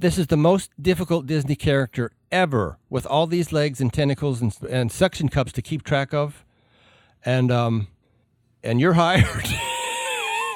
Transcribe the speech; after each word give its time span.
This 0.00 0.16
is 0.16 0.28
the 0.28 0.36
most 0.36 0.70
difficult 0.80 1.26
Disney 1.26 1.56
character 1.56 2.12
ever, 2.30 2.78
with 2.88 3.04
all 3.04 3.26
these 3.26 3.50
legs 3.52 3.80
and 3.80 3.92
tentacles 3.92 4.40
and, 4.40 4.56
and 4.70 4.92
suction 4.92 5.28
cups 5.28 5.50
to 5.54 5.60
keep 5.62 5.82
track 5.82 6.14
of, 6.14 6.44
and 7.24 7.50
um, 7.50 7.88
and 8.62 8.80
you're 8.80 8.92
hired. 9.04 9.48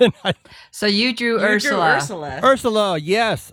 And 0.00 0.12
I- 0.24 0.34
So 0.70 0.86
you 0.86 1.12
drew 1.12 1.32
You 1.32 1.38
drew 1.38 1.72
Ursula. 1.72 1.96
Ursula. 1.96 2.40
Ursula, 2.44 2.98
yes. 2.98 3.52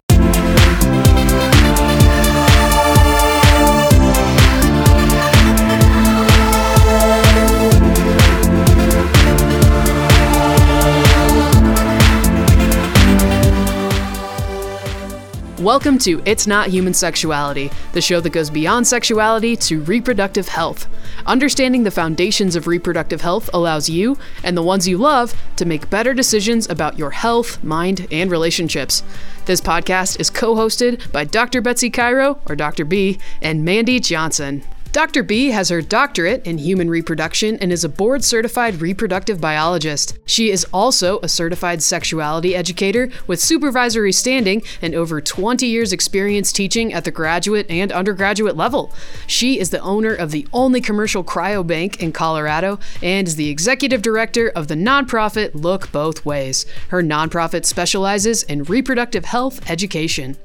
Welcome 15.60 15.98
to 16.00 16.22
It's 16.24 16.48
Not 16.48 16.70
Human 16.70 16.94
Sexuality, 16.94 17.70
the 17.92 18.00
show 18.00 18.22
that 18.22 18.30
goes 18.30 18.50
beyond 18.50 18.88
sexuality 18.88 19.58
to 19.58 19.82
reproductive 19.82 20.48
health. 20.48 20.88
Understanding 21.26 21.84
the 21.84 21.92
foundations 21.92 22.56
of 22.56 22.66
reproductive 22.66 23.20
health 23.20 23.50
allows 23.54 23.90
you 23.90 24.18
and 24.42 24.56
the 24.56 24.64
ones 24.64 24.88
you 24.88 24.98
love 24.98 25.34
to 25.58 25.66
make 25.66 25.90
better 25.90 26.14
decisions 26.14 26.70
about 26.70 26.98
your 26.98 27.12
health, 27.12 27.62
mind, 27.62 28.08
and 28.10 28.32
relationships. 28.32 29.04
This 29.48 29.60
podcast 29.60 30.18
is 30.22 30.30
co 30.30 30.56
hosted 30.56 31.12
by 31.12 31.26
Dr. 31.26 31.60
Betsy 31.60 31.90
Cairo, 31.90 32.40
or 32.48 32.56
Dr. 32.56 32.86
B, 32.86 33.20
and 33.42 33.66
Mandy 33.66 34.00
Johnson. 34.00 34.64
Dr. 34.92 35.22
B 35.22 35.50
has 35.50 35.70
her 35.70 35.84
doctorate 35.84 36.48
in 36.48 36.58
human 36.58 36.90
reproduction 36.90 37.58
and 37.58 37.72
is 37.72 37.84
a 37.84 37.90
board 37.90 38.24
certified 38.24 38.82
reproductive 38.82 39.40
biologist. 39.40 40.18
She 40.26 40.50
is 40.50 40.66
also 40.74 41.20
a 41.20 41.30
certified 41.30 41.84
sexuality 41.84 42.56
educator 42.56 43.10
with 43.28 43.40
supervisory 43.40 44.12
standing 44.12 44.64
and 44.82 44.96
over 44.96 45.22
20 45.22 45.68
years' 45.68 45.94
experience 45.94 46.52
teaching 46.52 46.92
at 46.92 47.04
the 47.04 47.12
graduate 47.12 47.70
and 47.70 47.92
undergraduate 47.92 48.58
level. 48.58 48.92
She 49.28 49.60
is 49.60 49.70
the 49.70 49.80
owner 49.82 50.16
of 50.16 50.32
the 50.32 50.48
only 50.54 50.82
commercial 50.82 51.24
cryobank 51.24 51.98
in 51.98 52.12
Colorado 52.12 52.80
and 53.04 53.28
is 53.28 53.36
the 53.36 53.50
executive 53.50 54.02
director 54.02 54.50
of 54.50 54.70
the 54.70 54.76
nonprofit 54.76 55.52
Look 55.54 55.92
Both 55.92 56.26
Ways. 56.26 56.66
Her 56.88 57.04
nonprofit 57.04 57.66
specializes 57.66 58.42
in 58.42 58.64
reproductive 58.64 59.26
health 59.26 59.70
education. 59.70 60.36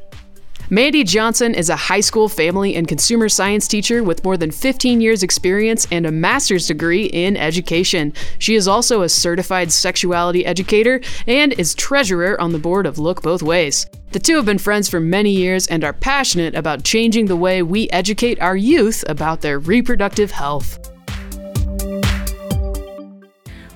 Mandy 0.71 1.05
Johnson 1.05 1.55
is 1.55 1.69
a 1.69 1.77
high 1.77 2.01
school 2.01 2.27
family 2.27 2.75
and 2.75 2.89
consumer 2.89 3.29
science 3.29 3.69
teacher 3.69 4.03
with 4.03 4.25
more 4.25 4.39
than 4.39 4.51
15 4.51 5.03
years' 5.03 5.23
experience 5.23 5.87
and 5.91 6.07
a 6.07 6.11
master's 6.11 6.67
degree 6.67 7.05
in 7.05 7.37
education. 7.37 8.15
She 8.39 8.55
is 8.55 8.67
also 8.67 9.03
a 9.03 9.09
certified 9.11 9.71
sexuality 9.71 10.47
educator 10.47 11.03
and 11.27 11.53
is 11.53 11.75
treasurer 11.75 12.41
on 12.41 12.53
the 12.53 12.59
board 12.59 12.87
of 12.87 12.99
Look 12.99 13.21
Both 13.21 13.43
Ways. 13.43 13.87
The 14.13 14.19
two 14.19 14.37
have 14.37 14.47
been 14.47 14.59
friends 14.59 14.89
for 14.89 15.01
many 15.01 15.33
years 15.33 15.67
and 15.67 15.85
are 15.85 15.93
passionate 15.93 16.55
about 16.55 16.83
changing 16.83 17.27
the 17.27 17.37
way 17.37 17.63
we 17.63 17.91
educate 17.91 18.41
our 18.41 18.57
youth 18.57 19.05
about 19.07 19.43
their 19.43 19.59
reproductive 19.59 20.31
health. 20.31 20.94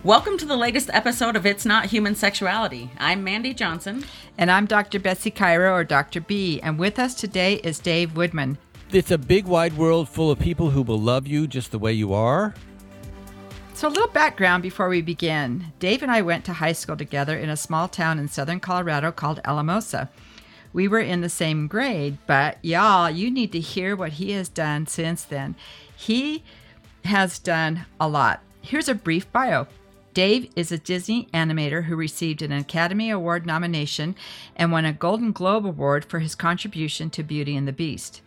Welcome 0.08 0.38
to 0.38 0.46
the 0.46 0.56
latest 0.56 0.88
episode 0.94 1.36
of 1.36 1.44
It's 1.44 1.66
Not 1.66 1.84
Human 1.84 2.14
Sexuality. 2.14 2.90
I'm 2.96 3.22
Mandy 3.22 3.52
Johnson. 3.52 4.06
And 4.38 4.50
I'm 4.50 4.64
Dr. 4.64 4.98
Betsy 4.98 5.30
Cairo, 5.30 5.74
or 5.74 5.84
Dr. 5.84 6.22
B. 6.22 6.62
And 6.62 6.78
with 6.78 6.98
us 6.98 7.14
today 7.14 7.56
is 7.56 7.78
Dave 7.78 8.16
Woodman. 8.16 8.56
It's 8.90 9.10
a 9.10 9.18
big 9.18 9.44
wide 9.44 9.76
world 9.76 10.08
full 10.08 10.30
of 10.30 10.38
people 10.38 10.70
who 10.70 10.80
will 10.80 10.98
love 10.98 11.26
you 11.26 11.46
just 11.46 11.72
the 11.72 11.78
way 11.78 11.92
you 11.92 12.14
are. 12.14 12.54
So, 13.74 13.86
a 13.86 13.90
little 13.90 14.08
background 14.08 14.62
before 14.62 14.88
we 14.88 15.02
begin. 15.02 15.74
Dave 15.78 16.02
and 16.02 16.10
I 16.10 16.22
went 16.22 16.46
to 16.46 16.54
high 16.54 16.72
school 16.72 16.96
together 16.96 17.36
in 17.36 17.50
a 17.50 17.54
small 17.54 17.86
town 17.86 18.18
in 18.18 18.28
southern 18.28 18.60
Colorado 18.60 19.12
called 19.12 19.42
Alamosa. 19.44 20.08
We 20.72 20.88
were 20.88 21.00
in 21.00 21.20
the 21.20 21.28
same 21.28 21.66
grade, 21.66 22.16
but 22.26 22.56
y'all, 22.64 23.10
you 23.10 23.30
need 23.30 23.52
to 23.52 23.60
hear 23.60 23.94
what 23.94 24.12
he 24.12 24.30
has 24.30 24.48
done 24.48 24.86
since 24.86 25.22
then. 25.22 25.54
He 25.94 26.44
has 27.04 27.38
done 27.38 27.84
a 28.00 28.08
lot. 28.08 28.40
Here's 28.62 28.88
a 28.88 28.94
brief 28.94 29.30
bio. 29.32 29.66
Dave 30.14 30.50
is 30.56 30.72
a 30.72 30.78
Disney 30.78 31.28
animator 31.32 31.84
who 31.84 31.96
received 31.96 32.42
an 32.42 32.52
Academy 32.52 33.10
Award 33.10 33.46
nomination 33.46 34.16
and 34.56 34.72
won 34.72 34.84
a 34.84 34.92
Golden 34.92 35.32
Globe 35.32 35.66
Award 35.66 36.04
for 36.04 36.18
his 36.18 36.34
contribution 36.34 37.10
to 37.10 37.22
Beauty 37.22 37.56
and 37.56 37.68
the 37.68 37.72
Beast. 37.72 38.22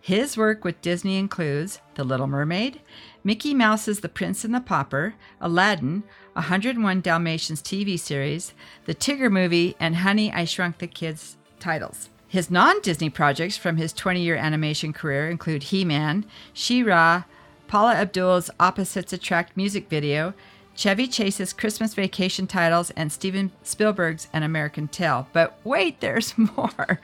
His 0.00 0.36
work 0.36 0.64
with 0.64 0.80
Disney 0.82 1.18
includes 1.18 1.80
The 1.94 2.04
Little 2.04 2.26
Mermaid, 2.28 2.80
Mickey 3.24 3.54
Mouse's 3.54 4.00
The 4.00 4.08
Prince 4.08 4.44
and 4.44 4.54
the 4.54 4.60
Pauper, 4.60 5.14
Aladdin, 5.40 6.04
101 6.34 7.00
Dalmatians 7.00 7.60
TV 7.60 7.98
series, 7.98 8.54
The 8.84 8.94
Tigger 8.94 9.30
movie, 9.30 9.74
and 9.80 9.96
Honey, 9.96 10.32
I 10.32 10.44
Shrunk 10.44 10.78
the 10.78 10.86
Kids 10.86 11.36
titles. 11.58 12.08
His 12.28 12.50
non 12.50 12.80
Disney 12.82 13.10
projects 13.10 13.56
from 13.56 13.78
his 13.78 13.92
20 13.92 14.20
year 14.20 14.36
animation 14.36 14.92
career 14.92 15.28
include 15.28 15.64
He 15.64 15.84
Man, 15.84 16.24
She 16.52 16.82
Ra, 16.82 17.24
Paula 17.66 17.94
Abdul's 17.94 18.50
Opposites 18.60 19.12
Attract 19.12 19.56
music 19.56 19.88
video, 19.88 20.34
Chevy 20.76 21.08
Chase's 21.08 21.54
Christmas 21.54 21.94
Vacation 21.94 22.46
titles, 22.46 22.90
and 22.90 23.10
Steven 23.10 23.50
Spielberg's 23.62 24.28
An 24.32 24.42
American 24.42 24.88
Tail. 24.88 25.26
But 25.32 25.58
wait, 25.64 26.00
there's 26.00 26.36
more. 26.36 27.00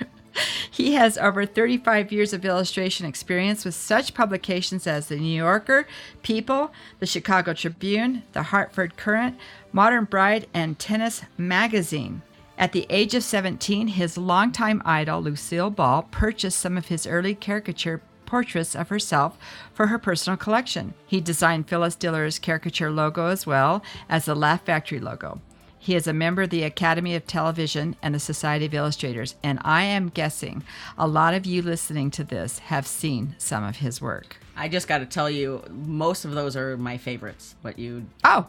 he 0.71 0.93
has 0.93 1.19
over 1.19 1.45
35 1.45 2.13
years 2.13 2.33
of 2.33 2.45
illustration 2.45 3.07
experience 3.07 3.65
with 3.65 3.75
such 3.75 4.15
publications 4.15 4.87
as 4.87 5.09
The 5.09 5.17
New 5.17 5.37
Yorker, 5.37 5.87
People, 6.23 6.73
The 7.01 7.07
Chicago 7.07 7.55
Tribune, 7.55 8.23
The 8.33 8.45
Hartford 8.45 8.97
Courant, 8.97 9.39
Modern 9.73 10.05
Bride, 10.05 10.47
and 10.53 10.79
Tennis 10.79 11.23
Magazine. 11.39 12.23
At 12.59 12.73
the 12.73 12.87
age 12.91 13.15
of 13.15 13.25
17, 13.25 13.89
his 13.89 14.19
longtime 14.19 14.83
idol, 14.85 15.23
Lucille 15.23 15.71
Ball, 15.71 16.03
purchased 16.11 16.59
some 16.59 16.77
of 16.77 16.89
his 16.89 17.07
early 17.07 17.35
caricature 17.35 18.03
portraits 18.37 18.75
of 18.75 18.89
herself 18.89 19.37
for 19.75 19.89
her 19.89 19.99
personal 19.99 20.39
collection. 20.39 20.95
He 21.07 21.21
designed 21.21 21.69
Phyllis 21.69 21.95
Diller's 21.95 22.39
caricature 22.39 22.91
logo 22.91 23.27
as 23.27 23.47
well 23.47 23.83
as 24.09 24.25
the 24.25 24.35
Laugh 24.35 24.65
Factory 24.65 24.99
logo. 24.99 25.43
He 25.79 25.95
is 25.95 26.07
a 26.07 26.15
member 26.15 26.41
of 26.41 26.49
the 26.49 26.63
Academy 26.63 27.15
of 27.15 27.27
Television 27.27 27.95
and 28.01 28.15
the 28.15 28.19
Society 28.19 28.65
of 28.65 28.73
Illustrators, 28.73 29.35
and 29.43 29.59
I 29.65 29.83
am 29.83 30.09
guessing 30.09 30.63
a 30.97 31.07
lot 31.07 31.35
of 31.35 31.45
you 31.45 31.61
listening 31.61 32.11
to 32.13 32.25
this 32.25 32.61
have 32.61 32.87
seen 32.87 33.35
some 33.37 33.65
of 33.65 33.77
his 33.77 34.01
work. 34.01 34.39
I 34.57 34.69
just 34.71 34.89
got 34.89 34.99
to 34.99 35.07
tell 35.07 35.29
you, 35.29 35.63
most 35.69 36.25
of 36.25 36.33
those 36.33 36.57
are 36.57 36.79
my 36.79 36.97
favorites. 36.97 37.55
What 37.61 37.79
you, 37.79 38.07
Oh, 38.25 38.47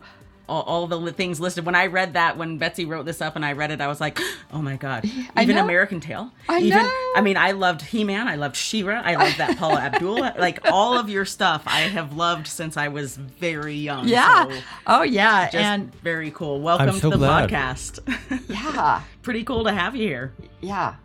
all, 0.50 0.62
all 0.64 0.88
the 0.88 0.98
li- 1.00 1.12
things 1.14 1.40
listed. 1.40 1.66
When 1.66 1.76
I 1.76 1.86
read 1.88 2.14
that, 2.14 2.38
when 2.38 2.58
Betsy 2.58 2.86
wrote 2.86 3.06
this 3.06 3.22
up 3.22 3.36
and 3.36 3.46
I 3.46 3.54
read 3.54 3.72
it, 3.72 3.80
I 3.82 3.88
was 3.88 4.02
like, 4.02 4.20
oh 4.54 4.62
my 4.62 4.76
God. 4.76 5.06
Even. 5.40 5.58
American 5.58 6.00
Tail. 6.00 6.32
I 6.50 6.60
Even, 6.60 6.80
know. 6.84 6.92
I 7.16 7.22
mean, 7.22 7.38
I 7.38 7.52
loved 7.52 7.82
He 7.82 8.04
Man. 8.04 8.28
I 8.28 8.36
loved 8.36 8.56
She 8.56 8.84
Ra. 8.84 9.02
I 9.04 9.16
loved 9.16 9.38
that 9.38 9.58
Paula 9.58 9.80
Abdul. 9.82 10.20
Like 10.38 10.60
all 10.72 10.98
of 10.98 11.10
your 11.10 11.26
stuff, 11.26 11.64
I 11.66 11.82
have 11.82 12.16
loved 12.16 12.48
since 12.48 12.76
I 12.78 12.90
was 12.90 13.16
very 13.16 13.76
young. 13.76 14.08
yeah. 14.08 14.46
So 14.50 14.60
Oh, 14.88 15.02
yeah. 15.04 15.46
just 15.46 15.56
and 15.56 15.94
very 16.02 16.32
cool. 16.32 16.60
Welcome 16.62 16.92
so 16.96 17.10
to 17.12 17.18
the 17.18 17.18
glad. 17.18 17.50
podcast. 17.50 18.50
yeah. 18.50 19.02
Pretty 19.22 19.44
cool 19.44 19.64
to 19.64 19.72
have 19.72 19.96
you 19.96 20.08
here. 20.08 20.34
Yeah. 20.62 20.96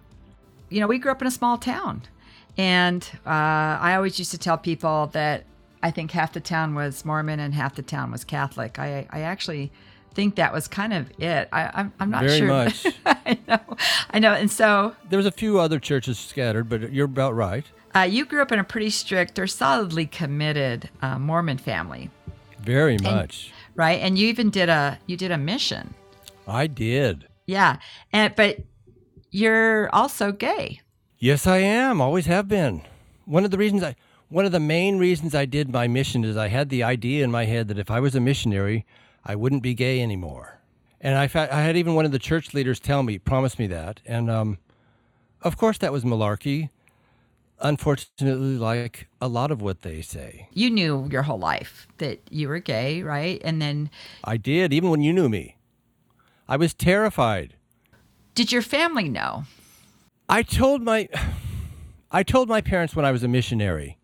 You 0.70 0.81
know, 0.81 0.87
we 0.87 0.99
grew 0.99 1.12
up 1.12 1.20
in 1.22 1.28
a 1.28 1.31
small 1.31 1.56
town. 1.59 2.03
And 2.56 3.09
uh, 3.25 3.31
I 3.31 3.94
always 3.94 4.19
used 4.19 4.32
to 4.32 4.38
tell 4.38 4.59
people 4.59 5.06
that 5.12 5.44
I 5.83 5.91
think 5.91 6.11
half 6.11 6.33
the 6.33 6.41
town 6.41 6.75
was 6.75 7.05
Mormon 7.05 7.41
and 7.41 7.55
half 7.55 7.75
the 7.75 7.83
town 7.83 8.11
was 8.11 8.25
Catholic. 8.25 8.78
I, 8.78 9.06
I 9.11 9.21
actually 9.21 9.71
think 10.15 10.34
that 10.37 10.53
was 10.53 10.66
kind 10.66 10.93
of 10.93 11.11
it. 11.21 11.49
I, 11.53 11.71
I'm, 11.75 11.93
I'm 12.00 12.11
not 12.11 12.25
Very 12.25 12.39
sure. 12.39 12.47
much. 12.49 12.87
I 13.06 13.39
know. 13.47 13.61
I 14.11 14.19
know. 14.19 14.33
And 14.33 14.50
so 14.50 14.94
There 15.09 15.17
was 15.17 15.27
a 15.27 15.31
few 15.33 15.61
other 15.61 15.78
churches 15.78 16.19
scattered, 16.19 16.69
but 16.69 16.93
you're 16.93 17.05
about 17.06 17.34
right. 17.37 17.65
uh, 17.94 18.00
you 18.00 18.25
grew 18.25 18.43
up 18.43 18.50
in 18.50 18.59
a 18.59 18.65
pretty 18.65 18.91
strict 18.91 19.38
or 19.38 19.47
solidly 19.47 20.06
committed 20.06 20.88
uh, 21.03 21.19
Mormon 21.19 21.59
family, 21.59 22.11
Very 22.61 22.99
much. 22.99 23.53
right? 23.77 24.00
And 24.00 24.19
you 24.19 24.27
even 24.28 24.50
did 24.50 24.69
a 24.69 24.99
you 25.06 25.17
did 25.17 25.31
a 25.31 25.38
mission. 25.38 25.94
I 26.49 26.67
did. 26.67 27.28
Yeah. 27.47 27.77
And 28.12 28.34
but 28.34 28.59
you're 29.31 29.88
also 29.94 30.33
gay. 30.33 30.81
Yes, 31.19 31.47
I 31.47 31.59
am. 31.59 32.00
Always 32.00 32.27
have 32.27 32.49
been. 32.49 32.82
One 33.25 33.44
of 33.44 33.50
the 33.50 33.58
reasons 33.58 33.82
I, 33.82 33.94
one 34.28 34.44
of 34.44 34.52
the 34.52 34.60
main 34.60 34.98
reasons 34.98 35.34
I 35.34 35.46
did 35.46 35.70
my 35.70 35.88
mission 35.88 36.25
is 36.25 36.36
I 36.36 36.48
had 36.48 36.69
the 36.69 36.82
idea 36.82 37.25
in 37.25 37.30
my 37.30 37.46
head 37.46 37.69
that 37.69 37.78
if 37.78 37.90
I 37.90 38.00
was 38.00 38.14
a 38.14 38.20
missionary, 38.20 38.84
I 39.25 39.34
wouldn't 39.34 39.62
be 39.62 39.75
gay 39.75 40.02
anymore. 40.02 40.60
And 41.00 41.16
I, 41.16 41.28
fa- 41.28 41.48
I 41.54 41.62
had 41.62 41.76
even 41.76 41.94
one 41.94 42.04
of 42.04 42.12
the 42.12 42.19
church 42.19 42.52
leaders 42.52 42.80
tell 42.80 43.02
me, 43.02 43.19
promise 43.19 43.58
me 43.58 43.66
that. 43.69 44.00
And 44.04 44.30
um, 44.30 44.58
of 45.42 45.56
course, 45.56 45.78
that 45.78 45.92
was 45.92 46.04
malarkey. 46.04 46.70
Unfortunately, 47.60 48.56
like 48.56 49.08
a 49.20 49.28
lot 49.28 49.50
of 49.50 49.60
what 49.60 49.82
they 49.82 50.00
say. 50.00 50.48
You 50.52 50.70
knew 50.70 51.08
your 51.10 51.22
whole 51.22 51.38
life 51.38 51.88
that 51.98 52.20
you 52.30 52.48
were 52.48 52.60
gay, 52.60 53.02
right? 53.02 53.40
And 53.44 53.60
then 53.60 53.90
I 54.22 54.36
did, 54.36 54.72
even 54.72 54.90
when 54.90 55.00
you 55.02 55.12
knew 55.12 55.28
me. 55.28 55.56
I 56.48 56.56
was 56.56 56.72
terrified. 56.72 57.54
did 58.34 58.52
your 58.52 58.62
family 58.62 59.08
know? 59.08 59.44
I 60.28 60.42
told 60.42 60.82
my 60.82 61.08
I 62.10 62.22
told 62.22 62.48
my 62.48 62.60
parents 62.60 62.94
when 62.96 63.04
I 63.04 63.12
was 63.12 63.22
a 63.22 63.28
missionary 63.28 63.98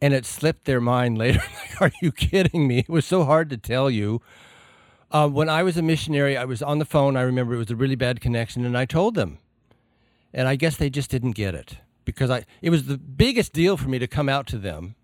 and 0.00 0.14
it 0.14 0.24
slipped 0.24 0.64
their 0.64 0.80
mind 0.80 1.18
later. 1.18 1.42
Like 1.80 1.92
are 1.92 1.96
you 2.02 2.10
kidding 2.10 2.66
me? 2.66 2.80
It 2.80 2.88
was 2.88 3.06
so 3.06 3.24
hard 3.24 3.50
to 3.50 3.56
tell 3.56 3.88
you. 3.88 4.20
Uh, 5.10 5.28
when 5.28 5.48
I 5.48 5.62
was 5.62 5.76
a 5.76 5.82
missionary 5.82 6.36
I 6.36 6.44
was 6.44 6.60
on 6.60 6.78
the 6.78 6.84
phone. 6.84 7.16
I 7.16 7.22
remember 7.22 7.54
it 7.54 7.58
was 7.58 7.70
a 7.70 7.76
really 7.76 7.94
bad 7.94 8.20
connection 8.20 8.64
and 8.64 8.76
I 8.76 8.84
told 8.84 9.14
them. 9.14 9.38
And 10.34 10.48
I 10.48 10.56
guess 10.56 10.76
they 10.76 10.90
just 10.90 11.10
didn't 11.10 11.32
get 11.32 11.54
it 11.54 11.78
because 12.04 12.30
I 12.30 12.44
it 12.60 12.70
was 12.70 12.86
the 12.86 12.98
biggest 12.98 13.52
deal 13.52 13.76
for 13.76 13.88
me 13.88 13.98
to 13.98 14.06
come 14.06 14.28
out 14.28 14.46
to 14.48 14.58
them 14.58 14.96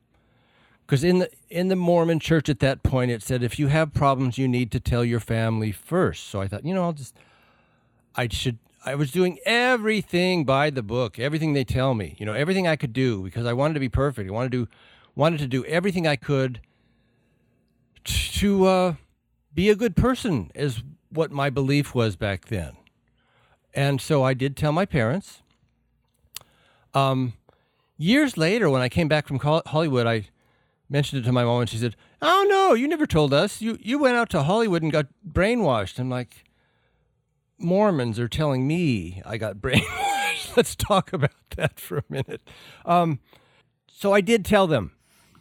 because 0.87 1.05
in 1.05 1.20
the 1.20 1.31
in 1.49 1.69
the 1.69 1.76
Mormon 1.76 2.19
church 2.19 2.49
at 2.49 2.61
that 2.61 2.82
point 2.82 3.11
it 3.11 3.23
said 3.23 3.43
if 3.43 3.58
you 3.58 3.69
have 3.69 3.94
problems 3.94 4.37
you 4.37 4.49
need 4.49 4.70
to 4.73 4.81
tell 4.81 5.05
your 5.05 5.20
family 5.20 5.73
first. 5.73 6.29
So 6.29 6.41
I 6.41 6.49
thought, 6.49 6.64
you 6.64 6.75
know, 6.75 6.82
I'll 6.82 6.93
just 6.93 7.17
I 8.17 8.29
should 8.29 8.58
I 8.84 8.94
was 8.94 9.10
doing 9.10 9.38
everything 9.46 10.44
by 10.44 10.69
the 10.70 10.82
book, 10.82 11.19
everything 11.19 11.54
they 11.54 11.64
tell 11.64 11.94
me, 11.94 12.16
you 12.19 12.26
know, 12.26 12.34
everything 12.34 12.69
I 12.69 12.76
could 12.76 12.92
do 12.92 13.22
because 13.22 13.46
I 13.46 13.54
wanted 13.54 13.75
to 13.75 13.81
be 13.81 13.88
perfect. 13.88 14.28
I 14.28 14.32
wanted 14.32 14.52
to 14.52 14.69
wanted 15.14 15.38
to 15.38 15.46
do 15.46 15.64
everything 15.64 16.06
I 16.06 16.16
could 16.16 16.60
to 18.04 18.66
uh, 18.66 18.94
be 19.54 19.70
a 19.70 19.75
good 19.75 19.96
person, 19.96 20.50
is 20.54 20.82
what 21.08 21.31
my 21.31 21.48
belief 21.48 21.94
was 21.94 22.16
back 22.16 22.46
then. 22.46 22.76
And 23.72 24.00
so 24.00 24.22
I 24.22 24.34
did 24.34 24.56
tell 24.56 24.72
my 24.72 24.84
parents. 24.84 25.40
Um, 26.92 27.34
years 27.96 28.36
later, 28.36 28.69
when 28.69 28.82
I 28.82 28.88
came 28.88 29.08
back 29.08 29.26
from 29.26 29.38
Hollywood, 29.38 30.06
I 30.06 30.28
mentioned 30.90 31.22
it 31.22 31.25
to 31.26 31.32
my 31.32 31.44
mom, 31.44 31.62
and 31.62 31.70
she 31.70 31.78
said, 31.78 31.96
"Oh 32.20 32.46
no, 32.48 32.75
you 32.75 32.86
never 32.86 33.06
told 33.06 33.32
us. 33.32 33.62
You 33.62 33.78
you 33.81 33.98
went 33.98 34.16
out 34.16 34.28
to 34.31 34.42
Hollywood 34.42 34.82
and 34.82 34.92
got 34.92 35.06
brainwashed." 35.26 35.98
I'm 35.98 36.10
like, 36.10 36.44
Mormons 37.58 38.18
are 38.18 38.28
telling 38.28 38.66
me 38.66 39.22
I 39.24 39.36
got 39.36 39.56
brainwashed. 39.60 40.56
Let's 40.56 40.74
talk 40.74 41.12
about 41.12 41.30
that 41.56 41.78
for 41.78 41.98
a 41.98 42.04
minute. 42.08 42.48
Um, 42.84 43.20
so 43.88 44.12
I 44.12 44.20
did 44.20 44.44
tell 44.44 44.66
them. 44.66 44.92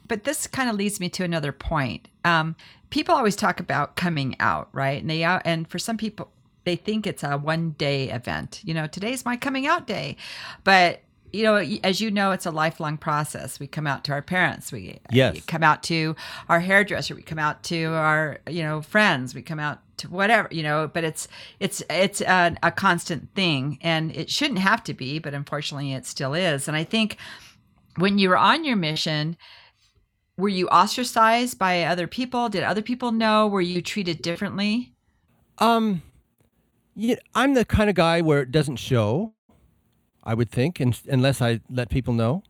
But 0.06 0.24
this 0.24 0.46
kind 0.46 0.68
of 0.68 0.76
leads 0.76 1.00
me 1.00 1.08
to 1.10 1.24
another 1.24 1.52
point. 1.52 2.08
Um, 2.24 2.56
people 2.90 3.14
always 3.14 3.36
talk 3.36 3.58
about 3.58 3.96
coming 3.96 4.36
out, 4.38 4.68
right? 4.72 5.00
And 5.00 5.08
they 5.08 5.24
out, 5.24 5.42
and 5.44 5.66
for 5.66 5.78
some 5.78 5.96
people, 5.96 6.30
they 6.64 6.76
think 6.76 7.06
it's 7.06 7.22
a 7.22 7.36
one 7.38 7.70
day 7.72 8.10
event. 8.10 8.60
You 8.64 8.74
know, 8.74 8.86
today's 8.86 9.24
my 9.24 9.36
coming 9.36 9.66
out 9.66 9.86
day, 9.86 10.16
but 10.62 11.00
you 11.34 11.42
know, 11.42 11.56
as 11.82 12.00
you 12.00 12.10
know, 12.10 12.30
it's 12.30 12.46
a 12.46 12.50
lifelong 12.50 12.96
process. 12.96 13.58
We 13.58 13.66
come 13.66 13.86
out 13.86 14.04
to 14.04 14.12
our 14.12 14.22
parents. 14.22 14.70
We 14.70 15.00
yes. 15.10 15.44
come 15.46 15.64
out 15.64 15.82
to 15.84 16.14
our 16.48 16.60
hairdresser. 16.60 17.14
We 17.14 17.22
come 17.22 17.40
out 17.40 17.64
to 17.64 17.86
our, 17.86 18.38
you 18.48 18.62
know, 18.62 18.82
friends. 18.82 19.34
We 19.34 19.42
come 19.42 19.58
out 19.58 19.80
to 19.98 20.08
whatever, 20.08 20.48
you 20.52 20.62
know. 20.62 20.88
But 20.92 21.02
it's 21.02 21.26
it's 21.58 21.82
it's 21.90 22.20
a, 22.20 22.56
a 22.62 22.70
constant 22.70 23.34
thing, 23.34 23.78
and 23.82 24.14
it 24.14 24.30
shouldn't 24.30 24.60
have 24.60 24.84
to 24.84 24.94
be, 24.94 25.18
but 25.18 25.34
unfortunately, 25.34 25.92
it 25.92 26.06
still 26.06 26.34
is. 26.34 26.68
And 26.68 26.76
I 26.76 26.84
think 26.84 27.16
when 27.96 28.18
you 28.18 28.28
were 28.28 28.38
on 28.38 28.64
your 28.64 28.76
mission, 28.76 29.36
were 30.36 30.48
you 30.48 30.68
ostracized 30.68 31.58
by 31.58 31.82
other 31.82 32.06
people? 32.06 32.48
Did 32.48 32.62
other 32.62 32.82
people 32.82 33.10
know? 33.10 33.48
Were 33.48 33.60
you 33.60 33.82
treated 33.82 34.22
differently? 34.22 34.94
Um, 35.58 36.02
yeah, 36.94 37.16
I'm 37.34 37.54
the 37.54 37.64
kind 37.64 37.90
of 37.90 37.96
guy 37.96 38.20
where 38.20 38.40
it 38.40 38.52
doesn't 38.52 38.76
show. 38.76 39.33
I 40.24 40.34
would 40.34 40.50
think, 40.50 40.80
in, 40.80 40.94
unless 41.08 41.40
I 41.40 41.60
let 41.70 41.90
people 41.90 42.14
know. 42.14 42.42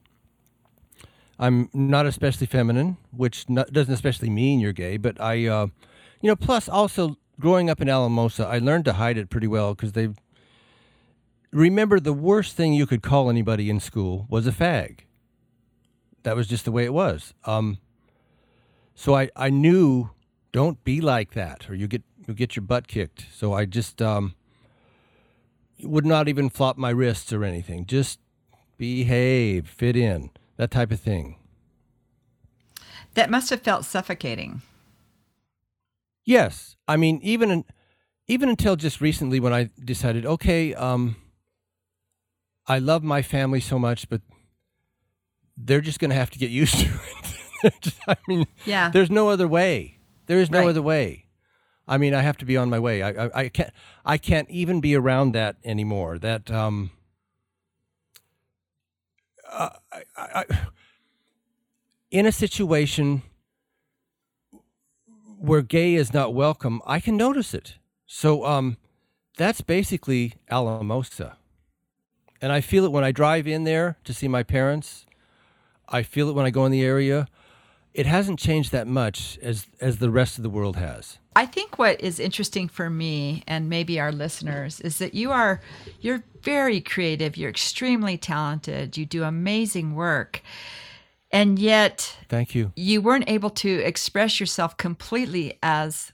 I'm 1.39 1.69
not 1.73 2.07
especially 2.07 2.47
feminine, 2.47 2.97
which 3.11 3.49
not, 3.49 3.73
doesn't 3.73 3.93
especially 3.93 4.31
mean 4.31 4.61
you're 4.61 4.73
gay, 4.73 4.97
but 4.97 5.21
I, 5.21 5.47
uh, 5.47 5.67
you 6.21 6.29
know, 6.29 6.37
plus 6.37 6.69
also 6.69 7.19
growing 7.41 7.69
up 7.69 7.81
in 7.81 7.89
Alamosa, 7.89 8.47
I 8.47 8.59
learned 8.59 8.85
to 8.85 8.95
hide 8.95 9.19
it 9.19 9.31
pretty 9.31 9.49
well 9.49 9.75
because 9.75 9.93
they 9.93 10.11
remember 11.51 11.99
the 11.99 12.13
worst 12.13 12.57
thing 12.57 12.73
you 12.73 12.87
could 12.87 13.03
call 13.03 13.29
anybody 13.29 13.69
in 13.69 13.81
school 13.81 14.27
was 14.29 14.47
a 14.47 14.53
fag. 14.53 15.01
That 16.23 16.37
was 16.37 16.47
just 16.47 16.65
the 16.65 16.73
way 16.73 16.85
it 16.85 16.93
was. 16.95 17.35
Um, 17.45 17.79
so 18.95 19.15
I, 19.15 19.31
I 19.37 19.51
knew 19.51 20.11
don't 20.53 20.83
be 20.85 21.01
like 21.01 21.35
that 21.35 21.69
or 21.69 21.75
you 21.75 21.89
get 21.89 22.03
you 22.27 22.33
get 22.33 22.57
your 22.57 22.63
butt 22.63 22.89
kicked. 22.89 23.27
So 23.35 23.53
I 23.53 23.67
just 23.67 24.01
um, 24.01 24.35
would 25.83 26.07
not 26.07 26.29
even 26.29 26.49
flop 26.51 26.77
my 26.77 26.91
wrists 26.91 27.33
or 27.33 27.45
anything. 27.45 27.87
Just 27.87 28.19
behave, 28.79 29.69
fit 29.69 29.97
in, 29.97 30.31
that 30.57 30.71
type 30.71 30.91
of 30.93 31.01
thing. 31.01 31.37
That 33.15 33.31
must 33.31 33.51
have 33.51 33.61
felt 33.63 33.85
suffocating. 33.85 34.63
Yes, 36.25 36.77
I 36.89 36.97
mean 36.97 37.21
even 37.23 37.65
even 38.27 38.49
until 38.49 38.77
just 38.77 39.01
recently 39.01 39.39
when 39.41 39.53
I 39.53 39.71
decided, 39.85 40.25
okay, 40.25 40.75
um, 40.75 41.17
I 42.67 42.79
love 42.79 43.03
my 43.03 43.21
family 43.21 43.61
so 43.61 43.79
much, 43.79 44.09
but 44.09 44.23
they're 45.57 45.83
just 45.83 45.99
going 46.01 46.09
to 46.11 46.17
have 46.17 46.31
to 46.31 46.39
get 46.39 46.51
used 46.51 46.75
to 46.81 46.89
it. 47.65 47.95
I 48.09 48.17
mean, 48.27 48.47
yeah. 48.65 48.89
there's 48.91 49.11
no 49.11 49.29
other 49.29 49.47
way. 49.47 49.99
There 50.27 50.39
is 50.41 50.51
no 50.51 50.61
Right. 50.61 50.69
other 50.71 50.81
way. 50.83 51.24
I 51.87 51.99
mean, 51.99 52.15
I 52.15 52.23
have 52.23 52.39
to 52.39 52.45
be 52.45 52.57
on 52.57 52.71
my 52.71 52.79
way. 52.79 53.03
I, 53.03 53.27
I, 53.27 53.31
I 53.35 53.49
can't. 53.49 53.71
I 54.05 54.19
can't 54.19 54.51
even 54.51 54.81
be 54.81 54.95
around 54.95 55.33
that 55.33 55.57
anymore. 55.65 56.19
That 56.19 56.51
um. 56.51 56.91
Uh, 59.51 59.71
I, 59.93 60.03
I, 60.17 60.45
in 62.11 62.27
a 62.27 62.33
situation 62.33 63.23
where 65.39 65.63
gay 65.63 65.95
is 65.95 66.13
not 66.15 66.35
welcome, 66.35 66.81
I 66.87 66.99
can 66.99 67.17
notice 67.17 67.55
it. 67.55 67.75
So 68.07 68.45
um, 68.45 68.79
that's 69.37 69.61
basically 69.61 70.35
Alamosa, 70.51 71.37
and 72.41 72.51
I 72.51 72.61
feel 72.61 72.85
it 72.85 72.93
when 72.93 73.05
I 73.05 73.13
drive 73.13 73.47
in 73.47 73.65
there 73.65 73.99
to 74.05 74.15
see 74.15 74.29
my 74.29 74.43
parents. 74.43 75.07
I 75.89 76.03
feel 76.03 76.29
it 76.31 76.35
when 76.35 76.47
I 76.47 76.51
go 76.51 76.65
in 76.65 76.73
the 76.73 76.83
area. 76.83 77.29
It 77.95 78.07
hasn't 78.07 78.41
changed 78.41 78.73
that 78.73 78.89
much 78.89 79.39
as 79.41 79.67
as 79.81 79.99
the 79.99 80.11
rest 80.11 80.37
of 80.37 80.43
the 80.43 80.51
world 80.51 80.77
has. 80.77 81.19
I 81.37 81.47
think 81.47 81.79
what 81.79 82.01
is 82.01 82.19
interesting 82.19 82.69
for 82.69 82.91
me 82.91 83.45
and 83.47 83.69
maybe 83.69 83.99
our 84.01 84.13
listeners 84.13 84.81
is 84.81 84.99
that 84.99 85.15
you 85.15 85.31
are 85.31 85.61
you're 86.01 86.25
very 86.43 86.81
creative, 86.81 87.37
you're 87.37 87.51
extremely 87.51 88.19
talented, 88.19 88.97
you 88.97 89.07
do 89.07 89.23
amazing 89.23 89.95
work. 89.95 90.43
And 91.31 91.59
yet 91.59 92.17
Thank 92.29 92.55
you. 92.55 92.73
you 92.77 93.01
weren't 93.01 93.29
able 93.29 93.51
to 93.51 93.69
express 93.69 94.39
yourself 94.41 94.77
completely 94.77 95.59
as 95.63 96.13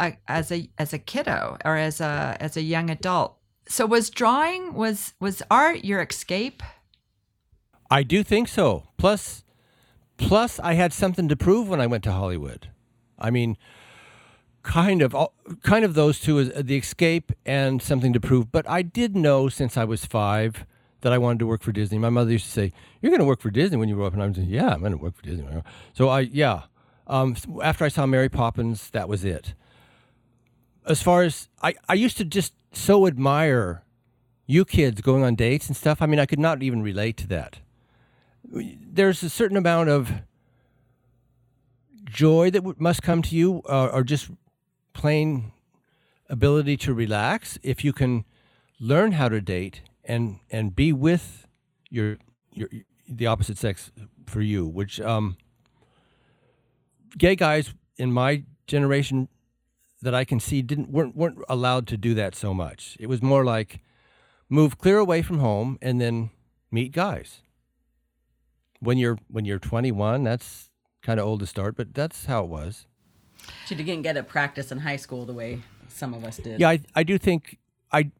a 0.00 0.16
as 0.26 0.50
a 0.50 0.68
as 0.76 0.92
a 0.92 0.98
kiddo 0.98 1.56
or 1.64 1.76
as 1.76 2.00
a 2.00 2.36
as 2.40 2.56
a 2.56 2.62
young 2.62 2.90
adult. 2.90 3.36
So 3.68 3.86
was 3.86 4.10
drawing 4.10 4.74
was 4.74 5.14
was 5.20 5.40
art 5.50 5.84
your 5.84 6.02
escape? 6.02 6.64
I 7.90 8.02
do 8.02 8.22
think 8.22 8.48
so. 8.48 8.84
Plus, 8.96 9.44
plus, 10.22 10.60
I 10.60 10.74
had 10.74 10.92
something 10.92 11.28
to 11.28 11.36
prove 11.36 11.68
when 11.68 11.80
I 11.80 11.86
went 11.86 12.04
to 12.04 12.12
Hollywood. 12.12 12.68
I 13.18 13.30
mean, 13.30 13.56
kind 14.62 15.02
of, 15.02 15.14
kind 15.62 15.84
of 15.84 15.94
those 15.94 16.20
two 16.20 16.38
is 16.38 16.50
uh, 16.50 16.62
the 16.64 16.76
escape 16.76 17.32
and 17.44 17.82
something 17.82 18.12
to 18.12 18.20
prove. 18.20 18.50
But 18.50 18.68
I 18.68 18.82
did 18.82 19.16
know 19.16 19.48
since 19.48 19.76
I 19.76 19.84
was 19.84 20.04
five 20.04 20.64
that 21.00 21.12
I 21.12 21.18
wanted 21.18 21.40
to 21.40 21.46
work 21.46 21.62
for 21.62 21.72
Disney. 21.72 21.98
My 21.98 22.10
mother 22.10 22.30
used 22.32 22.46
to 22.46 22.50
say, 22.50 22.72
"You're 23.00 23.10
going 23.10 23.20
to 23.20 23.26
work 23.26 23.40
for 23.40 23.50
Disney 23.50 23.76
when 23.76 23.88
you 23.88 23.96
grow 23.96 24.06
up," 24.06 24.12
and 24.12 24.22
I 24.22 24.26
was 24.26 24.38
like, 24.38 24.48
"Yeah, 24.48 24.72
I'm 24.72 24.80
going 24.80 24.92
to 24.92 24.98
work 24.98 25.16
for 25.16 25.22
Disney." 25.22 25.42
when 25.42 25.48
I 25.48 25.54
grow 25.54 25.60
up." 25.60 25.66
So 25.92 26.08
I, 26.08 26.20
yeah. 26.20 26.62
Um, 27.08 27.36
after 27.62 27.84
I 27.84 27.88
saw 27.88 28.06
Mary 28.06 28.28
Poppins, 28.28 28.88
that 28.90 29.08
was 29.08 29.24
it. 29.24 29.54
As 30.86 31.02
far 31.02 31.22
as 31.22 31.48
I, 31.60 31.74
I 31.88 31.94
used 31.94 32.16
to 32.18 32.24
just 32.24 32.54
so 32.72 33.06
admire 33.06 33.82
you 34.46 34.64
kids 34.64 35.00
going 35.00 35.24
on 35.24 35.34
dates 35.34 35.66
and 35.66 35.76
stuff. 35.76 36.00
I 36.00 36.06
mean, 36.06 36.20
I 36.20 36.26
could 36.26 36.38
not 36.38 36.62
even 36.62 36.82
relate 36.82 37.16
to 37.18 37.26
that 37.28 37.58
there's 38.92 39.22
a 39.22 39.30
certain 39.30 39.56
amount 39.56 39.88
of 39.88 40.12
joy 42.04 42.50
that 42.50 42.58
w- 42.60 42.76
must 42.78 43.02
come 43.02 43.22
to 43.22 43.34
you, 43.34 43.62
uh, 43.68 43.88
or 43.92 44.04
just 44.04 44.30
plain 44.92 45.52
ability 46.28 46.76
to 46.76 46.92
relax 46.92 47.58
if 47.62 47.84
you 47.84 47.92
can 47.92 48.24
learn 48.78 49.12
how 49.12 49.28
to 49.28 49.40
date 49.40 49.80
and 50.04 50.40
and 50.50 50.76
be 50.76 50.92
with 50.92 51.46
your 51.88 52.18
your 52.52 52.68
the 53.08 53.26
opposite 53.26 53.56
sex 53.56 53.90
for 54.26 54.42
you. 54.42 54.66
Which 54.66 55.00
um, 55.00 55.38
gay 57.16 57.34
guys 57.34 57.72
in 57.96 58.12
my 58.12 58.44
generation 58.66 59.28
that 60.02 60.14
I 60.14 60.24
can 60.24 60.38
see 60.38 60.60
didn't 60.60 60.90
weren't 60.90 61.16
weren't 61.16 61.38
allowed 61.48 61.86
to 61.88 61.96
do 61.96 62.12
that 62.14 62.34
so 62.34 62.52
much. 62.52 62.98
It 63.00 63.06
was 63.06 63.22
more 63.22 63.44
like 63.44 63.80
move 64.50 64.76
clear 64.76 64.98
away 64.98 65.22
from 65.22 65.38
home 65.38 65.78
and 65.80 65.98
then 65.98 66.30
meet 66.70 66.92
guys 66.92 67.42
when 68.82 68.98
you're 68.98 69.16
when 69.28 69.44
you're 69.44 69.58
21 69.58 70.24
that's 70.24 70.68
kind 71.02 71.18
of 71.20 71.26
old 71.26 71.40
to 71.40 71.46
start 71.46 71.76
but 71.76 71.94
that's 71.94 72.26
how 72.26 72.42
it 72.44 72.48
was 72.50 72.86
She 73.66 73.74
didn't 73.74 74.02
get 74.02 74.16
a 74.16 74.22
practice 74.22 74.72
in 74.72 74.78
high 74.78 74.96
school 74.96 75.24
the 75.24 75.32
way 75.32 75.62
some 75.88 76.12
of 76.14 76.24
us 76.24 76.36
did. 76.38 76.60
yeah 76.60 76.70
i, 76.70 76.80
I 76.94 77.02
do 77.02 77.16
think 77.18 77.58
i 77.92 78.10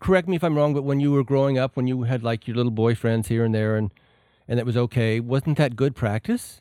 correct 0.00 0.28
me 0.28 0.36
if 0.36 0.44
i'm 0.44 0.56
wrong 0.56 0.74
but 0.74 0.82
when 0.82 1.00
you 1.00 1.10
were 1.12 1.24
growing 1.24 1.58
up 1.58 1.76
when 1.76 1.86
you 1.86 2.02
had 2.02 2.22
like 2.22 2.46
your 2.46 2.56
little 2.56 2.72
boyfriends 2.72 3.26
here 3.28 3.44
and 3.44 3.54
there 3.54 3.76
and 3.76 3.90
and 4.48 4.58
it 4.58 4.66
was 4.66 4.76
okay 4.76 5.18
wasn't 5.20 5.56
that 5.58 5.76
good 5.76 5.94
practice 5.94 6.60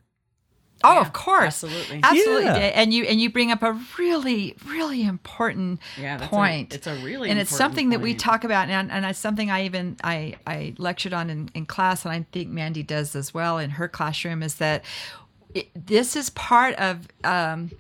Oh, 0.84 0.94
Yeah, 0.96 1.02
of 1.02 1.14
course. 1.14 1.64
absolutely. 1.64 2.00
Absolutely. 2.04 2.44
Yeah. 2.46 2.56
And 2.76 2.94
you 2.94 3.04
and 3.06 3.20
you 3.22 3.30
bring 3.30 3.52
up 3.52 3.62
a 3.64 3.80
really, 3.98 4.56
really 4.68 5.04
important 5.04 5.80
Yeah, 5.98 6.18
that's 6.18 6.28
a- 6.32 6.36
point. 6.36 6.74
it's 6.74 6.88
a 6.88 6.96
really 6.96 7.30
and 7.30 7.40
it's 7.40 7.52
important 7.52 7.72
something 7.72 7.90
that 7.92 8.02
we 8.02 8.14
talk 8.16 8.44
about 8.44 8.70
and, 8.70 8.92
and 8.92 9.06
it's 9.06 9.20
something 9.20 9.50
I 9.52 9.66
even 9.66 9.98
I, 10.04 10.36
I 10.48 10.74
lectured 10.78 11.14
on 11.14 11.30
in, 11.30 11.50
in 11.54 11.66
class 11.66 12.06
and 12.06 12.14
I 12.14 12.26
think 12.32 12.50
Mandy 12.50 12.84
does 12.84 13.16
as 13.16 13.34
well 13.34 13.58
in 13.58 13.72
her 13.72 13.88
classroom 13.88 14.42
is 14.44 14.56
that 14.56 14.84
it, 15.54 15.70
this 15.76 16.16
is 16.16 16.30
part 16.32 16.76
of 16.76 17.08
um, 17.24 17.72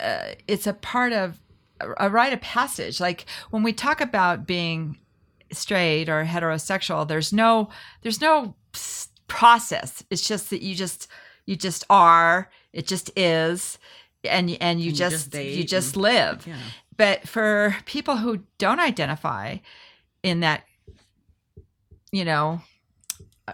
uh, 0.00 0.32
it's 0.46 0.66
a 0.66 0.72
part 0.72 1.12
of 1.12 1.38
a, 1.80 2.06
a 2.06 2.10
rite 2.10 2.32
of 2.32 2.40
passage. 2.40 3.00
Like 3.00 3.24
when 3.50 3.62
we 3.62 3.72
talk 3.72 4.00
about 4.00 4.46
being 4.46 4.98
straight 5.52 6.08
or 6.08 6.24
heterosexual, 6.24 7.06
there's 7.06 7.32
no 7.32 7.68
there's 8.02 8.20
no 8.20 8.54
process. 9.28 10.02
It's 10.10 10.26
just 10.26 10.50
that 10.50 10.62
you 10.62 10.74
just 10.74 11.08
you 11.48 11.56
just 11.56 11.84
are. 11.88 12.50
It 12.74 12.86
just 12.86 13.10
is, 13.16 13.78
and 14.22 14.50
and 14.50 14.50
you 14.50 14.58
And 14.60 14.80
you 14.80 14.92
just, 14.92 15.32
just 15.32 15.44
you 15.44 15.64
just 15.64 15.94
and- 15.94 16.02
live. 16.02 16.46
Yeah. 16.46 16.56
But 16.96 17.26
for 17.26 17.74
people 17.86 18.16
who 18.18 18.40
don't 18.58 18.80
identify 18.80 19.56
in 20.22 20.40
that, 20.40 20.64
you 22.12 22.24
know, 22.24 22.60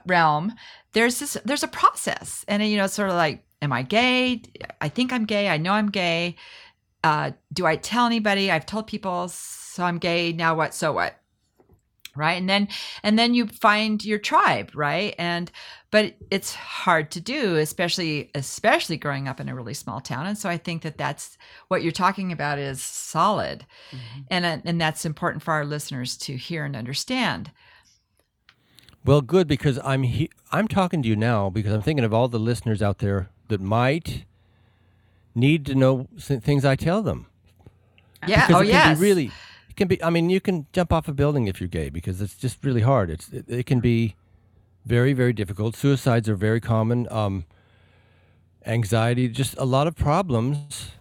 realm, 0.07 0.53
there's 0.93 1.19
this 1.21 1.37
there's 1.45 1.63
a 1.63 1.69
process, 1.69 2.45
and 2.49 2.67
you 2.67 2.77
know, 2.77 2.87
sort 2.89 3.11
of 3.11 3.15
like, 3.15 3.45
am 3.63 3.73
I 3.73 3.83
gay? 3.83 4.43
I 4.81 4.89
think 4.89 5.13
I'm 5.13 5.25
gay. 5.25 5.49
I 5.49 5.57
know 5.59 5.73
I'm 5.73 5.91
gay. 5.91 6.37
Uh, 7.05 7.33
do 7.53 7.67
I 7.67 7.77
tell 7.77 8.07
anybody? 8.07 8.51
I've 8.51 8.67
told 8.67 8.87
people, 8.87 9.29
so 9.29 9.85
I'm 9.85 9.99
gay. 9.99 10.33
Now 10.33 10.55
what? 10.57 10.75
So 10.75 10.93
what? 10.93 11.21
Right, 12.17 12.35
and 12.35 12.49
then 12.49 12.69
and 13.03 13.19
then 13.19 13.35
you 13.35 13.47
find 13.49 14.05
your 14.05 14.19
tribe, 14.19 14.71
right? 14.75 15.17
And 15.19 15.51
but 15.91 16.15
it's 16.31 16.55
hard 16.55 17.11
to 17.13 17.21
do, 17.21 17.57
especially 17.57 18.31
especially 18.35 18.97
growing 18.97 19.27
up 19.27 19.41
in 19.41 19.49
a 19.49 19.55
really 19.55 19.75
small 19.75 20.01
town. 20.01 20.27
And 20.27 20.39
so 20.39 20.49
I 20.49 20.57
think 20.57 20.83
that 20.83 20.97
that's 20.97 21.37
what 21.69 21.83
you're 21.83 21.93
talking 21.93 22.31
about 22.31 22.59
is 22.59 22.83
solid, 22.83 23.67
and 24.31 24.45
uh, 24.45 24.59
and 24.65 24.81
that's 24.81 25.05
important 25.05 25.43
for 25.43 25.53
our 25.53 25.65
listeners 25.65 26.17
to 26.19 26.37
hear 26.37 26.65
and 26.65 26.77
understand. 26.77 27.51
Well, 29.05 29.21
good 29.21 29.47
because 29.47 29.79
I'm 29.85 30.05
he- 30.05 30.31
I'm 30.53 30.69
talking 30.69 31.03
to 31.03 31.09
you 31.09 31.17
now 31.17 31.51
because 31.51 31.73
I'm 31.73 31.83
thinking 31.83 32.05
of 32.05 32.15
all 32.15 32.29
the 32.29 32.39
listeners 32.39 32.81
out 32.81 32.99
there 32.99 33.31
that 33.49 33.61
might 33.61 34.25
need 35.35 35.67
to 35.67 35.75
know 35.75 36.09
things 36.19 36.65
I 36.65 36.77
tell 36.77 37.03
them. 37.03 37.27
Yeah. 38.27 38.47
Because 38.47 38.63
oh 38.63 38.65
it 38.65 38.71
can 38.71 38.91
yes. 38.91 38.99
be 38.99 39.03
really 39.05 39.31
it 39.75 39.77
can 39.77 39.89
be 39.89 40.03
I 40.05 40.11
mean 40.11 40.31
you 40.31 40.41
can 40.41 40.67
jump 40.73 40.93
off 40.93 41.09
a 41.09 41.13
building 41.13 41.49
if 41.49 41.61
you're 41.61 41.69
gay 41.69 41.91
because 41.91 42.23
it's 42.23 42.37
just 42.37 42.65
really 42.65 42.83
hard. 42.83 43.11
It's 43.11 43.29
it, 43.33 43.45
it 43.49 43.67
can 43.67 43.81
be 43.81 44.15
very 44.87 45.13
very 45.13 45.33
difficult. 45.33 45.75
Suicides 45.75 46.29
are 46.29 46.37
very 46.37 46.61
common. 46.61 47.09
Um 47.11 47.45
anxiety, 48.65 49.29
just 49.29 49.57
a 49.59 49.65
lot 49.65 49.89
of 49.89 49.97
problems. 49.97 50.93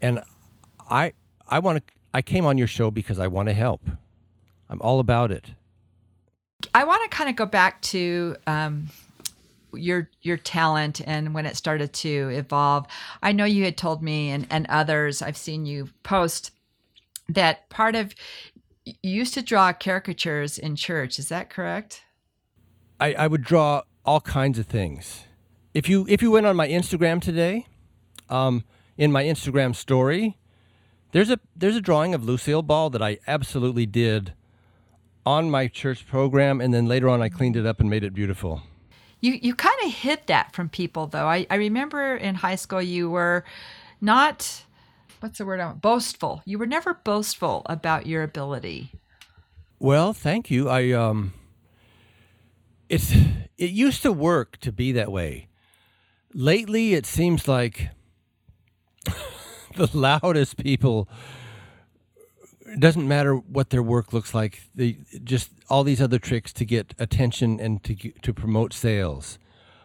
And 0.00 0.20
I 0.90 1.12
I 1.48 1.60
want 1.60 1.86
to 1.86 1.92
I 2.12 2.22
came 2.22 2.44
on 2.44 2.58
your 2.58 2.66
show 2.66 2.90
because 2.90 3.20
I 3.20 3.28
want 3.28 3.48
to 3.48 3.54
help. 3.54 3.82
I'm 4.68 4.82
all 4.82 4.98
about 4.98 5.30
it. 5.30 5.52
I 6.74 6.82
want 6.82 7.08
to 7.08 7.16
kind 7.16 7.30
of 7.30 7.36
go 7.36 7.46
back 7.46 7.80
to 7.82 8.34
um, 8.48 8.88
your 9.72 10.10
your 10.22 10.36
talent 10.36 11.00
and 11.06 11.34
when 11.34 11.46
it 11.46 11.56
started 11.56 11.92
to 11.92 12.30
evolve. 12.30 12.86
I 13.22 13.30
know 13.30 13.44
you 13.44 13.64
had 13.64 13.76
told 13.76 14.02
me 14.02 14.30
and, 14.30 14.46
and 14.50 14.66
others 14.68 15.22
I've 15.22 15.36
seen 15.36 15.66
you 15.66 15.88
post 16.02 16.50
that 17.28 17.68
part 17.68 17.94
of 17.94 18.14
you 18.84 18.94
used 19.02 19.34
to 19.34 19.42
draw 19.42 19.72
caricatures 19.72 20.58
in 20.58 20.76
church. 20.76 21.18
Is 21.18 21.28
that 21.28 21.50
correct? 21.50 22.02
I, 22.98 23.14
I 23.14 23.26
would 23.26 23.42
draw 23.42 23.82
all 24.04 24.20
kinds 24.20 24.58
of 24.58 24.66
things. 24.66 25.24
If 25.74 25.88
you 25.88 26.06
if 26.08 26.20
you 26.22 26.30
went 26.30 26.46
on 26.46 26.56
my 26.56 26.68
Instagram 26.68 27.20
today, 27.20 27.66
um, 28.28 28.64
in 28.96 29.10
my 29.12 29.24
Instagram 29.24 29.74
story, 29.74 30.38
there's 31.12 31.30
a 31.30 31.38
there's 31.56 31.76
a 31.76 31.80
drawing 31.80 32.14
of 32.14 32.24
Lucille 32.24 32.62
Ball 32.62 32.90
that 32.90 33.02
I 33.02 33.18
absolutely 33.26 33.86
did 33.86 34.34
on 35.24 35.50
my 35.50 35.68
church 35.68 36.06
program, 36.06 36.60
and 36.60 36.74
then 36.74 36.86
later 36.86 37.08
on 37.08 37.22
I 37.22 37.28
cleaned 37.28 37.56
it 37.56 37.66
up 37.66 37.80
and 37.80 37.88
made 37.88 38.04
it 38.04 38.12
beautiful. 38.14 38.62
You 39.20 39.38
you 39.40 39.54
kind 39.54 39.78
of 39.84 39.92
hid 39.92 40.20
that 40.26 40.54
from 40.54 40.68
people 40.68 41.06
though. 41.06 41.26
I, 41.26 41.46
I 41.48 41.54
remember 41.54 42.16
in 42.16 42.34
high 42.34 42.56
school 42.56 42.82
you 42.82 43.08
were 43.08 43.44
not 44.00 44.64
what's 45.22 45.38
the 45.38 45.46
word 45.46 45.60
I 45.60 45.66
want? 45.66 45.80
boastful. 45.80 46.42
You 46.44 46.58
were 46.58 46.66
never 46.66 46.94
boastful 46.94 47.62
about 47.66 48.06
your 48.06 48.22
ability. 48.22 48.92
Well, 49.78 50.12
thank 50.12 50.50
you. 50.50 50.68
I 50.68 50.90
um 50.92 51.32
it's 52.88 53.12
it 53.56 53.70
used 53.70 54.02
to 54.02 54.12
work 54.12 54.58
to 54.58 54.72
be 54.72 54.92
that 54.92 55.12
way. 55.12 55.48
Lately 56.34 56.94
it 56.94 57.06
seems 57.06 57.46
like 57.46 57.90
the 59.76 59.90
loudest 59.92 60.56
people 60.56 61.08
it 62.66 62.80
doesn't 62.80 63.06
matter 63.06 63.34
what 63.34 63.70
their 63.70 63.82
work 63.82 64.12
looks 64.12 64.34
like. 64.34 64.62
They 64.74 64.98
just 65.22 65.50
all 65.68 65.84
these 65.84 66.00
other 66.00 66.18
tricks 66.18 66.52
to 66.54 66.64
get 66.64 66.94
attention 66.98 67.60
and 67.60 67.82
to 67.84 67.94
to 67.94 68.32
promote 68.32 68.72
sales. 68.72 69.38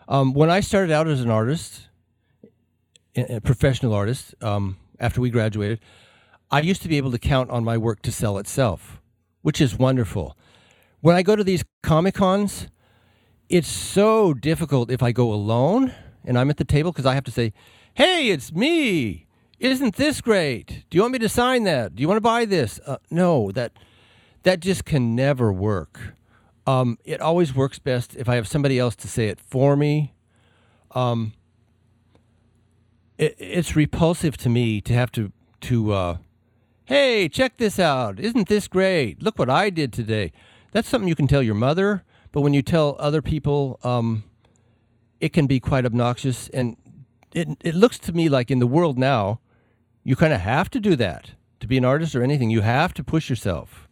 Um, 0.07 0.33
when 0.33 0.49
I 0.49 0.61
started 0.61 0.91
out 0.91 1.07
as 1.07 1.21
an 1.21 1.29
artist, 1.29 1.89
a 3.15 3.41
professional 3.41 3.93
artist, 3.93 4.35
um, 4.41 4.77
after 4.99 5.21
we 5.21 5.29
graduated, 5.29 5.79
I 6.49 6.61
used 6.61 6.81
to 6.81 6.87
be 6.87 6.97
able 6.97 7.11
to 7.11 7.19
count 7.19 7.49
on 7.49 7.63
my 7.63 7.77
work 7.77 8.01
to 8.03 8.11
sell 8.11 8.37
itself, 8.37 9.01
which 9.41 9.59
is 9.59 9.77
wonderful. 9.77 10.37
When 11.01 11.15
I 11.15 11.21
go 11.21 11.35
to 11.35 11.43
these 11.43 11.63
Comic 11.83 12.15
Cons, 12.15 12.67
it's 13.49 13.67
so 13.67 14.33
difficult 14.33 14.91
if 14.91 15.03
I 15.03 15.11
go 15.11 15.31
alone 15.33 15.93
and 16.25 16.37
I'm 16.37 16.49
at 16.49 16.57
the 16.57 16.65
table 16.65 16.91
because 16.91 17.05
I 17.05 17.13
have 17.15 17.23
to 17.25 17.31
say, 17.31 17.53
"Hey, 17.93 18.29
it's 18.29 18.51
me. 18.51 19.27
Isn't 19.59 19.95
this 19.95 20.21
great? 20.21 20.85
Do 20.89 20.97
you 20.97 21.01
want 21.01 21.13
me 21.13 21.19
to 21.19 21.29
sign 21.29 21.63
that? 21.63 21.95
Do 21.95 22.01
you 22.01 22.07
want 22.07 22.17
to 22.17 22.21
buy 22.21 22.45
this?" 22.45 22.79
Uh, 22.85 22.97
no, 23.09 23.51
that 23.51 23.73
that 24.43 24.59
just 24.59 24.85
can 24.85 25.15
never 25.15 25.51
work. 25.51 26.15
Um, 26.65 26.97
it 27.05 27.21
always 27.21 27.55
works 27.55 27.79
best 27.79 28.15
if 28.15 28.27
I 28.27 28.35
have 28.35 28.47
somebody 28.47 28.77
else 28.77 28.95
to 28.97 29.07
say 29.07 29.29
it 29.29 29.39
for 29.39 29.77
me. 29.77 30.13
Um, 30.91 31.33
it, 33.17 33.35
it's 33.37 33.75
repulsive 33.75 34.37
to 34.37 34.49
me 34.49 34.81
to 34.81 34.93
have 34.93 35.11
to 35.13 35.31
to 35.61 35.93
uh, 35.93 36.17
hey, 36.85 37.27
check 37.27 37.57
this 37.57 37.79
out. 37.79 38.19
Isn't 38.19 38.47
this 38.47 38.67
great? 38.67 39.21
Look 39.21 39.37
what 39.37 39.49
I 39.49 39.69
did 39.69 39.91
today. 39.91 40.31
That's 40.71 40.87
something 40.87 41.07
you 41.07 41.15
can 41.15 41.27
tell 41.27 41.41
your 41.41 41.55
mother, 41.55 42.03
but 42.31 42.41
when 42.41 42.53
you 42.53 42.61
tell 42.61 42.95
other 42.99 43.21
people, 43.21 43.79
um, 43.83 44.23
it 45.19 45.33
can 45.33 45.47
be 45.47 45.59
quite 45.59 45.85
obnoxious. 45.85 46.49
And 46.49 46.77
it, 47.33 47.49
it 47.61 47.75
looks 47.75 47.99
to 47.99 48.13
me 48.13 48.29
like 48.29 48.51
in 48.51 48.59
the 48.59 48.67
world 48.67 48.97
now, 48.97 49.39
you 50.03 50.15
kind 50.15 50.33
of 50.33 50.41
have 50.41 50.69
to 50.71 50.79
do 50.79 50.95
that 50.95 51.31
to 51.59 51.67
be 51.67 51.77
an 51.77 51.85
artist 51.85 52.15
or 52.15 52.23
anything. 52.23 52.49
You 52.49 52.61
have 52.61 52.93
to 52.95 53.03
push 53.03 53.29
yourself. 53.29 53.87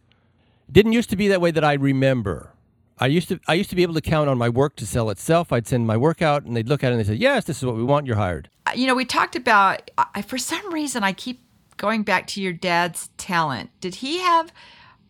Didn't 0.70 0.92
used 0.92 1.10
to 1.10 1.16
be 1.16 1.28
that 1.28 1.40
way 1.40 1.50
that 1.50 1.64
I 1.64 1.74
remember. 1.74 2.52
I 2.98 3.08
used 3.08 3.28
to 3.28 3.38
I 3.46 3.54
used 3.54 3.68
to 3.70 3.76
be 3.76 3.82
able 3.82 3.94
to 3.94 4.00
count 4.00 4.30
on 4.30 4.38
my 4.38 4.48
work 4.48 4.74
to 4.76 4.86
sell 4.86 5.10
itself. 5.10 5.52
I'd 5.52 5.66
send 5.66 5.86
my 5.86 5.98
work 5.98 6.22
out, 6.22 6.44
and 6.44 6.56
they'd 6.56 6.68
look 6.68 6.82
at 6.82 6.88
it 6.88 6.92
and 6.92 7.00
they'd 7.00 7.06
say, 7.06 7.14
"Yes, 7.14 7.44
this 7.44 7.58
is 7.58 7.66
what 7.66 7.76
we 7.76 7.84
want. 7.84 8.06
You're 8.06 8.16
hired." 8.16 8.48
You 8.76 8.86
know, 8.86 8.94
we 8.94 9.06
talked 9.06 9.36
about, 9.36 9.90
I, 9.96 10.20
for 10.20 10.36
some 10.36 10.72
reason, 10.72 11.02
I 11.02 11.12
keep 11.12 11.40
going 11.78 12.02
back 12.02 12.26
to 12.28 12.42
your 12.42 12.52
dad's 12.52 13.08
talent. 13.16 13.70
Did 13.80 13.96
he 13.96 14.18
have 14.18 14.52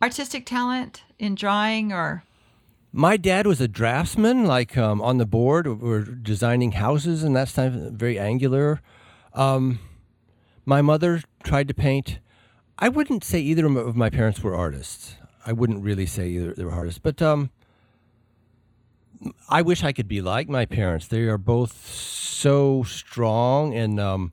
artistic 0.00 0.46
talent 0.46 1.02
in 1.18 1.34
drawing 1.34 1.92
or? 1.92 2.22
My 2.92 3.16
dad 3.16 3.46
was 3.46 3.60
a 3.60 3.66
draftsman, 3.66 4.44
like 4.46 4.78
um, 4.78 5.02
on 5.02 5.18
the 5.18 5.26
board, 5.26 5.66
or 5.66 6.02
designing 6.02 6.72
houses 6.72 7.24
and 7.24 7.34
that 7.34 7.48
stuff, 7.48 7.72
very 7.72 8.18
angular. 8.18 8.80
Um, 9.34 9.80
my 10.64 10.80
mother 10.80 11.22
tried 11.42 11.66
to 11.68 11.74
paint. 11.74 12.20
I 12.78 12.88
wouldn't 12.88 13.24
say 13.24 13.40
either 13.40 13.66
of 13.66 13.96
my 13.96 14.10
parents 14.10 14.42
were 14.42 14.54
artists. 14.54 15.16
I 15.44 15.52
wouldn't 15.52 15.82
really 15.82 16.06
say 16.06 16.28
either 16.28 16.54
they 16.54 16.64
were 16.64 16.72
artists, 16.72 17.00
but 17.00 17.20
um, 17.20 17.50
I 19.48 19.62
wish 19.62 19.84
I 19.84 19.92
could 19.92 20.08
be 20.08 20.20
like 20.20 20.48
my 20.48 20.66
parents. 20.66 21.06
They 21.06 21.22
are 21.22 21.38
both 21.38 21.86
so 21.86 22.82
strong, 22.82 23.74
and 23.74 23.98
um, 23.98 24.32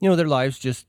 you 0.00 0.08
know 0.08 0.16
their 0.16 0.28
lives 0.28 0.58
just 0.58 0.86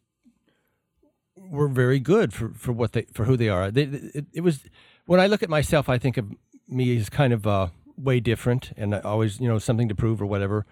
were 1.36 1.68
very 1.68 2.00
good 2.00 2.34
for, 2.34 2.50
for 2.50 2.72
what 2.72 2.94
they 2.94 3.04
for 3.14 3.26
who 3.26 3.38
they 3.38 3.50
are. 3.50 3.72
They, 3.72 3.84
it, 3.84 4.26
it 4.34 4.42
was 4.42 4.64
when 5.06 5.20
I 5.20 5.28
look 5.28 5.44
at 5.44 5.50
myself, 5.50 5.90
I 5.90 5.98
think 5.98 6.18
of 6.18 6.26
me 6.68 6.98
as 6.98 7.10
kind 7.10 7.34
of 7.34 7.46
uh, 7.48 7.68
way 7.98 8.20
different, 8.20 8.72
and 8.78 8.96
I 8.96 9.00
always 9.00 9.40
you 9.40 9.48
know 9.48 9.60
something 9.60 9.90
to 9.90 9.96
prove 9.96 10.22
or 10.22 10.26
whatever. 10.26 10.66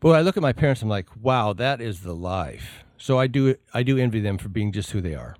But 0.00 0.10
when 0.10 0.18
I 0.18 0.22
look 0.22 0.36
at 0.36 0.42
my 0.42 0.52
parents, 0.52 0.82
I'm 0.82 0.88
like, 0.88 1.08
wow, 1.20 1.52
that 1.54 1.80
is 1.80 2.00
the 2.00 2.14
life. 2.14 2.84
So 2.98 3.18
I 3.18 3.26
do 3.26 3.56
I 3.72 3.82
do 3.82 3.98
envy 3.98 4.20
them 4.20 4.38
for 4.38 4.48
being 4.48 4.72
just 4.72 4.90
who 4.90 5.00
they 5.00 5.14
are. 5.14 5.36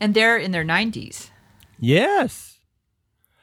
And 0.00 0.14
they're 0.14 0.38
in 0.38 0.52
their 0.52 0.64
90s. 0.64 1.30
Yes. 1.78 2.49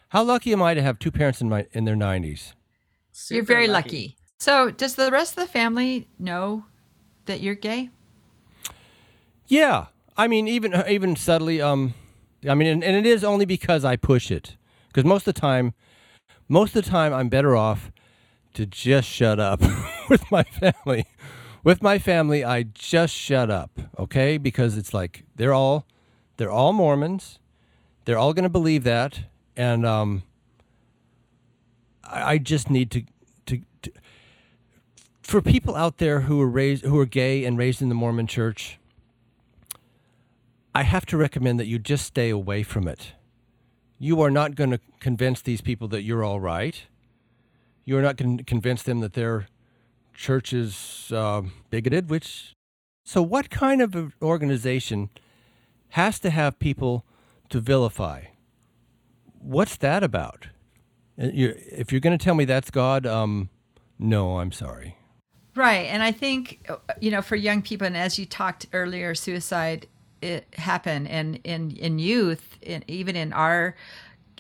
How 0.10 0.24
lucky 0.24 0.54
am 0.54 0.62
I 0.62 0.74
to 0.74 0.82
have 0.82 1.00
two 1.00 1.12
parents 1.12 1.42
in 1.42 1.50
my 1.50 1.68
in 1.74 1.86
their 1.86 1.96
90s? 1.96 2.24
You're 2.24 3.42
Super 3.42 3.46
very 3.46 3.68
lucky. 3.68 4.18
So, 4.40 4.70
does 4.70 4.96
the 4.96 5.12
rest 5.12 5.38
of 5.38 5.44
the 5.44 5.52
family 5.52 6.08
know 6.20 6.66
that 7.26 7.42
you're 7.42 7.56
gay? 7.56 7.90
Yeah, 9.48 9.88
I 10.16 10.28
mean, 10.28 10.48
even 10.48 10.84
even 10.88 11.16
subtly. 11.16 11.62
Um, 11.62 11.94
I 12.48 12.54
mean, 12.56 12.68
and, 12.68 12.84
and 12.84 12.96
it 12.96 13.06
is 13.06 13.24
only 13.24 13.46
because 13.46 13.84
I 13.84 13.96
push 13.96 14.32
it. 14.32 14.56
Because 14.88 15.04
most 15.04 15.28
of 15.28 15.34
the 15.34 15.42
time, 15.42 15.74
most 16.48 16.76
of 16.76 16.86
the 16.86 16.90
time, 16.90 17.14
I'm 17.14 17.30
better 17.30 17.56
off 17.56 17.92
to 18.54 18.66
just 18.66 19.08
shut 19.08 19.40
up 19.40 19.62
with 20.10 20.32
my 20.32 20.44
family. 20.44 21.06
With 21.64 21.82
my 21.82 22.00
family, 22.00 22.46
I 22.46 22.64
just 22.64 23.14
shut 23.14 23.50
up. 23.50 23.72
Okay, 24.00 24.38
because 24.38 24.78
it's 24.78 24.94
like 24.94 25.24
they're 25.36 25.54
all 25.54 25.86
they're 26.38 26.52
all 26.52 26.74
Mormons. 26.74 27.40
They're 28.06 28.18
all 28.18 28.34
going 28.34 28.44
to 28.44 28.50
believe 28.50 28.86
that, 28.86 29.24
and 29.58 29.86
um, 29.86 30.24
I, 32.04 32.34
I 32.34 32.38
just 32.38 32.70
need 32.70 32.92
to, 32.92 33.04
to 33.48 33.62
to 33.82 33.92
for 35.22 35.42
people 35.42 35.76
out 35.76 35.98
there 35.98 36.22
who 36.22 36.40
are 36.40 36.48
raised 36.48 36.86
who 36.86 36.98
are 37.00 37.06
gay 37.06 37.44
and 37.44 37.58
raised 37.58 37.82
in 37.82 37.90
the 37.90 37.96
Mormon 37.96 38.28
Church. 38.28 38.80
I 40.74 40.84
have 40.84 41.08
to 41.08 41.18
recommend 41.18 41.60
that 41.60 41.66
you 41.66 41.80
just 41.80 42.06
stay 42.06 42.30
away 42.30 42.62
from 42.62 42.88
it. 42.88 43.14
You 43.98 44.22
are 44.22 44.30
not 44.30 44.54
going 44.54 44.70
to 44.70 44.80
convince 45.00 45.42
these 45.42 45.60
people 45.60 45.88
that 45.88 46.04
you're 46.04 46.24
all 46.24 46.40
right. 46.40 46.86
You're 47.84 48.04
not 48.04 48.16
going 48.16 48.38
to 48.38 48.44
convince 48.44 48.84
them 48.84 49.00
that 49.00 49.14
their 49.14 49.48
church 50.14 50.54
is 50.54 51.12
uh, 51.14 51.42
bigoted, 51.72 52.10
which. 52.10 52.54
So, 53.04 53.22
what 53.22 53.50
kind 53.50 53.82
of 53.82 54.14
organization 54.22 55.10
has 55.90 56.20
to 56.20 56.30
have 56.30 56.60
people 56.60 57.06
to 57.50 57.60
vilify? 57.60 58.26
What's 59.42 59.78
that 59.78 60.04
about? 60.04 60.48
Uh, 61.22 61.28
you- 61.34 61.56
If 61.72 61.92
you're 61.92 62.02
going 62.02 62.18
to 62.18 62.24
tell 62.24 62.36
me 62.36 62.46
that's 62.46 62.70
God, 62.72 63.06
um, 63.06 63.50
no, 64.00 64.40
I'm 64.40 64.52
sorry. 64.52 64.98
Right. 65.56 65.88
And 65.88 66.04
I 66.04 66.12
think, 66.12 66.66
uh, 66.70 66.76
you 67.00 67.10
know, 67.10 67.22
for 67.22 67.36
young 67.36 67.62
people, 67.62 67.88
and 67.88 67.98
as 67.98 68.20
you 68.20 68.26
talked 68.26 68.68
earlier, 68.74 69.16
suicide 69.16 69.88
it 70.22 70.48
happened 70.56 71.08
in, 71.08 71.36
in, 71.44 71.72
in 71.72 72.00
youth, 72.00 72.58
in, 72.62 72.84
even 72.88 73.16
in 73.16 73.34
our 73.34 73.76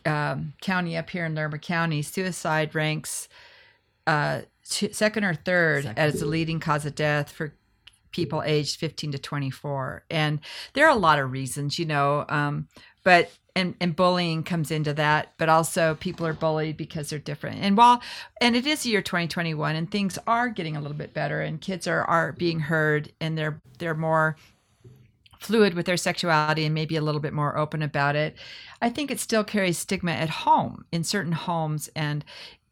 um, 0.05 0.53
county 0.61 0.97
up 0.97 1.09
here 1.09 1.25
in 1.25 1.35
Larimer 1.35 1.59
County, 1.59 2.01
suicide 2.01 2.73
ranks 2.73 3.27
uh, 4.07 4.41
t- 4.67 4.91
second 4.93 5.23
or 5.23 5.35
third 5.35 5.85
as 5.97 6.19
the 6.19 6.25
leading 6.25 6.59
cause 6.59 6.85
of 6.85 6.95
death 6.95 7.31
for 7.31 7.53
people 8.11 8.41
aged 8.43 8.79
15 8.79 9.11
to 9.11 9.19
24. 9.19 10.05
And 10.09 10.39
there 10.73 10.85
are 10.87 10.95
a 10.95 10.99
lot 10.99 11.19
of 11.19 11.31
reasons, 11.31 11.77
you 11.77 11.85
know, 11.85 12.25
um, 12.29 12.67
but 13.03 13.29
and, 13.57 13.73
and 13.81 13.95
bullying 13.95 14.43
comes 14.43 14.69
into 14.69 14.93
that, 14.93 15.33
but 15.39 15.49
also 15.49 15.95
people 15.95 16.27
are 16.27 16.33
bullied 16.33 16.77
because 16.77 17.09
they're 17.09 17.17
different. 17.17 17.59
And 17.61 17.75
while 17.75 18.03
and 18.39 18.55
it 18.55 18.67
is 18.67 18.85
year 18.85 19.01
2021 19.01 19.75
and 19.75 19.89
things 19.89 20.19
are 20.27 20.47
getting 20.47 20.77
a 20.77 20.79
little 20.79 20.95
bit 20.95 21.11
better 21.11 21.41
and 21.41 21.59
kids 21.59 21.87
are 21.87 22.03
are 22.03 22.33
being 22.33 22.59
heard 22.59 23.11
and 23.19 23.35
they're 23.35 23.59
they're 23.79 23.95
more 23.95 24.37
fluid 25.39 25.73
with 25.73 25.87
their 25.87 25.97
sexuality 25.97 26.65
and 26.65 26.75
maybe 26.75 26.95
a 26.95 27.01
little 27.01 27.19
bit 27.19 27.33
more 27.33 27.57
open 27.57 27.81
about 27.81 28.15
it. 28.15 28.35
I 28.79 28.91
think 28.91 29.09
it 29.09 29.19
still 29.19 29.43
carries 29.43 29.79
stigma 29.79 30.11
at 30.11 30.29
home 30.29 30.85
in 30.91 31.03
certain 31.03 31.31
homes 31.31 31.89
and 31.95 32.23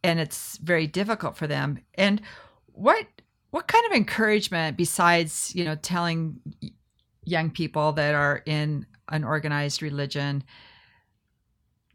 and 0.03 0.19
it's 0.19 0.57
very 0.57 0.85
difficult 0.85 1.35
for 1.35 1.47
them. 1.47 1.79
And 1.95 2.21
what 2.73 3.07
what 3.49 3.67
kind 3.67 3.87
of 3.87 3.93
encouragement 3.93 4.77
besides, 4.77 5.51
you 5.55 5.65
know, 5.65 5.77
telling 5.77 6.39
young 7.23 7.49
people 7.49 7.91
that 7.93 8.13
are 8.13 8.43
in 8.45 8.85
an 9.09 9.23
organized 9.23 9.81
religion 9.81 10.43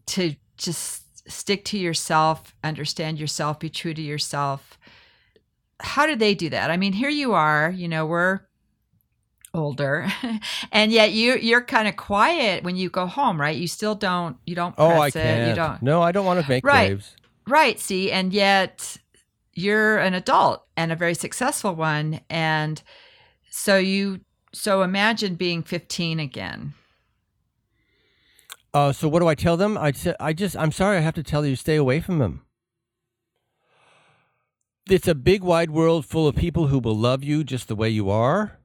to 0.06 0.34
just 0.56 1.28
stick 1.30 1.64
to 1.66 1.78
yourself, 1.78 2.54
understand 2.64 3.18
yourself, 3.18 3.58
be 3.60 3.70
true 3.70 3.94
to 3.94 4.02
yourself. 4.02 4.78
How 5.80 6.06
do 6.06 6.16
they 6.16 6.34
do 6.34 6.50
that? 6.50 6.70
I 6.70 6.76
mean, 6.76 6.92
here 6.92 7.08
you 7.10 7.32
are, 7.32 7.70
you 7.70 7.88
know, 7.88 8.06
we're 8.06 8.40
older 9.52 10.06
and 10.72 10.92
yet 10.92 11.10
you 11.10 11.34
you're 11.34 11.60
kind 11.60 11.88
of 11.88 11.96
quiet 11.96 12.62
when 12.62 12.76
you 12.76 12.88
go 12.88 13.04
home 13.04 13.40
right 13.40 13.56
you 13.56 13.66
still 13.66 13.96
don't 13.96 14.36
you 14.46 14.54
don't 14.54 14.76
Oh, 14.78 14.90
I 14.90 15.08
it 15.08 15.12
can't. 15.14 15.48
you 15.48 15.54
don't 15.56 15.82
No, 15.82 16.00
I 16.02 16.12
don't 16.12 16.24
want 16.24 16.40
to 16.40 16.48
make 16.48 16.64
Right. 16.64 16.90
waves. 16.90 17.16
Right. 17.48 17.80
See, 17.80 18.12
and 18.12 18.32
yet 18.32 18.96
you're 19.54 19.98
an 19.98 20.14
adult 20.14 20.64
and 20.76 20.92
a 20.92 20.96
very 20.96 21.14
successful 21.14 21.74
one. 21.74 22.20
And 22.30 22.80
so 23.50 23.76
you, 23.76 24.20
so 24.52 24.82
imagine 24.82 25.34
being 25.34 25.64
15 25.64 26.20
again. 26.20 26.74
Uh, 28.72 28.92
so 28.92 29.08
what 29.08 29.20
do 29.20 29.26
I 29.26 29.34
tell 29.34 29.56
them? 29.56 29.76
I 29.76 29.92
said, 29.92 30.16
I 30.20 30.32
just, 30.32 30.56
I'm 30.56 30.72
sorry, 30.72 30.98
I 30.98 31.00
have 31.00 31.14
to 31.14 31.22
tell 31.22 31.44
you, 31.44 31.56
stay 31.56 31.76
away 31.76 32.00
from 32.00 32.18
them. 32.18 32.42
It's 34.88 35.08
a 35.08 35.14
big, 35.14 35.42
wide 35.42 35.70
world 35.70 36.06
full 36.06 36.26
of 36.26 36.36
people 36.36 36.68
who 36.68 36.78
will 36.78 36.96
love 36.96 37.22
you 37.22 37.44
just 37.44 37.68
the 37.68 37.76
way 37.76 37.88
you 37.88 38.10
are. 38.10 38.58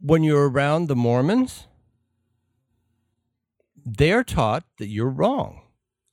When 0.00 0.22
you're 0.22 0.48
around 0.48 0.88
the 0.88 0.96
Mormons, 0.96 1.66
they're 3.84 4.24
taught 4.24 4.64
that 4.78 4.88
you're 4.88 5.08
wrong, 5.10 5.62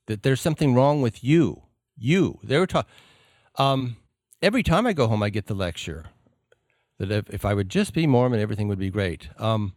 that 0.08 0.24
there's 0.24 0.42
something 0.42 0.74
wrong 0.74 1.02
with 1.02 1.24
you. 1.24 1.64
You. 1.98 2.40
they're 2.42 2.66
taught. 2.66 2.88
Um, 3.58 3.98
every 4.42 4.64
time 4.64 4.88
I 4.88 4.94
go 4.94 5.08
home, 5.08 5.22
I 5.22 5.30
get 5.30 5.46
the 5.46 5.54
lecture 5.54 6.06
that 6.98 7.12
if, 7.12 7.30
if 7.30 7.46
I 7.46 7.54
would 7.54 7.70
just 7.70 7.94
be 7.94 8.08
Mormon, 8.08 8.40
everything 8.40 8.68
would 8.68 8.80
be 8.80 8.90
great. 8.90 9.30
Um, 9.38 9.74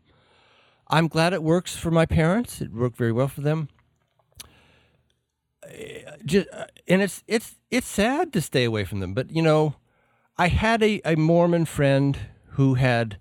I'm 0.95 1.09
glad 1.09 1.33
it 1.33 1.43
works 1.43 1.75
for 1.75 1.91
my 1.91 2.07
parents. 2.07 2.61
It 2.61 2.73
worked 2.73 2.97
very 2.97 3.11
well 3.11 3.27
for 3.27 3.41
them. 3.41 3.69
Just, 6.25 6.47
and 6.87 7.03
it's 7.03 7.25
it's 7.27 7.57
it's 7.69 7.89
sad 7.89 8.33
to 8.33 8.41
stay 8.41 8.63
away 8.63 8.85
from 8.85 9.01
them. 9.01 9.13
But 9.13 9.33
you 9.33 9.43
know, 9.43 9.75
I 10.39 10.47
had 10.47 10.85
a, 10.85 11.01
a 11.05 11.17
Mormon 11.17 11.65
friend 11.65 12.17
who 12.51 12.75
had 12.75 13.19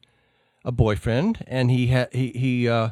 a 0.63 0.71
boyfriend, 0.71 1.43
and 1.47 1.71
he 1.71 1.87
had 1.87 2.13
he 2.13 2.27
he 2.35 2.69
uh, 2.69 2.89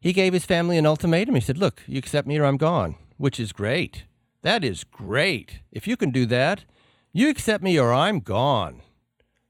he 0.00 0.14
gave 0.14 0.32
his 0.32 0.46
family 0.46 0.78
an 0.78 0.86
ultimatum. 0.86 1.34
He 1.34 1.42
said, 1.42 1.58
"Look, 1.58 1.82
you 1.86 1.98
accept 1.98 2.26
me 2.26 2.38
or 2.38 2.46
I'm 2.46 2.56
gone," 2.56 2.94
which 3.18 3.38
is 3.38 3.52
great. 3.52 4.04
That 4.40 4.64
is 4.64 4.84
great. 4.84 5.60
If 5.70 5.86
you 5.86 5.98
can 5.98 6.12
do 6.12 6.24
that, 6.26 6.64
you 7.12 7.28
accept 7.28 7.62
me 7.62 7.78
or 7.78 7.92
I'm 7.92 8.20
gone. 8.20 8.80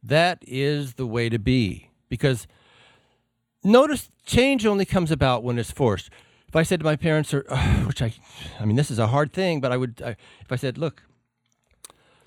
That 0.03 0.42
is 0.42 0.94
the 0.94 1.07
way 1.07 1.29
to 1.29 1.38
be 1.38 1.90
because 2.09 2.49
notice 3.64 4.11
change 4.25 4.66
only 4.66 4.85
comes 4.85 5.11
about 5.11 5.42
when 5.42 5.59
it's 5.59 5.71
forced. 5.71 6.11
If 6.49 6.57
I 6.57 6.62
said 6.62 6.81
to 6.81 6.85
my 6.85 6.97
parents, 6.97 7.35
or 7.35 7.42
which 7.87 8.01
I, 8.01 8.14
I 8.59 8.64
mean, 8.64 8.77
this 8.77 8.90
is 8.90 8.99
a 8.99 9.09
hard 9.09 9.33
thing, 9.33 9.61
but 9.61 9.73
I 9.73 9.77
would, 9.77 10.03
I, 10.05 10.11
if 10.40 10.51
I 10.51 10.57
said, 10.57 10.79
look, 10.79 11.03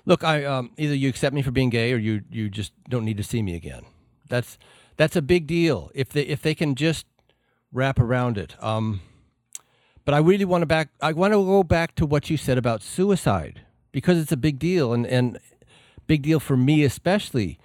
look, 0.04 0.24
I 0.24 0.44
um, 0.44 0.70
either 0.78 0.94
you 0.94 1.08
accept 1.08 1.34
me 1.34 1.42
for 1.42 1.50
being 1.50 1.70
gay 1.70 1.92
or 1.92 1.96
you 1.96 2.22
you 2.30 2.48
just 2.48 2.72
don't 2.88 3.04
need 3.04 3.16
to 3.16 3.22
see 3.22 3.42
me 3.42 3.54
again. 3.54 3.84
That's 4.28 4.58
that's 4.96 5.16
a 5.16 5.22
big 5.22 5.46
deal. 5.46 5.90
If 5.94 6.10
they 6.10 6.22
if 6.22 6.42
they 6.42 6.54
can 6.54 6.74
just 6.74 7.06
wrap 7.72 7.98
around 7.98 8.38
it. 8.38 8.62
Um, 8.62 9.00
but 10.04 10.14
I 10.14 10.18
really 10.18 10.44
want 10.44 10.62
to 10.62 10.66
back. 10.66 10.90
I 11.00 11.12
want 11.12 11.32
to 11.32 11.44
go 11.44 11.62
back 11.62 11.94
to 11.96 12.06
what 12.06 12.30
you 12.30 12.36
said 12.36 12.58
about 12.58 12.82
suicide 12.82 13.62
because 13.92 14.18
it's 14.18 14.32
a 14.32 14.36
big 14.36 14.58
deal 14.58 14.92
and 14.92 15.06
and 15.06 15.38
big 16.06 16.22
deal 16.22 16.40
for 16.40 16.56
me 16.56 16.84
especially. 16.84 17.58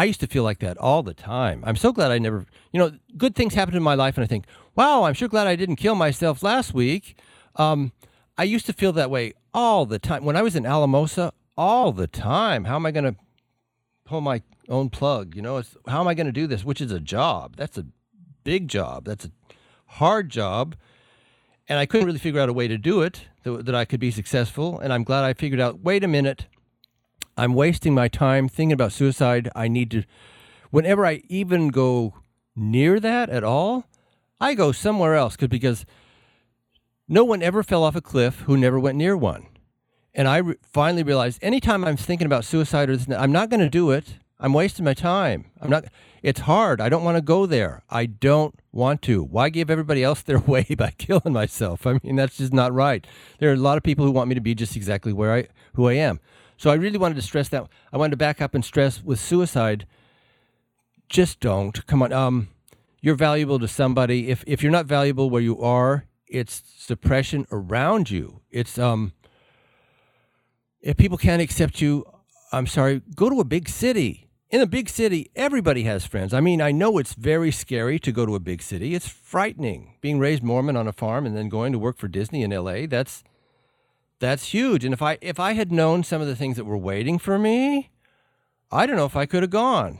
I 0.00 0.04
used 0.04 0.20
to 0.20 0.26
feel 0.26 0.44
like 0.44 0.60
that 0.60 0.78
all 0.78 1.02
the 1.02 1.12
time. 1.12 1.62
I'm 1.66 1.76
so 1.76 1.92
glad 1.92 2.10
I 2.10 2.18
never, 2.18 2.46
you 2.72 2.80
know, 2.80 2.92
good 3.18 3.34
things 3.34 3.52
happen 3.52 3.76
in 3.76 3.82
my 3.82 3.92
life, 3.92 4.16
and 4.16 4.24
I 4.24 4.26
think, 4.26 4.46
wow, 4.74 5.02
I'm 5.02 5.12
sure 5.12 5.28
glad 5.28 5.46
I 5.46 5.56
didn't 5.56 5.76
kill 5.76 5.94
myself 5.94 6.42
last 6.42 6.72
week. 6.72 7.18
Um, 7.56 7.92
I 8.38 8.44
used 8.44 8.64
to 8.64 8.72
feel 8.72 8.92
that 8.94 9.10
way 9.10 9.34
all 9.52 9.84
the 9.84 9.98
time. 9.98 10.24
When 10.24 10.36
I 10.36 10.40
was 10.40 10.56
in 10.56 10.64
Alamosa, 10.64 11.34
all 11.54 11.92
the 11.92 12.06
time. 12.06 12.64
How 12.64 12.76
am 12.76 12.86
I 12.86 12.92
going 12.92 13.04
to 13.04 13.14
pull 14.06 14.22
my 14.22 14.40
own 14.70 14.88
plug? 14.88 15.36
You 15.36 15.42
know, 15.42 15.62
how 15.86 16.00
am 16.00 16.08
I 16.08 16.14
going 16.14 16.28
to 16.28 16.32
do 16.32 16.46
this? 16.46 16.64
Which 16.64 16.80
is 16.80 16.92
a 16.92 17.00
job. 17.00 17.56
That's 17.56 17.76
a 17.76 17.84
big 18.42 18.68
job. 18.68 19.04
That's 19.04 19.26
a 19.26 19.30
hard 19.84 20.30
job. 20.30 20.76
And 21.68 21.78
I 21.78 21.84
couldn't 21.84 22.06
really 22.06 22.18
figure 22.18 22.40
out 22.40 22.48
a 22.48 22.54
way 22.54 22.68
to 22.68 22.78
do 22.78 23.02
it 23.02 23.26
that, 23.42 23.66
that 23.66 23.74
I 23.74 23.84
could 23.84 24.00
be 24.00 24.10
successful. 24.10 24.78
And 24.78 24.94
I'm 24.94 25.04
glad 25.04 25.24
I 25.24 25.34
figured 25.34 25.60
out 25.60 25.80
wait 25.80 26.02
a 26.02 26.08
minute. 26.08 26.46
I'm 27.36 27.54
wasting 27.54 27.94
my 27.94 28.08
time 28.08 28.48
thinking 28.48 28.72
about 28.72 28.92
suicide. 28.92 29.48
I 29.54 29.68
need 29.68 29.90
to, 29.92 30.04
whenever 30.70 31.06
I 31.06 31.22
even 31.28 31.68
go 31.68 32.14
near 32.54 33.00
that 33.00 33.30
at 33.30 33.44
all, 33.44 33.84
I 34.40 34.54
go 34.54 34.72
somewhere 34.72 35.14
else 35.14 35.36
because 35.36 35.84
no 37.08 37.24
one 37.24 37.42
ever 37.42 37.62
fell 37.62 37.84
off 37.84 37.96
a 37.96 38.00
cliff 38.00 38.40
who 38.40 38.56
never 38.56 38.78
went 38.78 38.96
near 38.96 39.16
one. 39.16 39.46
And 40.14 40.26
I 40.26 40.38
re- 40.38 40.56
finally 40.62 41.02
realized 41.02 41.38
anytime 41.42 41.84
I'm 41.84 41.96
thinking 41.96 42.26
about 42.26 42.44
suicide 42.44 42.88
or 42.90 42.96
this, 42.96 43.08
I'm 43.16 43.32
not 43.32 43.50
going 43.50 43.60
to 43.60 43.68
do 43.68 43.90
it. 43.90 44.16
I'm 44.38 44.54
wasting 44.54 44.84
my 44.84 44.94
time. 44.94 45.46
I'm 45.60 45.68
not. 45.68 45.84
It's 46.22 46.40
hard. 46.40 46.80
I 46.80 46.88
don't 46.88 47.04
want 47.04 47.16
to 47.16 47.22
go 47.22 47.46
there. 47.46 47.82
I 47.90 48.06
don't 48.06 48.54
want 48.72 49.02
to. 49.02 49.22
Why 49.22 49.50
give 49.50 49.70
everybody 49.70 50.02
else 50.02 50.22
their 50.22 50.38
way 50.54 50.64
by 50.76 50.92
killing 50.92 51.32
myself? 51.32 51.86
I 51.86 52.00
mean, 52.02 52.16
that's 52.16 52.38
just 52.38 52.52
not 52.52 52.72
right. 52.72 53.06
There 53.38 53.50
are 53.50 53.54
a 53.54 53.56
lot 53.56 53.76
of 53.76 53.82
people 53.82 54.04
who 54.04 54.10
want 54.10 54.28
me 54.28 54.34
to 54.34 54.40
be 54.40 54.54
just 54.54 54.76
exactly 54.76 55.12
where 55.12 55.34
I 55.34 55.48
who 55.74 55.88
I 55.88 55.94
am. 55.94 56.20
So 56.60 56.68
I 56.68 56.74
really 56.74 56.98
wanted 56.98 57.14
to 57.14 57.22
stress 57.22 57.48
that. 57.48 57.66
I 57.90 57.96
wanted 57.96 58.10
to 58.10 58.16
back 58.18 58.42
up 58.42 58.54
and 58.54 58.62
stress 58.62 59.02
with 59.02 59.18
suicide. 59.18 59.86
Just 61.08 61.40
don't. 61.40 61.86
Come 61.86 62.02
on. 62.02 62.12
Um, 62.12 62.48
you're 63.00 63.14
valuable 63.14 63.58
to 63.60 63.66
somebody. 63.66 64.28
If 64.28 64.44
if 64.46 64.62
you're 64.62 64.70
not 64.70 64.84
valuable 64.84 65.30
where 65.30 65.40
you 65.40 65.58
are, 65.62 66.04
it's 66.26 66.62
suppression 66.76 67.46
around 67.50 68.10
you. 68.10 68.42
It's 68.50 68.78
um. 68.78 69.14
If 70.82 70.98
people 70.98 71.16
can't 71.16 71.40
accept 71.40 71.80
you, 71.80 72.04
I'm 72.52 72.66
sorry. 72.66 73.00
Go 73.16 73.30
to 73.30 73.40
a 73.40 73.44
big 73.44 73.66
city. 73.66 74.28
In 74.50 74.60
a 74.60 74.66
big 74.66 74.90
city, 74.90 75.30
everybody 75.34 75.84
has 75.84 76.04
friends. 76.04 76.34
I 76.34 76.40
mean, 76.40 76.60
I 76.60 76.72
know 76.72 76.98
it's 76.98 77.14
very 77.14 77.52
scary 77.52 77.98
to 78.00 78.12
go 78.12 78.26
to 78.26 78.34
a 78.34 78.40
big 78.40 78.60
city. 78.60 78.94
It's 78.94 79.08
frightening. 79.08 79.94
Being 80.02 80.18
raised 80.18 80.42
Mormon 80.42 80.76
on 80.76 80.86
a 80.86 80.92
farm 80.92 81.24
and 81.24 81.34
then 81.34 81.48
going 81.48 81.72
to 81.72 81.78
work 81.78 81.96
for 81.96 82.08
Disney 82.08 82.42
in 82.42 82.50
LA, 82.50 82.84
that's 82.86 83.24
that's 84.20 84.52
huge. 84.52 84.84
And 84.84 84.94
if 84.94 85.02
I 85.02 85.18
if 85.20 85.40
I 85.40 85.54
had 85.54 85.72
known 85.72 86.04
some 86.04 86.20
of 86.20 86.28
the 86.28 86.36
things 86.36 86.56
that 86.56 86.64
were 86.64 86.78
waiting 86.78 87.18
for 87.18 87.38
me, 87.38 87.90
I 88.70 88.86
don't 88.86 88.96
know 88.96 89.06
if 89.06 89.16
I 89.16 89.26
could 89.26 89.42
have 89.42 89.50
gone. 89.50 89.98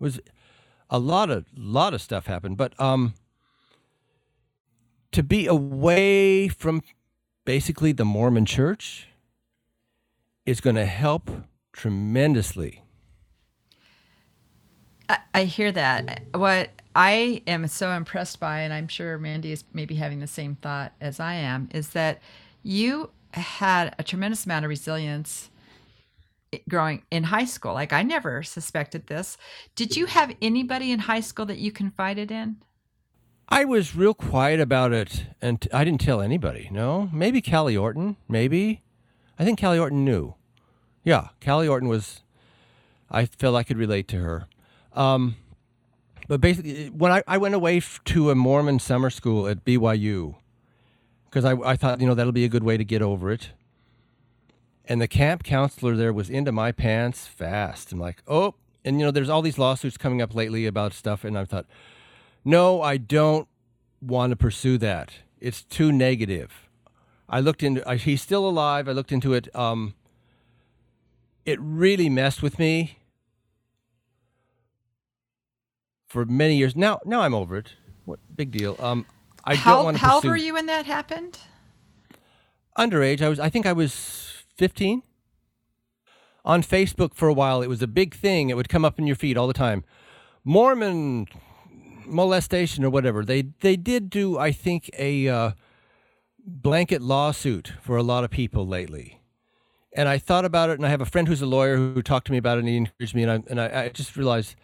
was 0.00 0.20
a 0.88 0.98
lot 0.98 1.30
of 1.30 1.46
lot 1.56 1.94
of 1.94 2.00
stuff 2.00 2.26
happened, 2.26 2.56
but 2.56 2.78
um 2.80 3.14
to 5.10 5.22
be 5.22 5.46
away 5.46 6.48
from 6.48 6.82
basically 7.44 7.92
the 7.92 8.04
Mormon 8.04 8.44
church 8.44 9.08
is 10.44 10.60
going 10.60 10.76
to 10.76 10.86
help 10.86 11.30
tremendously. 11.72 12.82
I, 15.08 15.18
I 15.34 15.44
hear 15.44 15.72
that. 15.72 16.24
What 16.34 16.70
I 16.94 17.42
am 17.46 17.66
so 17.68 17.92
impressed 17.92 18.38
by, 18.38 18.60
and 18.60 18.72
I'm 18.72 18.88
sure 18.88 19.18
Mandy 19.18 19.52
is 19.52 19.64
maybe 19.72 19.94
having 19.94 20.20
the 20.20 20.26
same 20.26 20.56
thought 20.56 20.92
as 21.00 21.20
I 21.20 21.34
am, 21.34 21.68
is 21.72 21.90
that 21.90 22.20
you 22.62 23.10
had 23.32 23.94
a 23.98 24.02
tremendous 24.02 24.44
amount 24.44 24.64
of 24.64 24.68
resilience 24.68 25.50
growing 26.68 27.02
in 27.10 27.24
high 27.24 27.44
school. 27.44 27.74
Like 27.74 27.92
I 27.92 28.02
never 28.02 28.42
suspected 28.42 29.06
this. 29.06 29.36
Did 29.74 29.96
you 29.96 30.06
have 30.06 30.34
anybody 30.40 30.92
in 30.92 31.00
high 31.00 31.20
school 31.20 31.46
that 31.46 31.58
you 31.58 31.72
confided 31.72 32.30
in? 32.30 32.56
I 33.50 33.64
was 33.64 33.96
real 33.96 34.12
quiet 34.12 34.60
about 34.60 34.92
it, 34.92 35.24
and 35.40 35.66
I 35.72 35.82
didn't 35.82 36.02
tell 36.02 36.20
anybody. 36.20 36.68
No, 36.70 37.08
maybe 37.12 37.40
Callie 37.40 37.78
Orton. 37.78 38.16
Maybe, 38.28 38.82
I 39.38 39.44
think 39.44 39.58
Callie 39.58 39.78
Orton 39.78 40.04
knew. 40.04 40.34
Yeah, 41.02 41.28
Callie 41.42 41.68
Orton 41.68 41.88
was. 41.88 42.20
I 43.10 43.24
felt 43.24 43.56
I 43.56 43.62
could 43.62 43.78
relate 43.78 44.06
to 44.08 44.18
her. 44.18 44.48
Um, 44.92 45.36
but 46.28 46.42
basically, 46.42 46.90
when 46.90 47.10
I, 47.10 47.22
I 47.26 47.38
went 47.38 47.54
away 47.54 47.78
f- 47.78 48.00
to 48.06 48.30
a 48.30 48.34
Mormon 48.34 48.78
summer 48.78 49.08
school 49.08 49.48
at 49.48 49.64
BYU, 49.64 50.34
because 51.28 51.44
I, 51.44 51.52
I 51.52 51.76
thought, 51.76 52.00
you 52.00 52.06
know, 52.06 52.14
that'll 52.14 52.32
be 52.32 52.44
a 52.44 52.48
good 52.48 52.64
way 52.64 52.76
to 52.76 52.84
get 52.84 53.02
over 53.02 53.30
it. 53.30 53.50
And 54.86 55.00
the 55.00 55.08
camp 55.08 55.44
counselor 55.44 55.96
there 55.96 56.12
was 56.12 56.30
into 56.30 56.50
my 56.50 56.72
pants 56.72 57.26
fast. 57.26 57.92
I'm 57.92 57.98
like, 57.98 58.22
oh, 58.26 58.54
and 58.84 58.98
you 58.98 59.04
know, 59.04 59.10
there's 59.10 59.28
all 59.28 59.42
these 59.42 59.58
lawsuits 59.58 59.98
coming 59.98 60.22
up 60.22 60.34
lately 60.34 60.64
about 60.64 60.94
stuff. 60.94 61.24
And 61.24 61.36
I 61.36 61.44
thought, 61.44 61.66
no, 62.44 62.80
I 62.80 62.96
don't 62.96 63.46
want 64.00 64.30
to 64.30 64.36
pursue 64.36 64.78
that. 64.78 65.12
It's 65.40 65.62
too 65.62 65.92
negative. 65.92 66.68
I 67.28 67.40
looked 67.40 67.62
into, 67.62 67.86
I, 67.86 67.96
he's 67.96 68.22
still 68.22 68.48
alive. 68.48 68.88
I 68.88 68.92
looked 68.92 69.12
into 69.12 69.34
it. 69.34 69.54
Um, 69.54 69.94
it 71.44 71.58
really 71.60 72.08
messed 72.08 72.42
with 72.42 72.58
me 72.58 72.98
for 76.06 76.24
many 76.24 76.56
years. 76.56 76.74
Now, 76.74 77.00
now 77.04 77.20
I'm 77.20 77.34
over 77.34 77.58
it. 77.58 77.74
What 78.06 78.20
big 78.34 78.50
deal? 78.50 78.76
Um, 78.78 79.04
I 79.48 79.54
how, 79.54 79.76
don't 79.76 79.84
want 79.84 79.96
to 79.96 80.02
how 80.04 80.14
old 80.14 80.22
pursue 80.22 80.30
were 80.30 80.36
you 80.36 80.54
when 80.54 80.66
that 80.66 80.86
happened? 80.86 81.38
underage. 82.78 83.20
I 83.20 83.28
was, 83.28 83.40
I 83.40 83.50
think 83.50 83.66
I 83.66 83.72
was 83.72 84.44
15. 84.56 85.02
On 86.44 86.62
Facebook 86.62 87.14
for 87.14 87.28
a 87.28 87.32
while, 87.32 87.60
it 87.60 87.66
was 87.66 87.82
a 87.82 87.86
big 87.86 88.14
thing. 88.14 88.48
It 88.48 88.56
would 88.56 88.68
come 88.68 88.84
up 88.84 88.98
in 88.98 89.06
your 89.06 89.16
feed 89.16 89.36
all 89.36 89.46
the 89.46 89.52
time. 89.52 89.84
Mormon 90.44 91.26
molestation 92.06 92.84
or 92.84 92.90
whatever. 92.90 93.22
They 93.22 93.42
they 93.60 93.76
did 93.76 94.08
do, 94.08 94.38
I 94.38 94.52
think, 94.52 94.88
a 94.98 95.28
uh, 95.28 95.50
blanket 96.38 97.02
lawsuit 97.02 97.74
for 97.82 97.98
a 97.98 98.02
lot 98.02 98.24
of 98.24 98.30
people 98.30 98.66
lately. 98.66 99.20
And 99.94 100.08
I 100.08 100.16
thought 100.16 100.44
about 100.44 100.70
it, 100.70 100.78
and 100.78 100.86
I 100.86 100.90
have 100.90 101.02
a 101.02 101.06
friend 101.06 101.28
who's 101.28 101.42
a 101.42 101.46
lawyer 101.46 101.76
who 101.76 102.00
talked 102.02 102.26
to 102.28 102.32
me 102.32 102.38
about 102.38 102.56
it, 102.56 102.60
and 102.60 102.68
he 102.68 102.76
encouraged 102.76 103.14
me, 103.14 103.24
and 103.24 103.32
I 103.32 103.42
and 103.50 103.60
I, 103.60 103.82
I 103.84 103.88
just 103.90 104.16
realized 104.16 104.54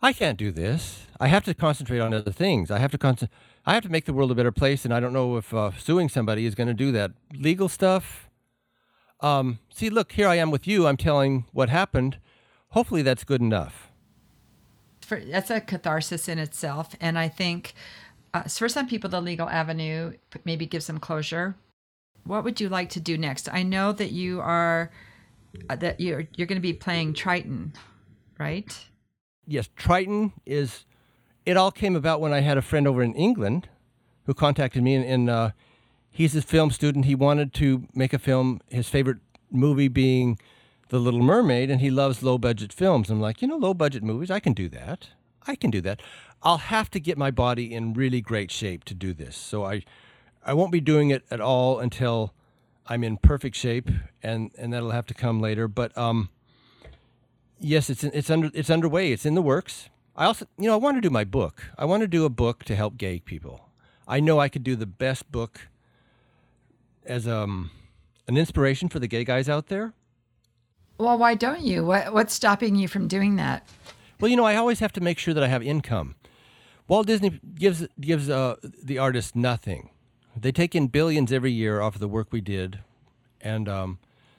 I 0.00 0.14
can't 0.14 0.38
do 0.38 0.50
this. 0.50 1.06
I 1.20 1.26
have 1.28 1.44
to 1.44 1.52
concentrate 1.52 1.98
on 1.98 2.14
other 2.14 2.32
things. 2.32 2.70
I 2.70 2.78
have 2.78 2.92
to 2.92 2.98
con- 2.98 3.28
I 3.68 3.74
have 3.74 3.82
to 3.82 3.90
make 3.90 4.06
the 4.06 4.14
world 4.14 4.30
a 4.30 4.34
better 4.34 4.50
place, 4.50 4.86
and 4.86 4.94
I 4.94 4.98
don't 4.98 5.12
know 5.12 5.36
if 5.36 5.52
uh, 5.52 5.72
suing 5.76 6.08
somebody 6.08 6.46
is 6.46 6.54
going 6.54 6.68
to 6.68 6.74
do 6.74 6.90
that. 6.92 7.10
Legal 7.34 7.68
stuff. 7.68 8.30
Um, 9.20 9.58
see, 9.68 9.90
look, 9.90 10.12
here 10.12 10.26
I 10.26 10.36
am 10.36 10.50
with 10.50 10.66
you. 10.66 10.86
I'm 10.86 10.96
telling 10.96 11.44
what 11.52 11.68
happened. 11.68 12.16
Hopefully, 12.70 13.02
that's 13.02 13.24
good 13.24 13.42
enough. 13.42 13.90
For, 15.02 15.20
that's 15.20 15.50
a 15.50 15.60
catharsis 15.60 16.30
in 16.30 16.38
itself, 16.38 16.94
and 16.98 17.18
I 17.18 17.28
think 17.28 17.74
uh, 18.32 18.44
for 18.44 18.70
some 18.70 18.88
people, 18.88 19.10
the 19.10 19.20
legal 19.20 19.50
avenue 19.50 20.14
maybe 20.46 20.64
gives 20.64 20.86
them 20.86 20.98
closure. 20.98 21.54
What 22.24 22.44
would 22.44 22.62
you 22.62 22.70
like 22.70 22.88
to 22.90 23.00
do 23.00 23.18
next? 23.18 23.50
I 23.52 23.64
know 23.64 23.92
that 23.92 24.12
you 24.12 24.40
are 24.40 24.90
uh, 25.68 25.76
that 25.76 26.00
you're 26.00 26.26
you're 26.36 26.46
going 26.46 26.56
to 26.56 26.62
be 26.62 26.72
playing 26.72 27.12
Triton, 27.12 27.74
right? 28.38 28.74
yes, 29.48 29.68
Triton 29.76 30.32
is. 30.46 30.84
It 31.48 31.56
all 31.56 31.70
came 31.70 31.96
about 31.96 32.20
when 32.20 32.34
I 32.34 32.40
had 32.40 32.58
a 32.58 32.62
friend 32.62 32.86
over 32.86 33.02
in 33.02 33.14
England 33.14 33.70
who 34.24 34.34
contacted 34.34 34.82
me, 34.82 34.94
and, 34.94 35.04
and 35.06 35.30
uh, 35.30 35.50
he's 36.10 36.36
a 36.36 36.42
film 36.42 36.70
student. 36.70 37.06
He 37.06 37.14
wanted 37.14 37.54
to 37.54 37.88
make 37.94 38.12
a 38.12 38.18
film. 38.18 38.60
His 38.68 38.90
favorite 38.90 39.16
movie 39.50 39.88
being 39.88 40.38
The 40.90 40.98
Little 40.98 41.22
Mermaid, 41.22 41.70
and 41.70 41.80
he 41.80 41.90
loves 41.90 42.22
low 42.22 42.36
budget 42.36 42.70
films. 42.70 43.08
I'm 43.08 43.18
like, 43.18 43.40
you 43.40 43.48
know, 43.48 43.56
low 43.56 43.72
budget 43.72 44.02
movies. 44.02 44.30
I 44.30 44.40
can 44.40 44.52
do 44.52 44.68
that. 44.68 45.08
I 45.46 45.56
can 45.56 45.70
do 45.70 45.80
that. 45.80 46.02
I'll 46.42 46.58
have 46.58 46.90
to 46.90 47.00
get 47.00 47.16
my 47.16 47.30
body 47.30 47.72
in 47.72 47.94
really 47.94 48.20
great 48.20 48.50
shape 48.50 48.84
to 48.84 48.92
do 48.92 49.14
this. 49.14 49.34
So 49.34 49.64
I, 49.64 49.84
I 50.44 50.52
won't 50.52 50.70
be 50.70 50.82
doing 50.82 51.08
it 51.08 51.24
at 51.30 51.40
all 51.40 51.78
until 51.78 52.34
I'm 52.88 53.02
in 53.02 53.16
perfect 53.16 53.56
shape, 53.56 53.88
and 54.22 54.50
and 54.58 54.70
that'll 54.70 54.90
have 54.90 55.06
to 55.06 55.14
come 55.14 55.40
later. 55.40 55.66
But 55.66 55.96
um, 55.96 56.28
yes, 57.58 57.88
it's 57.88 58.04
it's 58.04 58.28
under 58.28 58.50
it's 58.52 58.68
underway. 58.68 59.12
It's 59.12 59.24
in 59.24 59.34
the 59.34 59.40
works. 59.40 59.88
I 60.18 60.24
also, 60.24 60.46
you 60.58 60.66
know, 60.66 60.74
I 60.74 60.76
want 60.76 60.96
to 60.96 61.00
do 61.00 61.10
my 61.10 61.22
book. 61.22 61.62
I 61.78 61.84
want 61.84 62.00
to 62.00 62.08
do 62.08 62.24
a 62.24 62.28
book 62.28 62.64
to 62.64 62.74
help 62.74 62.96
gay 62.96 63.20
people. 63.20 63.70
I 64.08 64.18
know 64.18 64.40
I 64.40 64.48
could 64.48 64.64
do 64.64 64.74
the 64.74 64.84
best 64.84 65.30
book 65.30 65.68
as 67.06 67.28
um 67.28 67.70
an 68.26 68.36
inspiration 68.36 68.88
for 68.88 68.98
the 68.98 69.06
gay 69.06 69.24
guys 69.24 69.48
out 69.48 69.68
there. 69.68 69.94
Well, 70.98 71.16
why 71.16 71.36
don't 71.36 71.60
you? 71.60 71.86
What 71.86 72.12
what's 72.12 72.34
stopping 72.34 72.74
you 72.74 72.88
from 72.88 73.06
doing 73.06 73.36
that? 73.36 73.66
Well, 74.20 74.28
you 74.28 74.36
know, 74.36 74.44
I 74.44 74.56
always 74.56 74.80
have 74.80 74.92
to 74.94 75.00
make 75.00 75.20
sure 75.20 75.32
that 75.34 75.44
I 75.44 75.46
have 75.46 75.62
income. 75.62 76.16
Walt 76.88 77.06
Disney 77.06 77.38
gives 77.54 77.86
gives 78.00 78.28
uh, 78.28 78.56
the 78.82 78.98
artist 78.98 79.36
nothing. 79.36 79.90
They 80.36 80.50
take 80.50 80.74
in 80.74 80.88
billions 80.88 81.32
every 81.32 81.52
year 81.52 81.80
off 81.80 81.94
of 81.94 82.00
the 82.00 82.08
work 82.08 82.32
we 82.32 82.40
did, 82.40 82.80
and 83.40 83.68
um, 83.68 83.98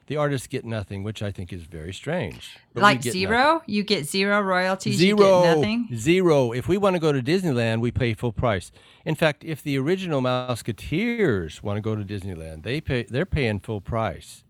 the 0.09 0.17
artists 0.17 0.47
get 0.47 0.65
nothing, 0.65 1.03
which 1.03 1.21
I 1.21 1.31
think 1.31 1.53
is 1.53 1.61
very 1.63 1.93
strange. 1.93 2.57
But 2.73 2.81
like 2.81 3.03
zero? 3.03 3.53
nothing. 3.53 3.61
You 3.67 3.83
get 3.83 4.05
zero 4.07 4.41
royalties. 4.41 4.99
You 4.99 5.15
Zero, 5.15 5.43
get 5.43 5.55
nothing. 5.57 5.87
zero. 5.95 6.51
If 6.51 6.67
we 6.67 6.77
want 6.77 6.95
to 6.95 6.99
go 6.99 7.11
to 7.11 7.21
Disneyland, 7.21 7.79
we 7.79 7.91
pay 7.91 8.15
full 8.15 8.33
price. 8.33 8.71
In 9.05 9.13
fact, 9.13 9.43
if 9.43 9.61
the 9.61 9.77
original 9.77 10.19
Mouseketeers 10.19 11.61
want 11.61 11.77
to 11.77 11.81
go 11.81 11.95
to 11.95 12.03
Disneyland, 12.03 12.63
they 12.63 12.81
pay. 12.81 13.03
They're 13.03 13.27
paying 13.27 13.59
full 13.59 13.81
price. 13.81 14.43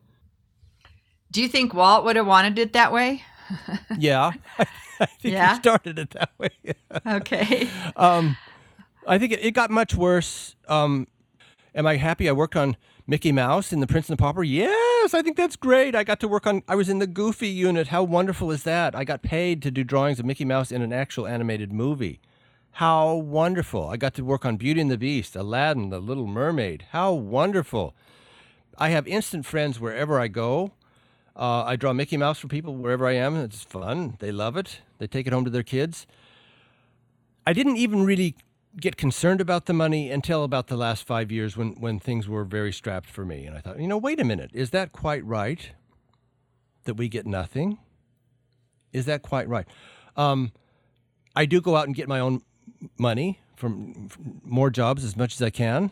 Do 1.30 1.42
you 1.42 1.50
think 1.50 1.74
Walt 1.74 2.06
would 2.06 2.16
have 2.16 2.26
wanted 2.26 2.58
it 2.58 2.72
that 2.74 2.92
way? 2.94 3.24
Yeah, 3.98 4.32
I 5.00 5.06
think 5.08 5.34
Yeah? 5.34 5.56
he 5.56 5.60
started 5.60 6.00
it 6.00 6.12
that 6.12 6.30
way. 6.38 6.52
Okay. 7.06 7.68
um, 7.98 8.38
I 9.08 9.18
think 9.18 9.34
it, 9.34 9.44
it 9.44 9.52
got 9.52 9.72
much 9.72 9.94
worse. 9.96 10.56
Um, 10.70 11.08
am 11.76 11.86
I 11.86 11.98
happy? 11.98 12.30
I 12.30 12.32
worked 12.32 12.56
on 12.56 12.78
Mickey 13.10 13.32
Mouse 13.32 13.74
in 13.74 13.80
The 13.80 13.88
Prince 13.88 14.08
and 14.08 14.20
the 14.20 14.22
Pauper. 14.22 14.44
Yes, 14.44 15.16
I 15.16 15.24
think 15.24 15.36
that's 15.36 15.56
great. 15.56 15.96
I 15.96 16.04
got 16.04 16.20
to 16.20 16.28
work 16.28 16.46
on. 16.46 16.62
I 16.68 16.76
was 16.76 16.90
in 16.90 17.00
the 17.00 17.08
Goofy 17.08 17.48
unit. 17.48 17.88
How 17.88 18.04
wonderful 18.04 18.52
is 18.52 18.62
that? 18.66 18.94
I 18.94 19.04
got 19.04 19.24
paid 19.24 19.64
to 19.64 19.72
do 19.72 19.84
drawings 19.84 20.20
of 20.20 20.28
Mickey 20.28 20.46
Mouse 20.46 20.72
in 20.72 20.84
an 20.84 20.94
actual 20.94 21.26
animated 21.26 21.74
movie. 21.74 22.20
How 22.74 23.16
wonderful! 23.16 23.90
I 23.90 23.98
got 23.98 24.14
to 24.14 24.24
work 24.24 24.46
on 24.46 24.58
Beauty 24.58 24.80
and 24.80 24.92
the 24.92 24.98
Beast, 25.00 25.36
Aladdin, 25.36 25.90
The 25.90 26.00
Little 26.00 26.28
Mermaid. 26.28 26.86
How 26.92 27.12
wonderful! 27.12 27.96
I 28.78 28.90
have 28.90 29.08
instant 29.08 29.44
friends 29.44 29.80
wherever 29.80 30.20
I 30.20 30.28
go. 30.28 30.74
Uh, 31.36 31.64
I 31.64 31.78
draw 31.78 31.94
Mickey 31.94 32.16
Mouse 32.16 32.38
for 32.38 32.48
people 32.48 32.76
wherever 32.76 33.08
I 33.08 33.14
am. 33.14 33.36
It's 33.38 33.64
fun. 33.64 34.18
They 34.20 34.32
love 34.32 34.56
it. 34.56 34.82
They 35.00 35.08
take 35.08 35.26
it 35.26 35.34
home 35.34 35.46
to 35.46 35.52
their 35.52 35.64
kids. 35.64 36.06
I 37.48 37.54
didn't 37.54 37.78
even 37.78 38.06
really 38.06 38.36
get 38.80 38.98
concerned 38.98 39.42
about 39.42 39.66
the 39.66 39.74
money 39.74 40.10
until 40.10 40.44
about 40.44 40.68
the 40.68 40.78
last 40.78 41.06
five 41.06 41.32
years 41.32 41.56
when, 41.56 41.72
when 41.80 42.00
things 42.00 42.28
were 42.28 42.44
very 42.44 42.72
strapped 42.72 43.10
for 43.10 43.26
me. 43.26 43.46
And 43.46 43.56
I 43.56 43.62
thought, 43.62 43.80
you 43.80 43.88
know, 43.88 43.98
wait 43.98 44.20
a 44.20 44.24
minute. 44.24 44.52
Is 44.54 44.72
that 44.72 44.92
quite 44.92 45.26
right 45.26 45.72
that 46.86 46.96
we 46.96 47.10
get 47.10 47.26
nothing? 47.26 47.78
Is 48.92 49.06
that 49.06 49.22
quite 49.22 49.48
right? 49.48 49.68
Um, 50.16 50.52
I 51.36 51.46
do 51.46 51.62
go 51.62 51.76
out 51.76 51.86
and 51.86 51.96
get 51.96 52.08
my 52.08 52.20
own 52.20 52.42
money 52.98 53.40
from, 53.56 54.08
from 54.10 54.42
more 54.44 54.70
jobs 54.70 55.04
as 55.04 55.16
much 55.16 55.34
as 55.36 55.42
I 55.42 55.50
can. 55.50 55.92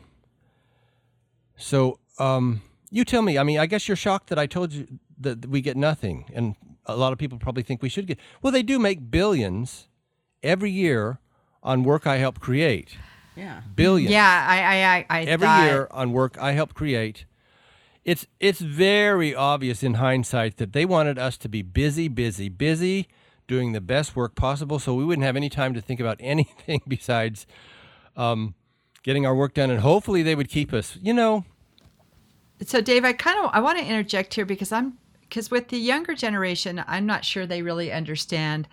So 1.58 2.00
um, 2.20 2.62
you 2.90 3.04
tell 3.04 3.22
me. 3.22 3.38
I 3.38 3.44
mean, 3.44 3.60
I 3.60 3.66
guess 3.66 3.88
you're 3.88 3.98
shocked 3.98 4.30
that 4.30 4.40
I 4.40 4.46
told 4.46 4.74
you 4.74 4.88
that 5.20 5.48
we 5.48 5.62
get 5.62 5.76
nothing, 5.76 6.26
and 6.34 6.56
a 6.86 6.96
lot 6.96 7.12
of 7.12 7.20
people 7.20 7.38
probably 7.40 7.64
think 7.64 7.82
we 7.82 7.90
should 7.90 8.08
get. 8.08 8.20
Well, 8.42 8.54
they 8.54 8.64
do 8.64 8.80
make 8.80 9.12
billions 9.12 9.88
every 10.44 10.72
year 10.72 11.20
on 11.68 11.84
work 11.84 12.08
I 12.08 12.18
help 12.18 12.40
create. 12.40 12.98
Yeah. 13.36 13.62
Billions 13.76 14.12
Yeah, 14.12 14.46
I, 14.50 14.58
I, 14.62 14.76
I, 14.96 15.06
I 15.10 15.24
every 15.26 15.46
thought- 15.46 15.64
year 15.66 15.88
on 15.92 16.12
work 16.12 16.38
I 16.40 16.54
help 16.54 16.74
create. 16.74 17.26
It's 18.06 18.26
it's 18.40 18.62
very 18.62 19.36
obvious 19.36 19.84
in 19.84 19.96
hindsight 19.96 20.56
that 20.58 20.72
they 20.72 20.86
wanted 20.86 21.20
us 21.20 21.38
to 21.40 21.50
be 21.50 21.62
busy, 21.62 22.08
busy, 22.08 22.48
busy, 22.48 23.10
doing 23.48 23.74
the 23.74 23.82
best 23.82 24.16
work 24.16 24.34
possible, 24.34 24.80
so 24.80 24.96
we 24.96 25.04
wouldn't 25.04 25.26
have 25.26 25.36
any 25.36 25.50
time 25.50 25.74
to 25.74 25.82
think 25.82 26.00
about 26.00 26.18
anything 26.22 26.82
besides 26.88 27.46
um, 28.16 28.56
getting 29.04 29.26
our 29.26 29.36
work 29.36 29.54
done, 29.54 29.70
and 29.70 29.82
hopefully 29.82 30.24
they 30.24 30.36
would 30.36 30.48
keep 30.50 30.72
us. 30.74 30.98
You 31.02 31.14
know, 31.14 31.44
So, 32.66 32.80
Dave, 32.82 33.04
I 33.06 33.12
kind 33.14 33.44
of 33.44 33.52
I 33.54 33.60
want 33.60 33.78
to 33.78 33.86
interject 33.86 34.34
here 34.36 34.46
because 34.46 34.72
I'm 34.72 34.98
because 35.22 35.52
with 35.52 35.68
the 35.68 35.78
younger 35.78 36.16
generation, 36.16 36.82
I'm 36.88 37.06
not 37.06 37.26
sure 37.26 37.46
they 37.46 37.62
really 37.62 37.92
understand 37.92 38.70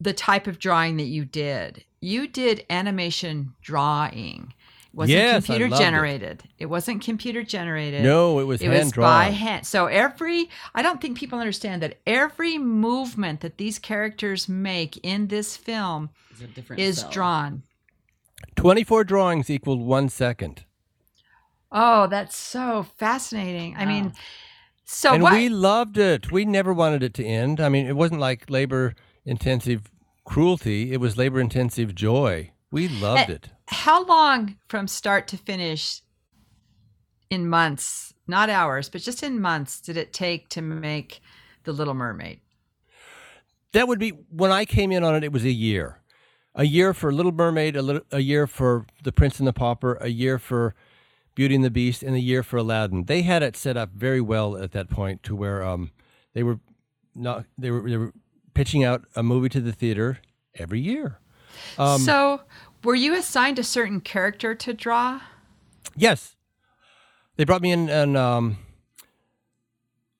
the 0.00 0.12
type 0.12 0.46
of 0.46 0.58
drawing 0.58 0.96
that 0.98 1.04
you 1.06 1.24
did. 1.24 1.84
You 2.00 2.28
did 2.28 2.64
animation 2.70 3.54
drawing. 3.62 4.52
It 4.92 4.94
wasn't 4.96 5.18
Yes, 5.18 5.44
I 5.44 5.46
computer 5.46 5.68
loved 5.70 5.80
it. 5.80 5.84
generated. 5.84 6.42
It. 6.58 6.66
wasn't 6.66 7.02
computer 7.02 7.42
generated. 7.42 8.02
No, 8.02 8.38
it 8.38 8.44
was 8.44 8.60
it 8.62 8.68
was 8.68 8.78
hand 8.78 8.90
by 8.94 9.24
drawn. 9.26 9.32
hand. 9.32 9.66
So 9.66 9.86
every 9.86 10.48
I 10.74 10.82
don't 10.82 11.00
think 11.00 11.18
people 11.18 11.38
understand 11.38 11.82
that 11.82 11.98
every 12.06 12.58
movement 12.58 13.40
that 13.40 13.58
these 13.58 13.78
characters 13.78 14.48
make 14.48 14.96
in 15.02 15.28
this 15.28 15.56
film 15.56 16.10
It's 16.40 16.70
is 16.78 16.98
cell. 17.00 17.10
drawn. 17.10 17.62
24 18.56 19.04
drawings 19.04 19.50
equaled 19.50 19.80
one 19.82 20.08
second. 20.08 20.64
Oh, 21.72 22.06
that's 22.06 22.36
so 22.36 22.86
fascinating. 22.96 23.74
I 23.76 23.84
mean, 23.86 24.12
so 24.84 25.12
and 25.14 25.22
what? 25.22 25.32
we 25.34 25.48
loved 25.48 25.98
it. 25.98 26.30
We 26.30 26.44
never 26.44 26.72
wanted 26.72 27.02
it 27.02 27.12
to 27.14 27.24
end. 27.24 27.60
I 27.60 27.68
mean, 27.68 27.86
it 27.86 27.96
wasn't 27.96 28.20
like 28.20 28.48
labor 28.48 28.94
intensive 29.26 29.90
cruelty, 30.24 30.92
it 30.92 31.00
was 31.00 31.18
labor 31.18 31.40
intensive 31.40 31.94
joy. 31.94 32.52
We 32.70 32.88
loved 32.88 33.30
Eh, 33.30 33.34
it. 33.34 33.48
How 33.68 34.04
long 34.04 34.56
from 34.68 34.88
start 34.88 35.28
to 35.28 35.36
finish 35.36 36.00
in 37.28 37.48
months, 37.48 38.14
not 38.26 38.48
hours, 38.48 38.88
but 38.88 39.02
just 39.02 39.22
in 39.22 39.40
months, 39.40 39.80
did 39.80 39.96
it 39.96 40.12
take 40.12 40.48
to 40.50 40.62
make 40.62 41.20
The 41.64 41.72
Little 41.72 41.94
Mermaid? 41.94 42.40
That 43.72 43.88
would 43.88 43.98
be 43.98 44.10
when 44.30 44.52
I 44.52 44.64
came 44.64 44.92
in 44.92 45.04
on 45.04 45.14
it, 45.14 45.24
it 45.24 45.32
was 45.32 45.44
a 45.44 45.50
year. 45.50 46.00
A 46.54 46.64
year 46.64 46.94
for 46.94 47.12
Little 47.12 47.32
Mermaid, 47.32 47.76
a, 47.76 47.82
little, 47.82 48.02
a 48.10 48.20
year 48.20 48.46
for 48.46 48.86
The 49.02 49.12
Prince 49.12 49.38
and 49.38 49.46
the 49.46 49.52
Pauper, 49.52 49.98
a 50.00 50.08
year 50.08 50.38
for 50.38 50.74
Beauty 51.34 51.54
and 51.54 51.64
the 51.64 51.70
Beast, 51.70 52.02
and 52.02 52.16
a 52.16 52.20
year 52.20 52.42
for 52.42 52.56
Aladdin. 52.56 53.04
They 53.04 53.22
had 53.22 53.42
it 53.42 53.56
set 53.56 53.76
up 53.76 53.90
very 53.92 54.22
well 54.22 54.56
at 54.56 54.72
that 54.72 54.88
point 54.88 55.22
to 55.24 55.36
where 55.36 55.62
um, 55.62 55.90
they 56.32 56.42
were 56.42 56.60
not 57.14 57.44
they 57.58 57.70
were 57.70 57.88
they 57.88 57.96
were 57.98 58.12
pitching 58.56 58.82
out 58.82 59.04
a 59.14 59.22
movie 59.22 59.50
to 59.50 59.60
the 59.60 59.72
theater 59.72 60.18
every 60.54 60.80
year. 60.80 61.18
Um, 61.78 62.00
so, 62.00 62.40
were 62.82 62.94
you 62.94 63.14
assigned 63.14 63.58
a 63.58 63.62
certain 63.62 64.00
character 64.00 64.54
to 64.54 64.72
draw? 64.72 65.20
Yes. 65.94 66.36
They 67.36 67.44
brought 67.44 67.60
me 67.60 67.70
in 67.70 67.90
and 67.90 68.16
um 68.16 68.58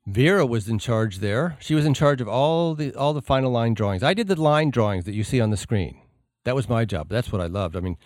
Vera 0.07 0.47
was 0.47 0.69
in 0.69 0.79
charge 0.79 1.19
there. 1.19 1.57
She 1.61 1.75
was 1.75 1.85
in 1.87 1.95
charge 1.95 2.21
of 2.21 2.29
all 2.29 2.75
the 2.75 2.95
all 2.95 3.15
the 3.15 3.23
final 3.23 3.51
line 3.51 3.75
drawings. 3.75 4.03
I 4.03 4.15
did 4.15 4.29
the 4.29 4.41
line 4.41 4.71
drawings 4.71 5.07
that 5.07 5.15
you 5.15 5.25
see 5.25 5.41
on 5.41 5.51
the 5.51 5.57
screen. 5.57 6.01
That 6.45 6.55
was 6.55 6.69
my 6.69 6.85
job. 6.85 7.09
That's 7.09 7.33
what 7.33 7.41
I 7.41 7.47
loved. 7.47 7.75
I 7.75 7.81
mean, 7.81 7.97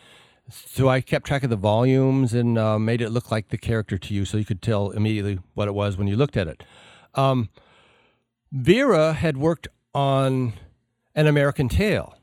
so 0.48 0.88
I 0.88 1.00
kept 1.00 1.26
track 1.26 1.42
of 1.42 1.50
the 1.50 1.56
volumes 1.56 2.32
and 2.32 2.56
uh, 2.56 2.78
made 2.78 3.02
it 3.02 3.10
look 3.10 3.30
like 3.30 3.48
the 3.48 3.58
character 3.58 3.98
to 3.98 4.14
you, 4.14 4.24
so 4.24 4.38
you 4.38 4.44
could 4.46 4.62
tell 4.62 4.90
immediately 4.90 5.40
what 5.54 5.68
it 5.68 5.74
was 5.74 5.98
when 5.98 6.06
you 6.06 6.16
looked 6.16 6.36
at 6.36 6.48
it. 6.48 6.62
Um, 7.14 7.50
Vera 8.52 9.12
had 9.12 9.36
worked 9.36 9.68
on 9.94 10.52
An 11.14 11.26
American 11.26 11.68
Tail, 11.68 12.16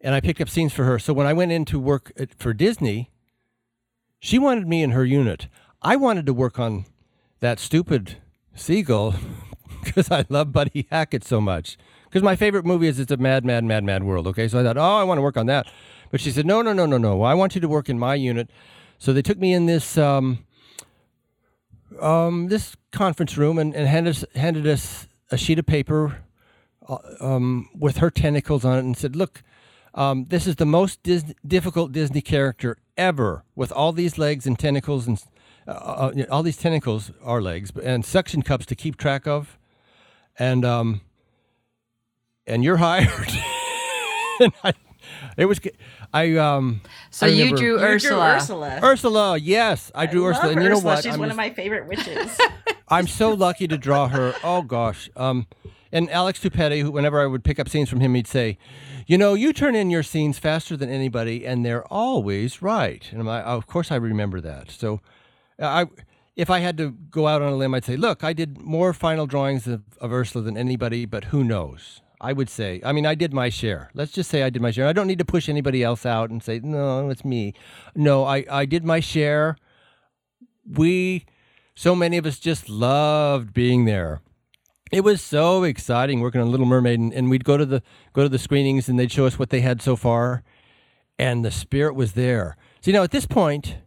and 0.00 0.14
I 0.14 0.20
picked 0.20 0.40
up 0.40 0.48
scenes 0.48 0.72
for 0.72 0.84
her. 0.84 0.98
So 0.98 1.12
when 1.12 1.26
I 1.26 1.32
went 1.32 1.52
in 1.52 1.64
to 1.66 1.78
work 1.78 2.12
at, 2.18 2.34
for 2.34 2.52
Disney, 2.52 3.10
she 4.18 4.38
wanted 4.38 4.66
me 4.66 4.82
in 4.82 4.90
her 4.90 5.04
unit. 5.04 5.48
I 5.82 5.96
wanted 5.96 6.26
to 6.26 6.34
work 6.34 6.58
on 6.58 6.86
that 7.40 7.58
stupid 7.58 8.16
seagull 8.54 9.14
because 9.84 10.10
I 10.10 10.24
love 10.28 10.52
Buddy 10.52 10.86
Hackett 10.90 11.24
so 11.24 11.40
much. 11.40 11.76
Because 12.04 12.22
my 12.22 12.36
favorite 12.36 12.64
movie 12.64 12.86
is 12.86 13.00
It's 13.00 13.10
a 13.10 13.16
Mad, 13.16 13.44
Mad, 13.44 13.64
Mad, 13.64 13.84
Mad 13.84 14.04
World. 14.04 14.26
Okay, 14.28 14.46
so 14.48 14.60
I 14.60 14.62
thought, 14.62 14.76
oh, 14.76 14.96
I 14.96 15.02
want 15.02 15.18
to 15.18 15.22
work 15.22 15.36
on 15.36 15.46
that. 15.46 15.66
But 16.10 16.20
she 16.20 16.30
said, 16.30 16.46
no, 16.46 16.62
no, 16.62 16.72
no, 16.72 16.86
no, 16.86 16.96
no. 16.96 17.22
I 17.22 17.34
want 17.34 17.54
you 17.54 17.60
to 17.60 17.68
work 17.68 17.88
in 17.88 17.98
my 17.98 18.14
unit. 18.14 18.48
So 18.98 19.12
they 19.12 19.20
took 19.20 19.38
me 19.38 19.52
in 19.52 19.66
this 19.66 19.98
um, 19.98 20.46
um, 22.00 22.48
this 22.48 22.76
conference 22.92 23.36
room 23.36 23.58
and, 23.58 23.74
and 23.74 23.88
handed 23.88 24.10
us, 24.10 24.24
handed 24.34 24.66
us 24.66 25.08
a 25.30 25.36
sheet 25.36 25.58
of 25.58 25.66
paper 25.66 26.24
um, 27.20 27.68
with 27.78 27.98
her 27.98 28.10
tentacles 28.10 28.64
on 28.64 28.76
it 28.78 28.84
and 28.84 28.96
said, 28.96 29.16
look, 29.16 29.42
um, 29.94 30.26
this 30.28 30.46
is 30.46 30.56
the 30.56 30.66
most 30.66 31.02
dis- 31.02 31.34
difficult 31.46 31.92
Disney 31.92 32.20
character 32.20 32.78
ever, 32.96 33.44
with 33.54 33.70
all 33.72 33.92
these 33.92 34.18
legs 34.18 34.46
and 34.46 34.58
tentacles 34.58 35.06
and 35.06 35.22
uh, 35.66 35.70
uh, 35.70 36.24
all 36.30 36.42
these 36.42 36.56
tentacles 36.58 37.10
are 37.22 37.40
legs 37.40 37.72
and 37.82 38.04
suction 38.04 38.42
cups 38.42 38.66
to 38.66 38.74
keep 38.74 38.96
track 38.96 39.26
of, 39.26 39.56
and 40.38 40.64
um, 40.64 41.00
and 42.46 42.62
you're 42.64 42.76
hired. 42.88 43.30
and 44.40 44.52
I, 44.62 44.72
it 45.36 45.46
was, 45.46 45.60
I 46.12 46.36
um, 46.36 46.80
So 47.10 47.26
I 47.26 47.30
you 47.30 47.48
drew 47.56 47.72
You 47.72 47.78
drew 47.78 47.80
Ursula. 47.80 48.34
Ursula. 48.36 48.80
Ursula, 48.82 49.38
yes, 49.38 49.90
I 49.94 50.06
drew 50.06 50.22
love 50.22 50.32
Ursula, 50.36 50.52
and 50.52 50.62
you 50.62 50.68
know 50.68 50.74
Ursula. 50.76 50.94
what? 50.94 51.04
She's 51.04 51.14
I'm 51.14 51.20
one 51.20 51.28
just- 51.28 51.32
of 51.34 51.36
my 51.38 51.50
favorite 51.50 51.86
witches. 51.88 52.38
I'm 52.88 53.06
so 53.06 53.32
lucky 53.32 53.66
to 53.68 53.78
draw 53.78 54.08
her. 54.08 54.34
Oh 54.44 54.62
gosh. 54.62 55.08
Um, 55.16 55.46
and 55.94 56.10
Alex 56.10 56.40
Topete, 56.40 56.90
whenever 56.90 57.20
I 57.20 57.26
would 57.26 57.44
pick 57.44 57.60
up 57.60 57.68
scenes 57.68 57.88
from 57.88 58.00
him, 58.00 58.14
he'd 58.14 58.26
say, 58.26 58.58
"You 59.06 59.16
know, 59.16 59.34
you 59.34 59.52
turn 59.52 59.76
in 59.76 59.90
your 59.90 60.02
scenes 60.02 60.40
faster 60.40 60.76
than 60.76 60.90
anybody, 60.90 61.46
and 61.46 61.64
they're 61.64 61.86
always 61.86 62.60
right." 62.60 63.06
And 63.12 63.20
I'm 63.20 63.26
like, 63.26 63.44
oh, 63.46 63.56
of 63.56 63.68
course, 63.68 63.92
I 63.92 63.96
remember 63.96 64.40
that. 64.40 64.72
So, 64.72 65.00
I, 65.58 65.86
if 66.34 66.50
I 66.50 66.58
had 66.58 66.76
to 66.78 66.90
go 66.90 67.28
out 67.28 67.42
on 67.42 67.52
a 67.52 67.56
limb, 67.56 67.74
I'd 67.74 67.84
say, 67.84 67.96
"Look, 67.96 68.24
I 68.24 68.32
did 68.32 68.60
more 68.60 68.92
final 68.92 69.26
drawings 69.26 69.68
of, 69.68 69.84
of 70.00 70.12
Ursula 70.12 70.44
than 70.44 70.56
anybody, 70.56 71.06
but 71.06 71.26
who 71.26 71.44
knows?" 71.44 72.00
I 72.20 72.32
would 72.32 72.48
say, 72.48 72.80
I 72.84 72.92
mean, 72.92 73.04
I 73.04 73.14
did 73.14 73.34
my 73.34 73.50
share. 73.50 73.90
Let's 73.92 74.10
just 74.10 74.30
say 74.30 74.42
I 74.42 74.50
did 74.50 74.62
my 74.62 74.70
share. 74.70 74.88
I 74.88 74.94
don't 74.94 75.06
need 75.06 75.18
to 75.18 75.26
push 75.26 75.48
anybody 75.48 75.82
else 75.82 76.04
out 76.04 76.30
and 76.30 76.42
say, 76.42 76.58
"No, 76.62 77.08
it's 77.08 77.24
me." 77.24 77.54
No, 77.94 78.24
I, 78.24 78.44
I 78.50 78.64
did 78.64 78.84
my 78.84 78.98
share. 78.98 79.56
We 80.66 81.26
so 81.76 81.94
many 81.94 82.16
of 82.16 82.26
us 82.26 82.40
just 82.40 82.68
loved 82.68 83.52
being 83.52 83.84
there. 83.84 84.20
It 84.94 85.02
was 85.02 85.20
so 85.20 85.64
exciting 85.64 86.20
working 86.20 86.40
on 86.40 86.52
Little 86.52 86.66
Mermaid, 86.66 87.00
and, 87.00 87.12
and 87.12 87.28
we'd 87.28 87.44
go 87.44 87.56
to 87.56 87.66
the 87.66 87.82
go 88.12 88.22
to 88.22 88.28
the 88.28 88.38
screenings, 88.38 88.88
and 88.88 88.96
they'd 88.96 89.10
show 89.10 89.26
us 89.26 89.40
what 89.40 89.50
they 89.50 89.60
had 89.60 89.82
so 89.82 89.96
far, 89.96 90.44
and 91.18 91.44
the 91.44 91.50
spirit 91.50 91.96
was 91.96 92.12
there. 92.12 92.56
So 92.80 92.92
you 92.92 92.96
know, 92.96 93.02
at 93.02 93.10
this 93.10 93.26
point, 93.26 93.78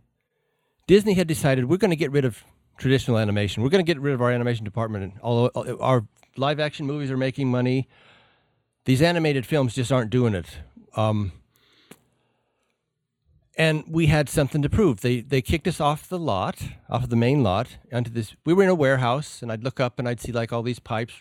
Disney 0.86 1.14
had 1.14 1.26
decided 1.26 1.70
we're 1.70 1.78
going 1.78 1.92
to 1.92 1.96
get 1.96 2.12
rid 2.12 2.26
of 2.26 2.44
traditional 2.78 3.18
animation. 3.18 3.64
We're 3.64 3.70
going 3.70 3.86
to 3.86 3.90
get 3.90 4.02
rid 4.02 4.16
of 4.16 4.22
our 4.22 4.34
animation 4.34 4.66
department, 4.66 5.06
and 5.06 5.14
although 5.24 5.78
our 5.80 6.06
live 6.36 6.60
action 6.60 6.86
movies 6.86 7.10
are 7.10 7.16
making 7.16 7.50
money, 7.50 7.88
these 8.84 9.02
animated 9.02 9.46
films 9.46 9.76
just 9.76 9.94
aren't 9.94 10.10
doing 10.10 10.36
it. 10.36 10.58
Um, 10.98 11.32
and 13.58 13.84
we 13.88 14.06
had 14.06 14.30
something 14.30 14.62
to 14.62 14.70
prove. 14.70 15.02
They 15.02 15.22
they 15.22 15.42
kicked 15.42 15.68
us 15.68 15.82
off 15.82 16.08
the 16.08 16.20
lot, 16.20 16.62
off 16.90 17.04
of 17.04 17.10
the 17.10 17.16
main 17.16 17.44
lot, 17.44 17.78
onto 17.92 18.12
this. 18.12 18.36
We 18.46 18.54
were 18.54 18.64
in 18.64 18.70
a 18.70 18.76
warehouse, 18.76 19.42
and 19.42 19.52
I'd 19.52 19.64
look 19.64 19.80
up 19.80 19.98
and 19.98 20.08
I'd 20.08 20.22
see 20.22 20.32
like 20.32 20.54
all 20.54 20.62
these 20.62 20.80
pipes 20.80 21.16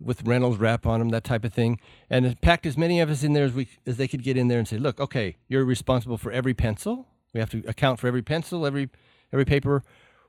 with 0.00 0.26
Reynolds 0.26 0.58
wrap 0.58 0.86
on 0.86 1.00
them, 1.00 1.08
that 1.10 1.24
type 1.24 1.44
of 1.44 1.52
thing, 1.52 1.80
and 2.10 2.26
it 2.26 2.40
packed 2.40 2.66
as 2.66 2.76
many 2.76 3.00
of 3.00 3.10
us 3.10 3.22
in 3.22 3.32
there 3.32 3.44
as 3.44 3.52
we 3.52 3.68
as 3.86 3.96
they 3.96 4.08
could 4.08 4.22
get 4.22 4.36
in 4.36 4.48
there 4.48 4.58
and 4.58 4.66
say, 4.66 4.78
"Look, 4.78 5.00
okay, 5.00 5.36
you're 5.48 5.64
responsible 5.64 6.18
for 6.18 6.32
every 6.32 6.54
pencil. 6.54 7.06
We 7.32 7.40
have 7.40 7.50
to 7.50 7.62
account 7.68 8.00
for 8.00 8.08
every 8.08 8.22
pencil, 8.22 8.66
every 8.66 8.90
every 9.32 9.44
paper. 9.44 9.84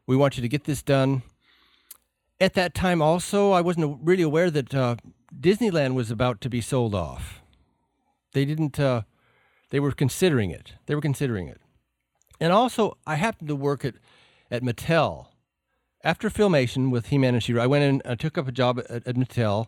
We 0.05 0.15
want 0.15 0.37
you 0.37 0.41
to 0.41 0.49
get 0.49 0.65
this 0.65 0.83
done." 0.83 1.23
At 2.41 2.53
that 2.53 2.73
time, 2.73 3.01
also, 3.01 3.51
I 3.51 3.59
wasn't 3.59 3.99
really 4.01 4.23
aware 4.23 4.49
that 4.49 4.73
uh, 4.73 4.95
Disneyland 5.37 5.93
was 5.93 6.09
about 6.09 6.39
to 6.41 6.49
be 6.49 6.61
sold 6.61 6.95
off. 6.95 7.41
They 8.33 8.45
didn't. 8.45 8.79
Uh, 8.79 9.01
they 9.69 9.79
were 9.79 9.91
considering 9.91 10.51
it. 10.51 10.73
They 10.85 10.95
were 10.95 11.01
considering 11.01 11.47
it. 11.47 11.61
And 12.39 12.53
also, 12.53 12.97
I 13.05 13.15
happened 13.15 13.49
to 13.49 13.55
work 13.55 13.83
at, 13.83 13.95
at 14.49 14.63
Mattel. 14.63 15.27
After 16.03 16.29
filmation 16.29 16.91
with 16.91 17.07
He-Man 17.07 17.33
and 17.33 17.43
She-Ra, 17.43 17.63
I 17.63 17.67
went 17.67 17.83
in, 17.83 18.01
I 18.09 18.15
took 18.15 18.37
up 18.37 18.47
a 18.47 18.51
job 18.51 18.79
at, 18.79 19.05
at 19.05 19.15
Mattel, 19.15 19.67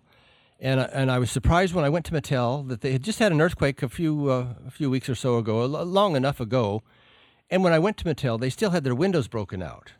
and 0.59 0.79
I, 0.79 0.83
and 0.85 1.11
I 1.11 1.19
was 1.19 1.29
surprised 1.29 1.73
when 1.73 1.83
I 1.83 1.89
went 1.89 2.05
to 2.05 2.13
Mattel 2.13 2.67
that 2.69 2.81
they 2.81 2.93
had 2.93 3.03
just 3.03 3.19
had 3.19 3.31
an 3.31 3.41
earthquake 3.41 3.83
a 3.83 3.89
few 3.89 4.29
uh, 4.29 4.53
a 4.65 4.71
few 4.71 4.89
weeks 4.89 5.09
or 5.09 5.15
so 5.15 5.37
ago, 5.37 5.65
long 5.65 6.15
enough 6.15 6.39
ago. 6.39 6.83
And 7.49 7.63
when 7.63 7.73
I 7.73 7.79
went 7.79 7.97
to 7.97 8.05
Mattel, 8.05 8.39
they 8.39 8.49
still 8.49 8.69
had 8.69 8.85
their 8.85 8.95
windows 8.95 9.27
broken 9.27 9.61
out. 9.61 9.91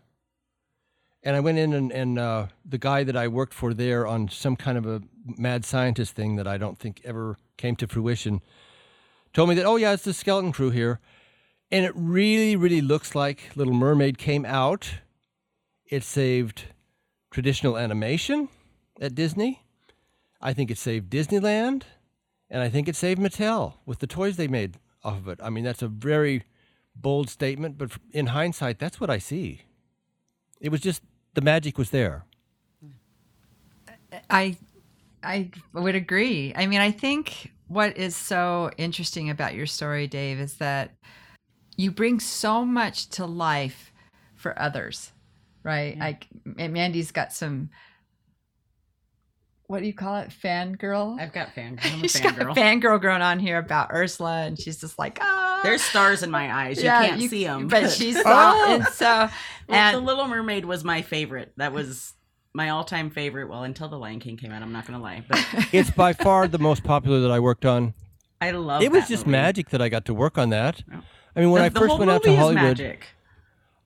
And 1.23 1.35
I 1.35 1.41
went 1.41 1.57
in, 1.57 1.73
and, 1.73 1.91
and 1.91 2.17
uh, 2.17 2.47
the 2.63 2.77
guy 2.77 3.03
that 3.03 3.17
I 3.17 3.27
worked 3.27 3.53
for 3.53 3.73
there 3.73 4.07
on 4.07 4.29
some 4.29 4.55
kind 4.55 4.77
of 4.77 4.85
a 4.85 5.01
mad 5.25 5.65
scientist 5.65 6.15
thing 6.15 6.37
that 6.37 6.47
I 6.47 6.57
don't 6.57 6.79
think 6.79 7.01
ever 7.03 7.37
came 7.57 7.75
to 7.75 7.87
fruition 7.87 8.41
told 9.33 9.49
me 9.49 9.55
that, 9.55 9.65
oh, 9.65 9.75
yeah, 9.75 9.93
it's 9.93 10.03
the 10.03 10.13
skeleton 10.13 10.51
crew 10.51 10.69
here. 10.69 10.99
And 11.71 11.85
it 11.85 11.93
really, 11.95 12.55
really 12.55 12.81
looks 12.81 13.15
like 13.15 13.51
Little 13.55 13.73
Mermaid 13.73 14.17
came 14.17 14.45
out. 14.45 14.95
It 15.85 16.03
saved 16.03 16.65
traditional 17.31 17.77
animation 17.77 18.49
at 18.99 19.15
Disney. 19.15 19.63
I 20.41 20.53
think 20.53 20.69
it 20.69 20.77
saved 20.77 21.09
Disneyland. 21.09 21.83
And 22.49 22.61
I 22.61 22.69
think 22.69 22.89
it 22.89 22.95
saved 22.95 23.21
Mattel 23.21 23.75
with 23.85 23.99
the 23.99 24.07
toys 24.07 24.35
they 24.35 24.47
made 24.47 24.75
off 25.03 25.19
of 25.19 25.27
it. 25.29 25.39
I 25.41 25.49
mean, 25.49 25.63
that's 25.63 25.81
a 25.81 25.87
very 25.87 26.43
bold 26.95 27.29
statement, 27.29 27.77
but 27.77 27.91
in 28.11 28.27
hindsight, 28.27 28.79
that's 28.79 28.99
what 28.99 29.09
I 29.09 29.17
see. 29.17 29.61
It 30.59 30.69
was 30.69 30.81
just 30.81 31.01
the 31.33 31.41
magic 31.41 31.77
was 31.77 31.91
there. 31.91 32.25
I 34.29 34.57
I 35.23 35.51
would 35.73 35.95
agree. 35.95 36.53
I 36.55 36.65
mean, 36.65 36.79
I 36.79 36.91
think 36.91 37.51
what 37.67 37.97
is 37.97 38.15
so 38.15 38.71
interesting 38.77 39.29
about 39.29 39.53
your 39.53 39.65
story, 39.65 40.07
Dave, 40.07 40.39
is 40.39 40.55
that 40.55 40.91
you 41.77 41.91
bring 41.91 42.19
so 42.19 42.65
much 42.65 43.10
to 43.10 43.25
life 43.25 43.91
for 44.36 44.60
others, 44.60 45.12
right? 45.63 45.97
Like 45.97 46.27
and 46.57 46.73
Mandy's 46.73 47.12
got 47.12 47.34
some 47.34 47.69
what 49.71 49.79
do 49.79 49.86
you 49.86 49.93
call 49.93 50.17
it? 50.17 50.29
Fangirl? 50.29 51.17
I've 51.17 51.31
got 51.31 51.55
fangirl. 51.55 51.79
I'm 51.93 52.03
a 52.03 52.07
she's 52.10 52.19
got 52.19 52.36
fangirl. 52.36 52.55
fangirl 52.55 53.01
going 53.01 53.21
on 53.21 53.39
here 53.39 53.57
about 53.57 53.93
Ursula, 53.93 54.41
and 54.41 54.60
she's 54.60 54.81
just 54.81 54.99
like, 54.99 55.17
ah. 55.21 55.62
There's 55.63 55.81
stars 55.81 56.23
in 56.23 56.29
my 56.29 56.53
eyes. 56.53 56.77
You 56.77 56.89
can't 56.89 57.21
see 57.21 57.45
them. 57.45 57.69
But 57.69 57.89
she's 57.89 58.21
saw, 58.21 58.73
and 58.73 58.86
so 58.88 59.05
Well, 59.05 59.29
and 59.69 59.95
the 59.95 60.01
Little 60.01 60.27
Mermaid 60.27 60.65
was 60.65 60.84
my 60.84 61.03
favorite. 61.03 61.53
That 61.55 61.71
was 61.71 62.13
my 62.53 62.69
all-time 62.69 63.09
favorite. 63.09 63.47
Well, 63.49 63.63
until 63.63 63.87
the 63.89 63.97
Lion 63.97 64.19
King 64.19 64.37
came 64.37 64.51
out, 64.51 64.61
I'm 64.61 64.71
not 64.73 64.85
gonna 64.85 64.99
lie, 65.01 65.23
but 65.27 65.43
It's 65.71 65.89
by 65.91 66.13
far 66.13 66.47
the 66.47 66.59
most 66.59 66.83
popular 66.83 67.19
that 67.21 67.31
I 67.31 67.39
worked 67.39 67.65
on. 67.65 67.93
I 68.41 68.51
love. 68.51 68.81
it 68.81 68.91
was 68.91 69.07
just 69.07 69.25
movie. 69.25 69.37
magic 69.37 69.69
that 69.69 69.81
I 69.81 69.89
got 69.89 70.05
to 70.05 70.13
work 70.13 70.37
on 70.37 70.49
that. 70.49 70.83
Yeah. 70.89 71.01
I 71.35 71.39
mean, 71.41 71.51
when 71.51 71.61
The- 71.61 71.65
I 71.67 71.69
first 71.69 71.97
went 71.99 72.09
out 72.11 72.23
to 72.23 72.35
Hollywood, 72.35 72.63
magic. 72.63 73.05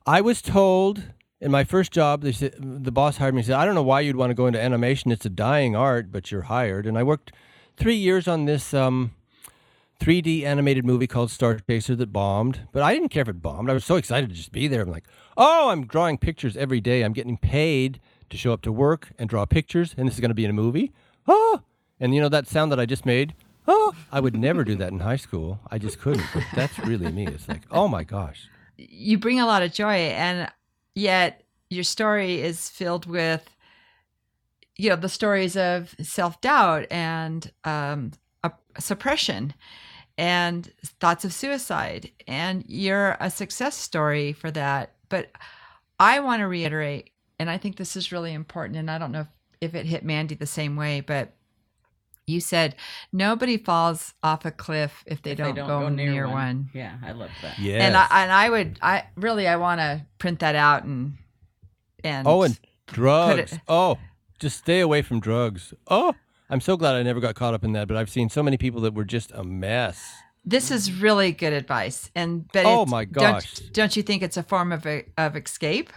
I 0.08 0.21
was 0.21 0.41
told 0.41 1.04
in 1.41 1.51
my 1.51 1.63
first 1.63 1.91
job, 1.91 2.21
they 2.21 2.32
said 2.32 2.56
the 2.60 2.91
boss 2.91 3.17
hired 3.17 3.36
me. 3.36 3.41
He 3.41 3.47
said, 3.47 3.56
"I 3.56 3.65
don't 3.65 3.75
know 3.75 3.84
why 3.84 3.99
you'd 4.01 4.15
want 4.15 4.30
to 4.30 4.34
go 4.36 4.47
into 4.47 4.62
animation. 4.62 5.12
It's 5.12 5.25
a 5.25 5.30
dying 5.30 5.75
art, 5.75 6.12
but 6.12 6.32
you're 6.32 6.43
hired." 6.43 6.86
And 6.88 6.97
I 6.97 7.04
worked 7.04 7.32
three 7.75 7.95
years 7.95 8.28
on 8.28 8.45
this 8.45 8.73
um, 8.73 9.12
3D 9.99 10.43
animated 10.43 10.86
movie 10.86 11.08
called 11.08 11.32
Star 11.32 11.60
Chaser 11.60 11.95
that 11.97 12.13
bombed. 12.13 12.62
But 12.71 12.82
I 12.84 12.93
didn't 12.93 13.10
care 13.10 13.21
if 13.23 13.28
it 13.30 13.41
bombed. 13.41 13.69
I 13.69 13.73
was 13.73 13.86
so 13.86 13.95
excited 13.95 14.30
to 14.30 14.36
just 14.36 14.51
be 14.51 14.67
there. 14.67 14.82
I'm 14.84 14.89
like, 14.91 15.06
"Oh, 15.36 15.69
I'm 15.69 15.86
drawing 15.86 16.17
pictures 16.17 16.56
every 16.56 16.80
day. 16.82 17.01
I'm 17.04 17.13
getting 17.13 17.38
paid 17.38 17.99
to 18.36 18.41
show 18.41 18.54
up 18.54 18.62
to 18.63 18.71
work 18.71 19.10
and 19.17 19.30
draw 19.30 19.45
pictures, 19.45 19.95
and 19.98 20.08
this 20.08 20.15
is 20.15 20.19
going 20.19 20.30
to 20.30 20.36
be 20.36 20.45
in 20.45 20.52
a 20.52 20.54
movie." 20.54 20.91
Oh, 21.28 21.62
and 22.00 22.13
you 22.13 22.21
know 22.21 22.30
that 22.30 22.48
sound 22.48 22.71
that 22.71 22.80
I 22.80 22.86
just 22.86 23.06
made. 23.06 23.34
Oh, 23.67 23.95
I 24.12 24.19
would 24.19 24.36
never 24.36 24.63
do 24.63 24.76
that 24.76 24.91
in 24.91 25.00
high 25.00 25.15
school. 25.15 25.60
I 25.71 25.80
just 25.80 26.00
couldn't. 26.00 26.26
But 26.34 26.43
that's 26.54 26.78
really 26.80 27.12
me. 27.12 27.26
It's 27.26 27.48
like, 27.48 27.63
oh 27.71 27.88
my 27.88 28.04
gosh. 28.04 28.48
you 28.78 29.17
bring 29.17 29.39
a 29.39 29.45
lot 29.45 29.63
of 29.63 29.71
joy 29.74 29.95
and 29.95 30.52
yet 30.93 31.43
your 31.69 31.84
story 31.84 32.41
is 32.41 32.69
filled 32.69 33.06
with 33.06 33.50
you 34.76 34.89
know 34.89 34.95
the 34.95 35.10
stories 35.10 35.56
of 35.56 35.95
self-doubt 36.02 36.86
and 36.91 37.52
um, 37.63 38.12
suppression 38.78 39.54
and 40.17 40.71
thoughts 41.00 41.26
of 41.26 41.34
suicide 41.34 42.12
and 42.28 42.63
you're 42.67 43.17
a 43.19 43.30
success 43.30 43.76
story 43.76 44.34
for 44.34 44.52
that 44.52 44.93
but 45.10 45.30
i 46.00 46.19
want 46.19 46.39
to 46.41 46.48
reiterate 46.48 47.12
and 47.39 47.50
i 47.50 47.58
think 47.58 47.76
this 47.78 47.95
is 47.95 48.12
really 48.12 48.34
important 48.34 48.78
and 48.78 48.89
i 48.89 48.98
don't 48.98 49.12
know 49.12 49.21
if, 49.21 49.28
if 49.62 49.76
it 49.76 49.86
hit 49.86 50.04
mandy 50.04 50.36
the 50.36 50.45
same 50.45 50.76
way 50.76 51.02
but 51.02 51.34
you 52.28 52.39
said 52.39 52.76
nobody 53.13 53.56
falls 53.58 54.13
off 54.24 54.45
a 54.45 54.52
cliff 54.52 55.04
if 55.06 55.21
they, 55.21 55.32
If 55.32 55.38
don't, 55.38 55.54
go, 55.56 55.89
near, 55.89 56.28
one. 56.28 56.71
Yeah, 56.74 56.98
I 57.04 57.12
love 57.12 57.30
that. 57.43 57.60
Yeah. 57.60 57.86
And 57.86 57.95
I 57.95 58.08
and 58.24 58.32
I 58.32 58.50
would 58.50 58.80
I 58.82 59.04
really 59.15 59.48
I 59.48 59.58
want 59.58 59.80
to 59.80 60.04
print 60.17 60.39
that 60.39 60.56
out 60.56 60.86
and 60.86 61.19
and 62.04 62.26
Oh, 62.28 62.41
and 62.41 62.60
drugs. 62.88 63.54
it- 63.54 63.60
Oh, 63.67 64.00
just 64.39 64.58
stay 64.58 64.80
away 64.80 65.04
from 65.04 65.19
drugs. 65.19 65.71
Oh, 65.88 66.15
I'm 66.50 66.62
so 66.62 66.76
glad 66.78 66.95
I 66.95 67.04
never 67.04 67.19
got 67.19 67.36
caught 67.36 67.54
up 67.54 67.63
in 67.63 67.74
that. 67.74 67.88
But 67.88 67.95
I've 67.95 68.10
seen 68.10 68.30
so 68.30 68.41
many 68.41 68.58
people 68.58 68.82
that 68.82 68.95
were 68.95 69.06
just 69.06 69.32
a 69.34 69.43
mess. 69.43 70.04
this 70.43 70.71
is 70.71 70.91
really 70.91 71.32
good 71.32 71.54
advice. 71.54 72.10
And 72.15 72.48
but 72.52 72.65
Oh 72.65 72.82
it's- 72.82 72.89
my 72.89 73.06
don't- 73.06 73.13
gosh. 73.34 73.54
don't, 73.71 73.95
you 73.95 74.02
think 74.02 74.24
it's 74.24 74.36
a 74.38 74.41
form 74.41 74.71
of 74.71 74.88
a, 74.88 75.06
of 75.15 75.36
escape? 75.36 75.93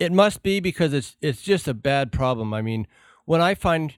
It 0.00 0.12
must 0.12 0.42
be 0.42 0.60
because 0.60 0.94
it's 0.94 1.16
it's 1.20 1.42
just 1.42 1.68
a 1.68 1.74
bad 1.74 2.10
problem. 2.10 2.54
I 2.54 2.62
mean, 2.62 2.86
when 3.26 3.42
I 3.42 3.54
find 3.54 3.94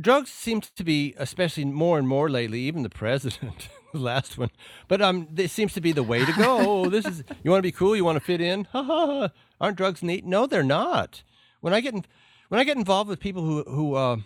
drugs 0.00 0.30
seems 0.30 0.70
to 0.70 0.82
be, 0.82 1.14
especially 1.18 1.64
more 1.64 1.98
and 1.98 2.08
more 2.08 2.28
lately, 2.28 2.60
even 2.62 2.82
the 2.82 2.90
president, 2.90 3.68
the 3.92 4.00
last 4.00 4.36
one. 4.36 4.50
But 4.88 5.00
um, 5.00 5.28
this 5.30 5.52
seems 5.52 5.72
to 5.74 5.80
be 5.80 5.92
the 5.92 6.02
way 6.02 6.24
to 6.24 6.32
go. 6.32 6.58
Oh, 6.58 6.88
this 6.90 7.06
is 7.06 7.22
you 7.44 7.52
want 7.52 7.60
to 7.60 7.68
be 7.68 7.72
cool, 7.72 7.94
you 7.94 8.04
want 8.04 8.16
to 8.16 8.24
fit 8.24 8.40
in. 8.40 8.64
Ha 8.72 8.82
ha 8.82 9.06
ha! 9.06 9.30
Aren't 9.60 9.76
drugs 9.76 10.02
neat? 10.02 10.24
No, 10.24 10.46
they're 10.46 10.64
not. 10.64 11.22
When 11.60 11.72
I 11.72 11.80
get 11.80 11.94
in, 11.94 12.04
when 12.48 12.60
I 12.60 12.64
get 12.64 12.76
involved 12.76 13.08
with 13.08 13.20
people 13.20 13.44
who 13.44 13.62
who 13.62 13.94
uh, 13.94 14.16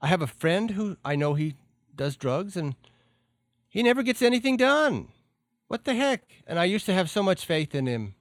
I 0.00 0.06
have 0.06 0.22
a 0.22 0.26
friend 0.26 0.70
who 0.70 0.96
I 1.04 1.14
know 1.14 1.34
he 1.34 1.56
does 1.94 2.16
drugs 2.16 2.56
and 2.56 2.74
he 3.68 3.82
never 3.82 4.02
gets 4.02 4.22
anything 4.22 4.56
done. 4.56 5.08
What 5.66 5.84
the 5.84 5.94
heck? 5.94 6.22
And 6.46 6.58
I 6.58 6.64
used 6.64 6.86
to 6.86 6.94
have 6.94 7.10
so 7.10 7.22
much 7.22 7.44
faith 7.44 7.74
in 7.74 7.86
him. 7.86 8.14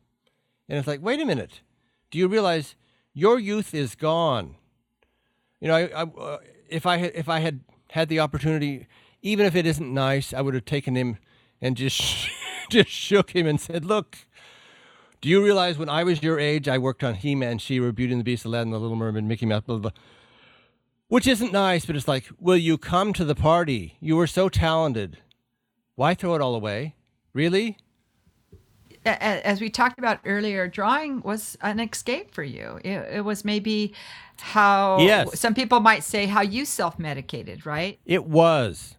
And 0.68 0.78
it's 0.78 0.88
like, 0.88 1.02
wait 1.02 1.22
a 1.22 1.26
minute. 1.26 1.62
Do 2.12 2.18
you 2.18 2.28
realize 2.28 2.76
your 3.14 3.40
youth 3.40 3.74
is 3.74 3.96
gone? 3.96 4.56
You 5.60 5.68
know, 5.68 5.76
I, 5.76 5.84
I, 5.88 6.04
uh, 6.04 6.38
if 6.70 6.86
I 6.86 6.98
if 6.98 7.28
I 7.30 7.40
had 7.40 7.62
had 7.92 8.10
the 8.10 8.20
opportunity, 8.20 8.88
even 9.22 9.46
if 9.46 9.56
it 9.56 9.66
isn't 9.66 9.94
nice, 9.94 10.34
I 10.34 10.42
would 10.42 10.54
have 10.54 10.66
taken 10.66 10.96
him 10.96 11.18
and 11.62 11.76
just 11.76 12.30
just 12.70 12.90
shook 12.90 13.32
him 13.32 13.48
and 13.48 13.60
said, 13.60 13.86
"Look, 13.86 14.18
do 15.22 15.30
you 15.30 15.44
realize 15.44 15.78
when 15.78 15.90
I 15.90 16.04
was 16.04 16.22
your 16.22 16.40
age, 16.40 16.68
I 16.68 16.78
worked 16.78 17.04
on 17.04 17.16
He-Man, 17.16 17.58
She-Ra, 17.58 17.92
Beauty 17.92 18.14
and 18.14 18.20
the 18.20 18.24
Beast, 18.24 18.46
Aladdin, 18.46 18.72
The 18.72 18.80
Little 18.80 18.96
Mermaid, 18.96 19.24
Mickey 19.24 19.46
Mouse, 19.46 19.64
blah 19.66 19.78
blah." 19.78 19.92
blah. 19.92 20.02
Which 21.10 21.26
isn't 21.26 21.54
nice, 21.54 21.86
but 21.86 21.96
it's 21.96 22.08
like, 22.08 22.26
will 22.38 22.58
you 22.58 22.78
come 22.78 23.14
to 23.14 23.24
the 23.24 23.34
party? 23.34 23.96
You 24.02 24.18
were 24.18 24.28
so 24.28 24.50
talented. 24.50 25.20
Why 25.96 26.14
throw 26.14 26.36
it 26.36 26.42
all 26.42 26.54
away? 26.54 26.96
Really? 27.34 27.78
As 29.08 29.62
we 29.62 29.70
talked 29.70 29.98
about 30.00 30.20
earlier, 30.26 30.68
drawing 30.68 31.22
was 31.22 31.58
an 31.62 31.80
escape 31.80 32.34
for 32.34 32.44
you. 32.44 32.80
It, 32.84 33.18
it 33.18 33.26
was 33.26 33.46
maybe 33.46 33.94
how 34.40 35.00
Yes. 35.00 35.40
some 35.40 35.54
people 35.54 35.80
might 35.80 36.04
say 36.04 36.26
how 36.26 36.42
you 36.42 36.66
self 36.66 37.00
medicated, 37.00 37.66
right? 37.66 38.00
It 38.06 38.26
was. 38.26 38.96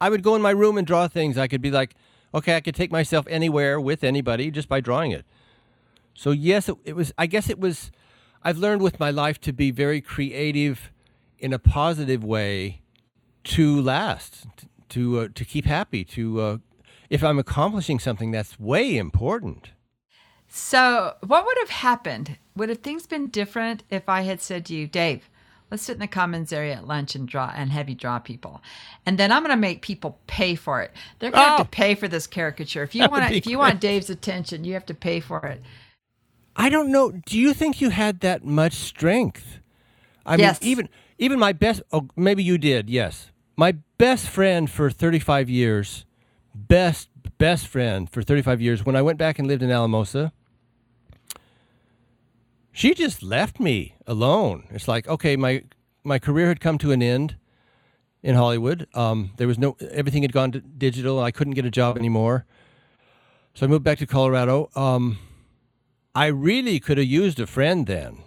I 0.00 0.08
would 0.08 0.22
go 0.22 0.34
in 0.34 0.42
my 0.42 0.50
room 0.50 0.78
and 0.78 0.86
draw 0.86 1.08
things. 1.08 1.36
I 1.36 1.46
could 1.46 1.60
be 1.60 1.70
like, 1.70 1.94
okay, 2.34 2.56
I 2.56 2.60
could 2.60 2.74
take 2.74 2.90
myself 2.90 3.26
anywhere 3.28 3.80
with 3.80 4.04
anybody 4.04 4.50
just 4.50 4.68
by 4.68 4.80
drawing 4.80 5.10
it. 5.10 5.24
So 6.14 6.30
yes, 6.30 6.68
it, 6.68 6.76
it 6.84 6.96
was. 6.96 7.12
I 7.18 7.26
guess 7.26 7.48
it 7.48 7.58
was. 7.58 7.90
I've 8.42 8.58
learned 8.58 8.80
with 8.82 8.98
my 8.98 9.10
life 9.10 9.40
to 9.42 9.52
be 9.52 9.70
very 9.70 10.00
creative, 10.00 10.90
in 11.38 11.52
a 11.52 11.58
positive 11.58 12.24
way, 12.24 12.80
to 13.44 13.80
last, 13.80 14.46
to 14.90 15.20
uh, 15.20 15.28
to 15.34 15.44
keep 15.44 15.66
happy. 15.66 16.04
To 16.04 16.40
uh, 16.40 16.58
if 17.10 17.22
I'm 17.24 17.38
accomplishing 17.38 17.98
something, 17.98 18.30
that's 18.30 18.58
way 18.58 18.96
important. 18.96 19.70
So, 20.48 21.14
what 21.26 21.44
would 21.44 21.58
have 21.60 21.70
happened? 21.70 22.38
Would 22.56 22.68
have 22.70 22.78
things 22.78 23.06
been 23.06 23.28
different 23.28 23.82
if 23.90 24.08
I 24.08 24.22
had 24.22 24.40
said 24.40 24.64
to 24.66 24.74
you, 24.74 24.86
Dave, 24.86 25.28
let's 25.70 25.82
sit 25.84 25.94
in 25.94 26.00
the 26.00 26.06
commons 26.08 26.52
area 26.52 26.74
at 26.74 26.86
lunch 26.88 27.14
and 27.14 27.28
draw 27.28 27.52
and 27.54 27.70
have 27.70 27.88
you 27.88 27.94
draw 27.94 28.18
people, 28.18 28.60
and 29.06 29.16
then 29.18 29.30
I'm 29.30 29.42
going 29.42 29.54
to 29.54 29.60
make 29.60 29.82
people 29.82 30.18
pay 30.26 30.54
for 30.56 30.82
it. 30.82 30.92
They're 31.18 31.30
going 31.30 31.44
to 31.44 31.50
have 31.50 31.60
Oh. 31.60 31.64
to 31.64 31.68
pay 31.70 31.94
for 31.94 32.08
this 32.08 32.26
caricature. 32.26 32.82
If 32.82 32.94
you 32.94 33.08
want, 33.10 33.32
if 33.32 33.46
you 33.46 33.58
want 33.58 33.80
Dave's 33.80 34.10
attention, 34.10 34.64
you 34.64 34.72
have 34.74 34.86
to 34.86 34.94
pay 34.94 35.20
for 35.20 35.44
it. 35.46 35.62
I 36.56 36.68
don't 36.68 36.90
know. 36.90 37.12
Do 37.12 37.38
you 37.38 37.54
think 37.54 37.80
you 37.80 37.90
had 37.90 38.20
that 38.20 38.44
much 38.44 38.74
strength? 38.74 39.58
I 40.26 40.36
Yes. 40.36 40.60
mean, 40.60 40.70
even 40.70 40.88
even 41.18 41.38
my 41.38 41.52
best. 41.52 41.82
Oh, 41.92 42.08
maybe 42.16 42.42
you 42.42 42.58
did. 42.58 42.90
Yes, 42.90 43.30
my 43.56 43.72
best 43.98 44.28
friend 44.28 44.68
for 44.68 44.90
thirty 44.90 45.20
five 45.20 45.48
years, 45.48 46.04
best 46.54 47.08
best 47.38 47.66
friend 47.66 48.08
for 48.10 48.22
thirty 48.22 48.42
five 48.42 48.60
years. 48.60 48.84
When 48.84 48.96
I 48.96 49.02
went 49.02 49.18
back 49.18 49.38
and 49.38 49.48
lived 49.48 49.62
in 49.62 49.70
Alamosa, 49.70 50.32
she 52.72 52.94
just 52.94 53.22
left 53.22 53.60
me 53.60 53.96
alone. 54.06 54.66
It's 54.70 54.88
like 54.88 55.08
okay, 55.08 55.36
my 55.36 55.64
my 56.04 56.18
career 56.18 56.48
had 56.48 56.60
come 56.60 56.78
to 56.78 56.92
an 56.92 57.02
end 57.02 57.36
in 58.22 58.34
Hollywood. 58.34 58.86
Um, 58.94 59.30
there 59.36 59.46
was 59.48 59.58
no 59.58 59.76
everything 59.90 60.22
had 60.22 60.32
gone 60.32 60.50
digital. 60.76 61.20
I 61.20 61.30
couldn't 61.30 61.54
get 61.54 61.64
a 61.64 61.70
job 61.70 61.96
anymore, 61.96 62.44
so 63.54 63.66
I 63.66 63.68
moved 63.68 63.84
back 63.84 63.98
to 63.98 64.06
Colorado. 64.06 64.70
Um, 64.74 65.18
I 66.14 66.26
really 66.26 66.80
could 66.80 66.98
have 66.98 67.06
used 67.06 67.38
a 67.38 67.46
friend 67.46 67.86
then. 67.86 68.18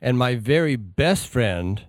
And 0.00 0.18
my 0.18 0.34
very 0.34 0.76
best 0.76 1.28
friend 1.28 1.82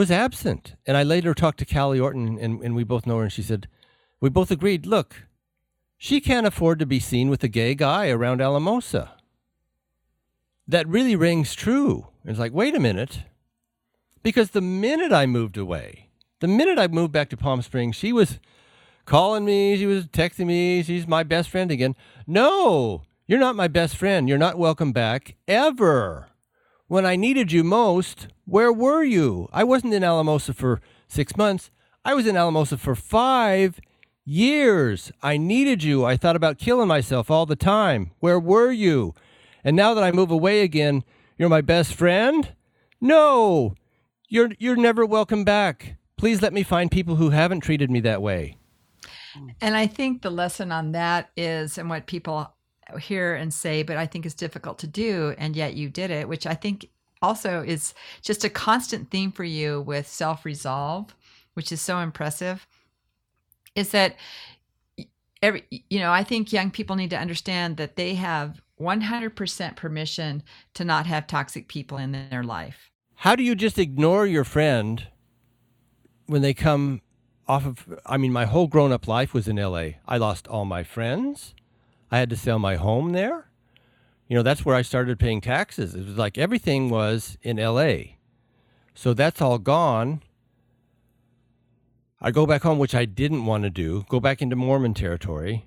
was 0.00 0.10
absent. 0.10 0.76
And 0.86 0.96
I 0.96 1.02
later 1.02 1.34
talked 1.34 1.58
to 1.58 1.66
Callie 1.66 2.00
Orton, 2.00 2.38
and, 2.38 2.62
and 2.62 2.74
we 2.74 2.84
both 2.84 3.06
know 3.06 3.18
her, 3.18 3.24
and 3.24 3.32
she 3.32 3.42
said, 3.42 3.68
We 4.18 4.30
both 4.30 4.50
agreed, 4.50 4.86
look, 4.86 5.26
she 5.98 6.22
can't 6.22 6.46
afford 6.46 6.78
to 6.78 6.86
be 6.86 6.98
seen 6.98 7.28
with 7.28 7.44
a 7.44 7.48
gay 7.48 7.74
guy 7.74 8.08
around 8.08 8.40
Alamosa. 8.40 9.12
That 10.66 10.88
really 10.88 11.16
rings 11.16 11.54
true. 11.54 12.06
And 12.22 12.30
It's 12.30 12.40
like, 12.40 12.54
wait 12.54 12.74
a 12.74 12.80
minute. 12.80 13.24
Because 14.22 14.52
the 14.52 14.62
minute 14.62 15.12
I 15.12 15.26
moved 15.26 15.58
away, 15.58 16.08
the 16.40 16.48
minute 16.48 16.78
I 16.78 16.88
moved 16.88 17.12
back 17.12 17.28
to 17.28 17.36
Palm 17.36 17.60
Springs, 17.60 17.94
she 17.94 18.10
was 18.10 18.38
calling 19.04 19.44
me, 19.44 19.76
she 19.76 19.84
was 19.84 20.06
texting 20.06 20.46
me, 20.46 20.82
she's 20.82 21.06
my 21.06 21.24
best 21.24 21.50
friend 21.50 21.70
again. 21.70 21.94
No, 22.26 23.02
you're 23.26 23.38
not 23.38 23.54
my 23.54 23.68
best 23.68 23.98
friend. 23.98 24.30
You're 24.30 24.38
not 24.38 24.56
welcome 24.56 24.92
back 24.92 25.36
ever. 25.46 26.29
When 26.90 27.06
I 27.06 27.14
needed 27.14 27.52
you 27.52 27.62
most, 27.62 28.26
where 28.46 28.72
were 28.72 29.04
you? 29.04 29.48
I 29.52 29.62
wasn't 29.62 29.94
in 29.94 30.02
Alamosa 30.02 30.52
for 30.52 30.80
six 31.06 31.36
months. 31.36 31.70
I 32.04 32.14
was 32.14 32.26
in 32.26 32.36
Alamosa 32.36 32.76
for 32.76 32.96
five 32.96 33.78
years. 34.24 35.12
I 35.22 35.36
needed 35.36 35.84
you. 35.84 36.04
I 36.04 36.16
thought 36.16 36.34
about 36.34 36.58
killing 36.58 36.88
myself 36.88 37.30
all 37.30 37.46
the 37.46 37.54
time. 37.54 38.10
Where 38.18 38.40
were 38.40 38.72
you? 38.72 39.14
And 39.62 39.76
now 39.76 39.94
that 39.94 40.02
I 40.02 40.10
move 40.10 40.32
away 40.32 40.62
again, 40.62 41.04
you're 41.38 41.48
my 41.48 41.60
best 41.60 41.94
friend? 41.94 42.54
No, 43.00 43.76
you're, 44.28 44.50
you're 44.58 44.74
never 44.74 45.06
welcome 45.06 45.44
back. 45.44 45.94
Please 46.16 46.42
let 46.42 46.52
me 46.52 46.64
find 46.64 46.90
people 46.90 47.14
who 47.14 47.30
haven't 47.30 47.60
treated 47.60 47.88
me 47.88 48.00
that 48.00 48.20
way. 48.20 48.56
And 49.60 49.76
I 49.76 49.86
think 49.86 50.22
the 50.22 50.30
lesson 50.30 50.72
on 50.72 50.90
that 50.90 51.30
is, 51.36 51.78
and 51.78 51.88
what 51.88 52.06
people 52.06 52.52
hear 52.98 53.34
and 53.34 53.52
say, 53.52 53.82
but 53.82 53.96
I 53.96 54.06
think 54.06 54.26
is 54.26 54.34
difficult 54.34 54.78
to 54.80 54.86
do, 54.86 55.34
and 55.38 55.54
yet 55.56 55.74
you 55.74 55.88
did 55.88 56.10
it, 56.10 56.28
which 56.28 56.46
I 56.46 56.54
think 56.54 56.88
also 57.22 57.62
is 57.62 57.94
just 58.22 58.44
a 58.44 58.50
constant 58.50 59.10
theme 59.10 59.32
for 59.32 59.44
you 59.44 59.80
with 59.82 60.06
self 60.06 60.44
resolve, 60.44 61.14
which 61.54 61.70
is 61.72 61.80
so 61.80 61.98
impressive. 61.98 62.66
is 63.74 63.90
that 63.90 64.16
every 65.42 65.64
you 65.88 65.98
know 66.00 66.10
i 66.12 66.22
think 66.24 66.52
young 66.52 66.70
people 66.70 66.96
need 66.96 67.10
to 67.10 67.16
understand 67.18 67.76
that 67.76 67.96
they 67.96 68.14
have 68.14 68.60
100% 68.78 69.76
permission 69.76 70.42
to 70.74 70.84
not 70.84 71.06
have 71.06 71.26
toxic 71.26 71.68
people 71.68 71.98
in 71.98 72.12
their 72.12 72.42
life 72.42 72.90
How 73.16 73.36
do 73.36 73.42
you 73.42 73.54
just 73.54 73.78
ignore 73.78 74.26
your 74.26 74.44
friend 74.44 75.06
when 76.26 76.42
they 76.42 76.54
come 76.54 77.00
off 77.46 77.66
of? 77.66 77.98
I 78.06 78.16
mean, 78.16 78.32
my 78.32 78.46
whole 78.46 78.66
grown 78.66 78.92
up 78.92 79.06
life 79.06 79.34
was 79.34 79.46
in 79.48 79.56
LA. 79.56 79.86
I 80.08 80.16
lost 80.16 80.46
all 80.48 80.64
my 80.64 80.82
friends. 80.84 81.54
I 82.10 82.18
had 82.18 82.30
to 82.30 82.36
sell 82.36 82.58
my 82.58 82.76
home 82.76 83.12
there. 83.12 83.46
You 84.28 84.36
know, 84.36 84.42
that's 84.42 84.64
where 84.64 84.76
I 84.76 84.82
started 84.82 85.18
paying 85.18 85.40
taxes. 85.40 85.94
It 85.94 86.04
was 86.04 86.16
like 86.16 86.38
everything 86.38 86.88
was 86.88 87.36
in 87.42 87.56
LA. 87.56 88.16
So 88.94 89.14
that's 89.14 89.40
all 89.40 89.58
gone. 89.58 90.22
I 92.20 92.30
go 92.30 92.46
back 92.46 92.62
home, 92.62 92.78
which 92.78 92.94
I 92.94 93.06
didn't 93.06 93.46
want 93.46 93.64
to 93.64 93.70
do, 93.70 94.04
go 94.08 94.20
back 94.20 94.42
into 94.42 94.56
Mormon 94.56 94.94
territory. 94.94 95.66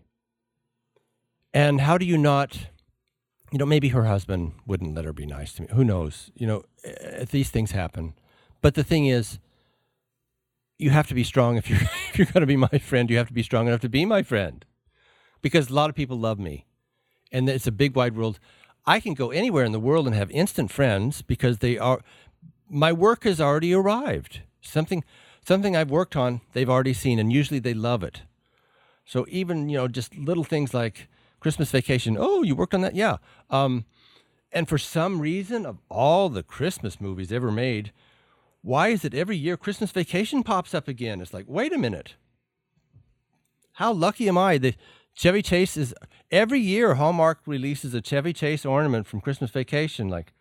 And 1.54 1.82
how 1.82 1.98
do 1.98 2.06
you 2.06 2.18
not 2.18 2.68
you 3.54 3.60
know, 3.60 3.68
maybe 3.68 3.90
her 3.90 4.06
husband 4.06 4.54
wouldn't 4.66 4.96
let 4.96 5.06
her 5.06 5.14
be 5.14 5.28
nice 5.28 5.54
to 5.54 5.62
me. 5.62 5.68
Who 5.72 5.84
knows? 5.84 6.32
You 6.36 6.48
know, 6.48 6.64
eh, 6.84 7.26
these 7.30 7.52
things 7.52 7.70
happen. 7.70 8.16
But 8.62 8.74
the 8.74 8.84
thing 8.84 9.06
is, 9.06 9.38
you 10.80 10.90
have 10.90 11.08
to 11.10 11.14
be 11.14 11.24
strong 11.24 11.56
if 11.58 11.70
you're 11.70 11.80
if 12.10 12.18
you're 12.18 12.26
going 12.26 12.42
to 12.42 12.48
be 12.48 12.58
my 12.58 12.80
friend. 12.80 13.12
You 13.12 13.18
have 13.18 13.28
to 13.28 13.34
be 13.34 13.44
strong 13.44 13.68
enough 13.68 13.82
to 13.82 13.90
be 13.90 14.06
my 14.06 14.24
friend, 14.24 14.66
because 15.44 15.70
a 15.70 15.74
lot 15.74 15.92
of 15.92 15.96
people 15.96 16.18
love 16.18 16.40
me, 16.40 16.66
and 17.32 17.48
it's 17.48 17.68
a 17.68 17.72
big 17.72 17.96
wide 17.96 18.16
world. 18.16 18.40
I 18.88 19.00
can 19.00 19.14
go 19.14 19.30
anywhere 19.30 19.64
in 19.64 19.72
the 19.72 19.80
world 19.80 20.08
and 20.08 20.16
have 20.16 20.32
instant 20.32 20.72
friends 20.72 21.22
because 21.22 21.60
they 21.60 21.78
are. 21.78 22.02
My 22.68 22.92
work 22.92 23.26
has 23.26 23.40
already 23.40 23.72
arrived. 23.76 24.42
Something 24.62 25.04
something 25.46 25.76
I've 25.76 25.92
worked 25.92 26.16
on, 26.16 26.42
they've 26.54 26.70
already 26.70 26.94
seen, 26.94 27.20
and 27.20 27.32
usually 27.32 27.60
they 27.60 27.76
love 27.76 28.04
it. 28.04 28.24
So 29.06 29.28
even 29.30 29.70
you 29.70 29.78
know, 29.78 29.88
just 29.88 30.18
little 30.18 30.44
things 30.46 30.74
like 30.74 31.08
Christmas 31.40 31.70
vacation. 31.70 32.18
Oh, 32.20 32.42
you 32.42 32.56
worked 32.56 32.74
on 32.74 32.82
that? 32.82 32.96
Yeah. 32.96 33.18
Um, 33.52 33.86
and 34.52 34.68
for 34.70 34.78
some 34.78 35.20
reason, 35.20 35.66
of 35.66 35.78
all 35.90 36.30
the 36.30 36.44
Christmas 36.44 37.02
movies 37.02 37.32
ever 37.32 37.52
made, 37.52 37.92
why 38.62 38.90
is 38.90 39.04
it 39.04 39.14
every 39.14 39.36
year 39.36 39.58
Christmas 39.58 39.92
vacation 39.92 40.42
pops 40.44 40.74
up 40.74 40.88
again? 40.88 41.20
It's 41.20 41.34
like, 41.34 41.46
wait 41.48 41.74
a 41.74 41.78
minute. 41.78 42.16
How 43.74 43.92
lucky 43.92 44.30
am 44.30 44.38
I 44.38 44.58
that 44.60 44.76
Chevy 45.14 45.42
Chase 45.42 45.78
is 45.78 45.94
every 46.32 46.60
year 46.60 46.96
Hallmark 46.96 47.40
releases 47.46 47.94
a 47.94 48.02
Chevy 48.02 48.34
Chase 48.34 48.66
ornament 48.66 49.06
from 49.08 49.22
Christmas 49.22 49.52
vacation? 49.52 50.10
Like, 50.10 50.34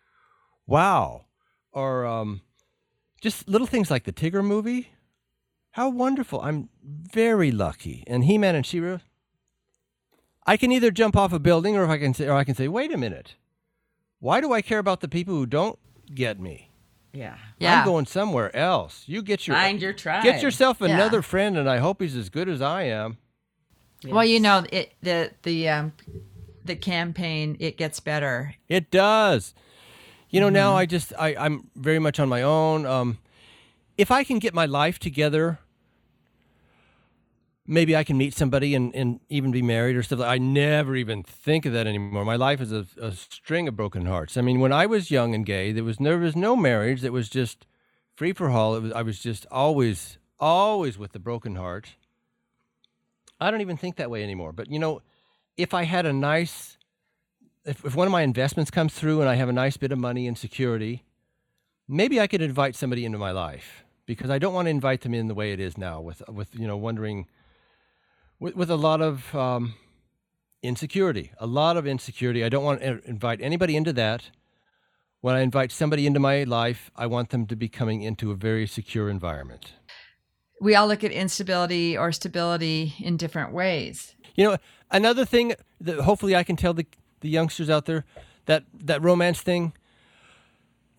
wow. 0.65 1.25
Or 1.71 2.05
um, 2.05 2.41
just 3.21 3.47
little 3.47 3.67
things 3.67 3.91
like 3.91 4.03
the 4.03 4.11
Tigger 4.13 4.43
movie. 4.43 4.89
How 5.71 5.89
wonderful. 5.89 6.41
I'm 6.41 6.69
very 6.83 7.51
lucky. 7.51 8.03
And 8.07 8.25
He 8.25 8.37
Man 8.37 8.55
and 8.55 8.65
She 8.65 8.79
Ra, 8.79 8.99
I 10.45 10.57
can 10.57 10.71
either 10.71 10.91
jump 10.91 11.15
off 11.15 11.33
a 11.33 11.39
building 11.39 11.75
or 11.75 11.83
if 11.83 11.89
I 11.89 11.97
can 11.97 12.13
say 12.13 12.27
or 12.27 12.33
I 12.33 12.43
can 12.43 12.55
say, 12.55 12.67
wait 12.67 12.91
a 12.93 12.97
minute. 12.97 13.35
Why 14.19 14.39
do 14.41 14.53
I 14.53 14.61
care 14.61 14.79
about 14.79 15.01
the 15.01 15.07
people 15.07 15.33
who 15.35 15.45
don't 15.45 15.77
get 16.13 16.39
me? 16.39 16.69
Yeah. 17.11 17.37
yeah 17.59 17.79
I'm 17.79 17.85
going 17.85 18.05
somewhere 18.07 18.55
else. 18.55 19.03
You 19.05 19.21
get 19.21 19.47
your 19.47 19.55
Find 19.55 19.79
your 19.81 19.93
tribe. 19.93 20.23
get 20.23 20.41
yourself 20.41 20.77
Yeah. 20.81 20.87
another 20.87 21.21
friend 21.21 21.57
and 21.57 21.69
I 21.69 21.77
hope 21.77 22.01
he's 22.01 22.15
as 22.15 22.29
good 22.29 22.49
as 22.49 22.61
I 22.61 22.83
am. 22.83 23.17
Well 24.11 24.25
you 24.25 24.39
know 24.39 24.65
it 24.71 24.93
the 25.01 25.31
the 25.43 25.69
um 25.69 25.93
the 26.65 26.75
campaign 26.75 27.57
it 27.59 27.77
gets 27.77 27.99
better 27.99 28.55
It 28.69 28.89
does. 28.91 29.53
You 30.29 30.39
know, 30.39 30.49
now 30.49 30.75
I 30.75 30.87
just 30.87 31.13
I, 31.19 31.35
I'm 31.35 31.69
very 31.75 31.99
much 31.99 32.19
on 32.19 32.27
my 32.27 32.41
own. 32.41 32.87
Um, 32.87 33.19
if 33.99 34.09
I 34.09 34.23
can 34.23 34.39
get 34.39 34.51
my 34.55 34.65
life 34.65 34.97
together, 34.97 35.59
maybe 37.67 37.95
I 37.95 38.03
can 38.03 38.17
meet 38.17 38.33
somebody 38.33 38.73
and, 38.73 38.95
and 38.95 39.19
even 39.29 39.51
be 39.51 39.61
married 39.61 39.95
or 39.95 40.01
stuff. 40.01 40.17
Like 40.17 40.27
that. 40.27 40.33
I 40.33 40.37
never 40.39 40.95
even 40.95 41.21
think 41.21 41.67
of 41.67 41.73
that 41.73 41.85
anymore. 41.85 42.25
My 42.25 42.35
life 42.35 42.61
is 42.61 42.71
a, 42.71 42.87
a 42.99 43.11
string 43.11 43.67
of 43.67 43.75
broken 43.75 44.07
hearts. 44.07 44.35
I 44.35 44.41
mean, 44.41 44.59
when 44.59 44.73
I 44.73 44.87
was 44.87 45.11
young 45.11 45.35
and 45.35 45.45
gay, 45.45 45.71
there 45.71 45.83
was 45.83 45.97
there 45.97 46.17
was 46.17 46.35
no 46.35 46.55
marriage. 46.55 47.03
It 47.03 47.13
was 47.13 47.29
just 47.29 47.67
free 48.15 48.33
for 48.33 48.49
all. 48.49 48.75
It 48.75 48.81
was 48.81 48.91
I 48.91 49.03
was 49.03 49.19
just 49.19 49.45
always 49.51 50.17
always 50.39 50.97
with 50.97 51.11
the 51.11 51.19
broken 51.19 51.57
heart. 51.57 51.89
I 53.39 53.51
don't 53.51 53.61
even 53.61 53.77
think 53.77 53.97
that 53.97 54.09
way 54.09 54.23
anymore. 54.23 54.51
But 54.51 54.71
you 54.71 54.79
know, 54.79 55.01
if 55.57 55.73
I 55.73 55.83
had 55.83 56.05
a 56.05 56.13
nice 56.13 56.77
if, 57.65 57.85
if 57.85 57.95
one 57.95 58.07
of 58.07 58.11
my 58.11 58.21
investments 58.21 58.71
comes 58.71 58.93
through 58.93 59.21
and 59.21 59.29
I 59.29 59.35
have 59.35 59.49
a 59.49 59.53
nice 59.53 59.77
bit 59.77 59.91
of 59.91 59.97
money 59.97 60.27
and 60.27 60.37
security, 60.37 61.03
maybe 61.87 62.19
I 62.19 62.27
could 62.27 62.41
invite 62.41 62.75
somebody 62.75 63.05
into 63.05 63.17
my 63.17 63.31
life 63.31 63.85
because 64.05 64.29
I 64.29 64.37
don't 64.37 64.53
want 64.53 64.65
to 64.65 64.69
invite 64.69 65.01
them 65.01 65.13
in 65.13 65.27
the 65.27 65.33
way 65.33 65.53
it 65.53 65.59
is 65.59 65.77
now 65.77 66.01
with 66.01 66.21
with 66.29 66.55
you 66.55 66.67
know 66.67 66.77
wondering 66.77 67.27
with, 68.39 68.55
with 68.55 68.69
a 68.69 68.75
lot 68.75 69.01
of 69.01 69.33
um, 69.35 69.75
insecurity, 70.61 71.31
a 71.39 71.47
lot 71.47 71.77
of 71.77 71.87
insecurity. 71.87 72.43
I 72.43 72.49
don't 72.49 72.63
want 72.63 72.81
to 72.81 73.01
invite 73.05 73.41
anybody 73.41 73.75
into 73.75 73.93
that. 73.93 74.29
When 75.21 75.35
I 75.35 75.39
invite 75.39 75.71
somebody 75.71 76.05
into 76.05 76.19
my 76.19 76.43
life, 76.43 76.91
I 76.97 77.05
want 77.05 77.29
them 77.29 77.45
to 77.47 77.55
be 77.55 77.69
coming 77.69 78.01
into 78.01 78.31
a 78.31 78.35
very 78.35 78.67
secure 78.67 79.09
environment. 79.09 79.71
We 80.63 80.75
all 80.75 80.87
look 80.87 81.03
at 81.03 81.11
instability 81.11 81.97
or 81.97 82.11
stability 82.11 82.93
in 82.99 83.17
different 83.17 83.51
ways 83.51 84.15
You 84.35 84.45
know, 84.45 84.57
another 84.89 85.25
thing 85.25 85.53
that 85.81 85.99
hopefully 86.01 86.35
I 86.35 86.43
can 86.43 86.55
tell 86.55 86.73
the, 86.73 86.85
the 87.19 87.29
youngsters 87.29 87.69
out 87.69 87.85
there 87.85 88.05
that 88.45 88.63
that 88.73 89.01
romance 89.01 89.41
thing. 89.41 89.73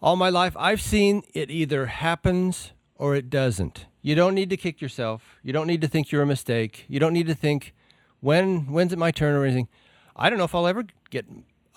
All 0.01 0.17
my 0.17 0.29
life, 0.29 0.55
I've 0.59 0.83
seen 0.83 1.23
it 1.33 1.51
either 1.51 1.87
happens 1.87 2.73
or 2.97 3.17
it 3.17 3.31
doesn't. 3.31 3.87
You 4.03 4.15
don't 4.15 4.35
need 4.35 4.51
to 4.51 4.57
kick 4.57 4.83
yourself. 4.83 5.39
You 5.43 5.53
don't 5.53 5.67
need 5.67 5.81
to 5.81 5.89
think 5.89 6.13
you're 6.13 6.23
a 6.23 6.27
mistake. 6.27 6.85
You 6.89 7.01
don't 7.01 7.15
need 7.15 7.27
to 7.27 7.35
think 7.35 7.75
when 8.21 8.67
when's 8.67 8.93
it 8.93 8.99
my 8.99 9.11
turn 9.11 9.35
or 9.35 9.45
anything. 9.45 9.69
I 10.15 10.29
don't 10.29 10.39
know 10.39 10.45
if 10.45 10.55
I'll 10.55 10.67
ever 10.67 10.85
get 11.11 11.25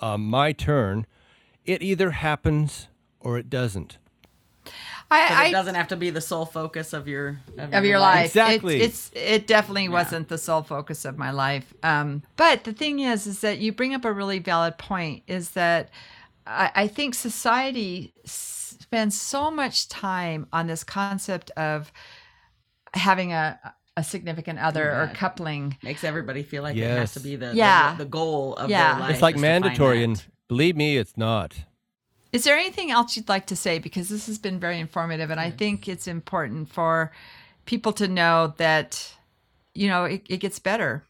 uh, 0.01 0.17
my 0.17 0.51
turn. 0.51 1.05
It 1.65 1.81
either 1.81 2.11
happens 2.11 2.87
or 3.19 3.37
it 3.37 3.49
doesn't. 3.49 3.97
I, 5.09 5.27
But 5.29 5.37
I 5.37 5.45
it 5.47 5.51
doesn't 5.51 5.75
have 5.75 5.87
to 5.89 5.95
be 5.95 6.09
the 6.09 6.21
sole 6.21 6.45
focus 6.45 6.93
of 6.93 7.07
your 7.07 7.39
of 7.57 7.85
your 7.85 7.99
life. 7.99 8.25
Exactly. 8.27 8.81
It's, 8.81 9.09
it's 9.13 9.27
it 9.43 9.47
definitely 9.47 9.89
wasn't 9.89 10.27
the 10.27 10.37
sole 10.37 10.63
focus 10.63 11.05
of 11.05 11.17
my 11.17 11.31
life. 11.31 11.73
Um, 11.83 12.23
but 12.35 12.63
the 12.65 12.73
thing 12.73 12.99
is, 12.99 13.25
is 13.27 13.39
that 13.41 13.59
you 13.59 13.71
bring 13.71 13.93
up 13.93 14.03
a 14.05 14.11
really 14.11 14.39
valid 14.39 14.77
point. 14.77 15.23
Is 15.27 15.51
that 15.51 15.89
I, 16.45 16.71
I 16.75 16.87
think 16.87 17.15
society 17.15 18.13
spends 18.25 19.19
so 19.19 19.49
much 19.49 19.87
time 19.87 20.47
on 20.51 20.67
this 20.67 20.83
concept 20.83 21.51
of 21.51 21.91
having 22.93 23.33
a 23.33 23.59
a 23.95 24.03
significant 24.03 24.59
other 24.59 24.91
or 24.91 25.11
coupling. 25.15 25.75
Makes 25.81 26.03
everybody 26.03 26.43
feel 26.43 26.61
like 26.63 26.75
it 26.77 26.83
has 26.83 27.13
to 27.13 27.19
be 27.19 27.35
the, 27.35 27.55
Yeah. 27.55 27.93
the 27.95 28.03
the 28.03 28.09
goal 28.09 28.55
of 28.55 28.69
Yeah. 28.69 28.91
their 28.91 28.99
life. 29.01 29.11
It's 29.13 29.21
like 29.21 29.35
is 29.35 29.41
to 29.41 29.47
find 29.47 29.63
mandatory, 29.63 30.03
and 30.03 30.23
believe 30.47 30.75
me, 30.75 30.97
it's 30.97 31.17
not. 31.17 31.55
Is 32.31 32.43
there 32.43 32.57
anything 32.57 32.91
else 32.91 33.15
you'd 33.15 33.29
like 33.29 33.47
to 33.47 33.55
say? 33.55 33.79
Because 33.79 34.09
this 34.09 34.27
has 34.27 34.37
been 34.37 34.59
very 34.59 34.79
informative, 34.79 35.29
and 35.29 35.39
I 35.39 35.49
think 35.49 35.87
it's 35.87 36.07
important 36.07 36.69
for 36.69 37.11
people 37.65 37.93
to 37.93 38.07
know 38.07 38.53
that 38.57 39.13
you 39.73 39.87
know 39.87 40.05
it, 40.05 40.23
it 40.29 40.37
gets 40.37 40.59
better. 40.59 41.03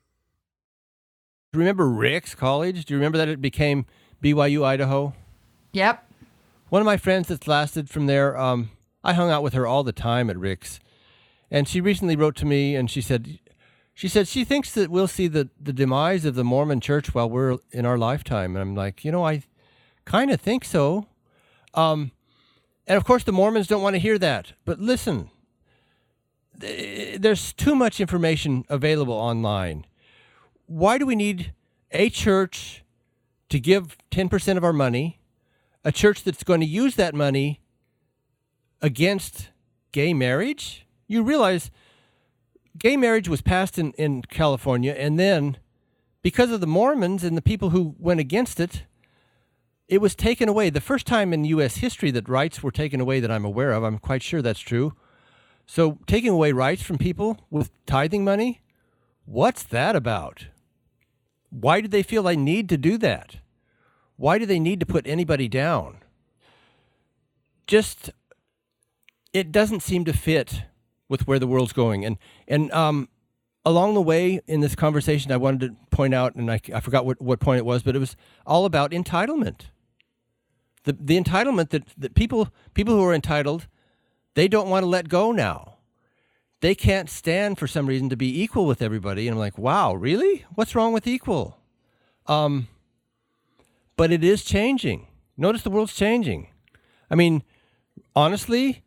Do 1.52 1.60
you 1.60 1.62
remember 1.62 1.90
Ricks 1.90 2.36
College? 2.36 2.86
Do 2.86 2.94
you 2.94 3.00
remember 3.00 3.18
that 3.18 3.30
it 3.30 3.42
became 3.42 3.86
BYU 4.22 4.64
Idaho? 4.64 5.14
Yep. 5.74 6.04
One 6.70 6.82
of 6.82 6.86
my 6.86 6.98
friends 6.98 7.30
that's 7.30 7.48
lasted 7.48 7.90
from 7.90 8.08
there, 8.08 8.38
um, 8.38 8.72
I 9.04 9.14
hung 9.14 9.32
out 9.32 9.42
with 9.42 9.54
her 9.54 9.66
all 9.66 9.84
the 9.84 9.94
time 9.94 10.30
at 10.30 10.38
Rick's, 10.38 10.80
and 11.50 11.68
she 11.68 11.80
recently 11.80 12.16
wrote 12.16 12.36
to 12.38 12.46
me 12.46 12.76
and 12.76 12.92
she 12.92 13.00
said, 13.02 13.40
she 13.94 14.08
said 14.08 14.28
she 14.28 14.44
thinks 14.44 14.74
that 14.74 14.92
we'll 14.92 15.08
see 15.08 15.28
the, 15.28 15.50
the 15.60 15.74
demise 15.74 16.26
of 16.26 16.36
the 16.36 16.44
Mormon 16.44 16.82
Church 16.82 17.16
while 17.16 17.30
we're 17.30 17.58
in 17.72 17.86
our 17.86 17.98
lifetime. 17.98 18.56
And 18.56 18.62
I'm 18.62 18.76
like, 18.76 19.04
you 19.04 19.12
know, 19.12 19.26
I 19.26 19.44
kind 20.08 20.32
of 20.32 20.42
think 20.42 20.66
so. 20.66 21.08
Um, 21.74 22.12
and 22.88 22.98
of 22.98 23.04
course, 23.04 23.24
the 23.24 23.32
Mormons 23.32 23.68
don't 23.68 23.84
want 23.84 23.96
to 23.96 24.00
hear 24.00 24.18
that. 24.18 24.54
But 24.66 24.80
listen, 24.80 25.30
there's 26.56 27.54
too 27.54 27.76
much 27.76 28.00
information 28.00 28.66
available 28.70 29.14
online. 29.14 29.86
Why 30.66 30.98
do 30.98 31.06
we 31.06 31.16
need 31.16 31.54
a 31.92 32.10
church 32.10 32.84
to 33.50 33.60
give 33.60 33.98
10% 34.12 34.58
of 34.58 34.64
our 34.64 34.74
money? 34.74 35.20
a 35.88 35.92
church 35.92 36.26
that's 36.26 36.44
going 36.44 36.60
to 36.60 36.66
use 36.66 36.96
that 36.96 37.16
money 37.16 37.62
against 38.82 39.52
gay 39.94 40.14
marriage? 40.14 40.86
You 41.08 41.24
realize 41.24 41.72
gay 42.78 42.98
marriage 42.98 43.30
was 43.30 43.42
passed 43.42 43.80
in, 43.80 43.94
in 43.94 44.24
California, 44.24 44.92
and 44.92 45.18
then 45.18 45.58
because 46.22 46.52
of 46.52 46.60
the 46.60 46.68
Mormons 46.68 47.24
and 47.24 47.38
the 47.38 47.42
people 47.42 47.70
who 47.70 47.96
went 47.98 48.20
against 48.20 48.60
it, 48.60 48.84
it 49.88 50.02
was 50.02 50.16
taken 50.16 50.50
away. 50.50 50.70
The 50.70 50.82
first 50.82 51.06
time 51.06 51.34
in 51.34 51.46
U.S. 51.46 51.78
history 51.78 52.12
that 52.12 52.28
rights 52.28 52.62
were 52.62 52.72
taken 52.72 53.00
away 53.00 53.20
that 53.20 53.32
I'm 53.32 53.46
aware 53.46 53.72
of, 53.72 53.84
I'm 53.84 54.00
quite 54.00 54.22
sure 54.22 54.42
that's 54.42 54.60
true. 54.60 54.94
So, 55.66 56.00
taking 56.08 56.30
away 56.30 56.52
rights 56.52 56.82
from 56.82 56.98
people 56.98 57.46
with 57.50 57.72
tithing 57.86 58.24
money, 58.24 58.62
what's 59.26 59.64
that 59.64 59.96
about? 59.96 60.48
Why 61.50 61.82
do 61.82 61.88
they 61.88 62.04
feel 62.04 62.24
they 62.24 62.38
need 62.38 62.70
to 62.70 62.78
do 62.78 62.98
that? 63.00 63.38
Why 64.16 64.38
do 64.38 64.46
they 64.46 64.60
need 64.60 64.80
to 64.80 64.86
put 64.86 65.08
anybody 65.08 65.48
down? 65.48 65.98
Just, 67.68 68.10
it 69.34 69.52
doesn't 69.52 69.82
seem 69.82 70.06
to 70.06 70.14
fit 70.14 70.64
with 71.10 71.28
where 71.28 71.40
the 71.40 71.48
world's 71.48 71.74
going. 71.74 72.06
And, 72.06 72.18
and 72.48 72.72
um, 72.72 73.10
along 73.66 73.94
the 73.94 74.02
way 74.02 74.42
in 74.48 74.62
this 74.62 74.76
conversation, 74.76 75.32
I 75.32 75.38
wanted 75.38 75.60
to 75.62 75.96
point 75.96 76.14
out, 76.14 76.36
and 76.36 76.50
I, 76.50 76.60
I 76.74 76.80
forgot 76.80 77.06
what, 77.06 77.22
what 77.22 77.40
point 77.40 77.60
it 77.60 77.66
was, 77.66 77.84
but 77.84 77.96
it 77.96 78.00
was 78.00 78.16
all 78.46 78.66
about 78.66 78.92
entitlement. 78.92 79.66
The, 80.88 80.96
the 80.98 81.20
entitlement 81.20 81.72
that, 81.72 81.84
that 81.98 82.16
people 82.16 82.48
people 82.74 82.96
who 82.96 83.04
are 83.04 83.14
entitled, 83.14 83.68
they 84.36 84.48
don't 84.48 84.70
want 84.70 84.84
to 84.84 84.88
let 84.88 85.10
go 85.10 85.34
now. 85.34 85.80
They 86.62 86.76
can't 86.76 87.10
stand 87.10 87.60
for 87.60 87.68
some 87.68 87.88
reason 87.88 88.08
to 88.08 88.16
be 88.16 88.42
equal 88.42 88.66
with 88.66 88.82
everybody. 88.82 89.28
And 89.28 89.36
I'm 89.36 89.40
like, 89.40 89.58
wow, 89.58 89.94
really? 89.94 90.46
What's 90.56 90.76
wrong 90.76 90.94
with 90.94 91.06
equal? 91.06 91.60
Um, 92.26 92.70
but 93.98 94.14
it 94.14 94.24
is 94.24 94.46
changing. 94.46 95.08
Notice 95.36 95.62
the 95.62 95.70
world's 95.70 95.94
changing. 95.94 96.48
I 97.12 97.16
mean, 97.16 97.44
honestly, 98.16 98.82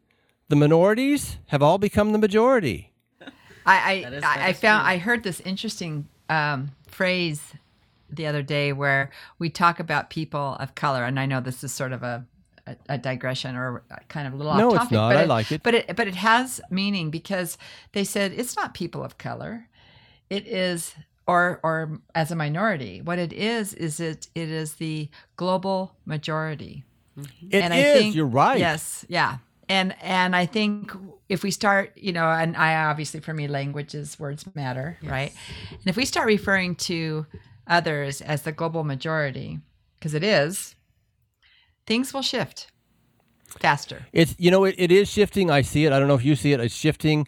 the 0.49 0.57
minorities 0.57 1.37
have 1.49 1.63
all 1.63 1.77
become 1.77 2.13
the 2.13 2.19
majority. 2.19 2.93
I 3.21 3.27
I, 3.67 3.93
I, 4.07 4.11
that 4.11 4.25
I 4.25 4.49
is 4.49 4.59
found 4.59 4.87
true. 4.87 4.95
I 4.95 4.97
heard 4.97 5.23
this 5.23 5.41
interesting 5.41 6.09
um, 6.31 6.71
phrase 6.89 7.43
the 8.13 8.27
other 8.27 8.43
day 8.43 8.73
where 8.73 9.11
we 9.39 9.51
talk 9.51 9.81
about 9.81 10.11
people 10.11 10.57
of 10.61 10.75
color, 10.75 11.05
and 11.05 11.19
I 11.19 11.27
know 11.27 11.41
this 11.41 11.63
is 11.65 11.73
sort 11.73 11.93
of 11.93 12.03
a 12.03 12.27
a, 12.67 12.77
a 12.91 12.99
digression 12.99 13.57
or 13.57 13.83
a 13.91 14.01
kind 14.09 14.27
of 14.27 14.35
a 14.35 14.37
little 14.37 14.55
No, 14.55 14.69
off 14.69 14.75
it's 14.75 14.79
topic. 14.85 14.93
not. 14.93 15.09
But 15.15 15.17
I 15.17 15.25
like 15.25 15.53
it. 15.53 15.63
But 15.63 15.75
it 15.75 15.97
but 15.97 16.07
it 16.09 16.17
has 16.17 16.61
meaning 16.71 17.11
because 17.11 17.57
they 17.93 18.05
said 18.05 18.33
it's 18.33 18.57
not 18.57 18.75
people 18.75 19.03
of 19.03 19.19
color, 19.19 19.69
it 20.29 20.47
is 20.47 20.95
or 21.27 21.61
or 21.63 22.01
as 22.15 22.31
a 22.31 22.37
minority. 22.37 23.01
What 23.01 23.19
it 23.19 23.33
is 23.33 23.75
is 23.75 24.01
it 24.01 24.29
it 24.35 24.51
is 24.51 24.75
the 24.75 25.09
global 25.37 25.95
majority. 26.05 26.85
Mm-hmm. 27.19 27.47
It 27.51 27.55
is. 27.57 27.63
and 27.63 27.75
I 27.75 27.83
think 27.83 28.15
you're 28.15 28.27
right. 28.27 28.59
Yes, 28.59 29.05
yeah. 29.09 29.39
And 29.69 29.95
and 30.03 30.35
I 30.35 30.47
think 30.47 30.93
if 31.29 31.45
we 31.45 31.53
start, 31.53 31.93
you 31.97 32.13
know, 32.13 32.29
and 32.29 32.57
I 32.57 32.87
obviously 32.91 33.21
for 33.21 33.33
me 33.33 33.47
languages 33.47 34.19
words 34.19 34.45
matter, 34.57 34.99
right? 35.03 35.33
And 35.71 35.87
if 35.87 35.97
we 35.97 36.05
start 36.05 36.27
referring 36.27 36.75
to 36.77 37.25
others 37.71 38.21
as 38.21 38.43
the 38.43 38.53
global 38.53 38.85
majority, 38.85 39.61
because 39.99 40.13
it 40.13 40.25
is, 40.25 40.75
things 41.87 42.13
will 42.13 42.23
shift 42.23 42.71
faster. 43.59 44.07
It's 44.13 44.35
you 44.39 44.51
know 44.51 44.65
it, 44.65 44.75
it 44.79 44.93
is 44.93 45.09
shifting. 45.09 45.51
I 45.51 45.63
see 45.63 45.85
it. 45.87 45.93
I 45.93 45.99
don't 45.99 46.09
know 46.09 46.15
if 46.15 46.25
you 46.25 46.37
see 46.37 46.53
it. 46.53 46.61
It's 46.61 46.75
shifting, 46.75 47.27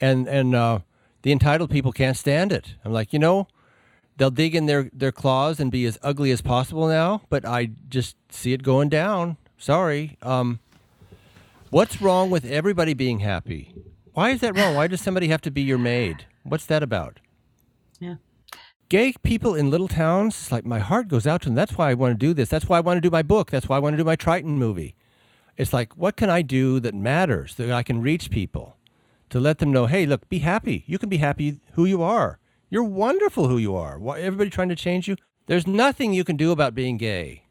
and 0.00 0.26
and 0.26 0.54
uh, 0.54 0.80
the 1.22 1.32
entitled 1.32 1.70
people 1.70 1.92
can't 1.92 2.16
stand 2.16 2.52
it. 2.52 2.74
I'm 2.84 2.92
like, 2.92 3.12
you 3.12 3.18
know, 3.18 3.46
they'll 4.16 4.30
dig 4.30 4.54
in 4.54 4.66
their 4.66 4.90
their 4.92 5.12
claws 5.12 5.60
and 5.60 5.70
be 5.70 5.86
as 5.86 5.98
ugly 6.02 6.30
as 6.30 6.40
possible 6.40 6.88
now. 6.88 7.22
But 7.28 7.46
I 7.46 7.70
just 7.88 8.16
see 8.30 8.52
it 8.52 8.62
going 8.62 8.88
down. 8.88 9.36
Sorry. 9.58 10.18
Um, 10.22 10.60
what's 11.70 12.02
wrong 12.02 12.30
with 12.30 12.44
everybody 12.44 12.94
being 12.94 13.20
happy? 13.20 13.74
Why 14.12 14.30
is 14.30 14.40
that 14.40 14.56
wrong? 14.56 14.74
Why 14.74 14.88
does 14.88 15.00
somebody 15.00 15.28
have 15.28 15.40
to 15.42 15.50
be 15.50 15.62
your 15.62 15.78
maid? 15.78 16.26
What's 16.42 16.66
that 16.66 16.82
about? 16.82 17.20
Gay 18.92 19.14
people 19.22 19.54
in 19.54 19.70
little 19.70 19.88
towns, 19.88 20.52
like 20.52 20.66
my 20.66 20.78
heart 20.78 21.08
goes 21.08 21.26
out 21.26 21.40
to 21.40 21.48
them. 21.48 21.54
That's 21.54 21.78
why 21.78 21.88
I 21.88 21.94
want 21.94 22.12
to 22.12 22.26
do 22.26 22.34
this. 22.34 22.50
That's 22.50 22.68
why 22.68 22.76
I 22.76 22.80
want 22.82 22.98
to 22.98 23.00
do 23.00 23.08
my 23.08 23.22
book. 23.22 23.50
That's 23.50 23.66
why 23.66 23.76
I 23.76 23.78
want 23.78 23.94
to 23.94 23.96
do 23.96 24.04
my 24.04 24.16
Triton 24.16 24.58
movie. 24.58 24.94
It's 25.56 25.72
like, 25.72 25.96
what 25.96 26.14
can 26.14 26.28
I 26.28 26.42
do 26.42 26.78
that 26.80 26.94
matters, 26.94 27.54
that 27.54 27.70
I 27.70 27.82
can 27.82 28.02
reach 28.02 28.30
people 28.30 28.76
to 29.30 29.40
let 29.40 29.60
them 29.60 29.72
know, 29.72 29.86
hey, 29.86 30.04
look, 30.04 30.28
be 30.28 30.40
happy. 30.40 30.84
You 30.86 30.98
can 30.98 31.08
be 31.08 31.16
happy 31.16 31.58
who 31.72 31.86
you 31.86 32.02
are. 32.02 32.38
You're 32.68 32.84
wonderful 32.84 33.48
who 33.48 33.56
you 33.56 33.74
are. 33.74 33.98
Why 33.98 34.20
everybody 34.20 34.50
trying 34.50 34.68
to 34.68 34.76
change 34.76 35.08
you? 35.08 35.16
There's 35.46 35.66
nothing 35.66 36.12
you 36.12 36.22
can 36.22 36.36
do 36.36 36.52
about 36.52 36.74
being 36.74 36.98
gay. 36.98 37.44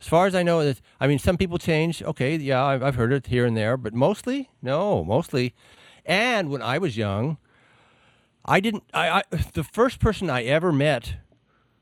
As 0.00 0.08
far 0.08 0.26
as 0.26 0.34
I 0.34 0.42
know, 0.42 0.72
I 0.98 1.06
mean, 1.06 1.18
some 1.18 1.36
people 1.36 1.58
change. 1.58 2.02
Okay, 2.02 2.36
yeah, 2.36 2.64
I've 2.64 2.94
heard 2.94 3.12
it 3.12 3.26
here 3.26 3.44
and 3.44 3.54
there, 3.54 3.76
but 3.76 3.92
mostly, 3.92 4.48
no, 4.62 5.04
mostly. 5.04 5.54
And 6.06 6.48
when 6.48 6.62
I 6.62 6.78
was 6.78 6.96
young, 6.96 7.36
I 8.50 8.58
didn't. 8.58 8.82
I, 8.92 9.08
I 9.10 9.22
the 9.54 9.62
first 9.62 10.00
person 10.00 10.28
I 10.28 10.42
ever 10.42 10.72
met 10.72 11.14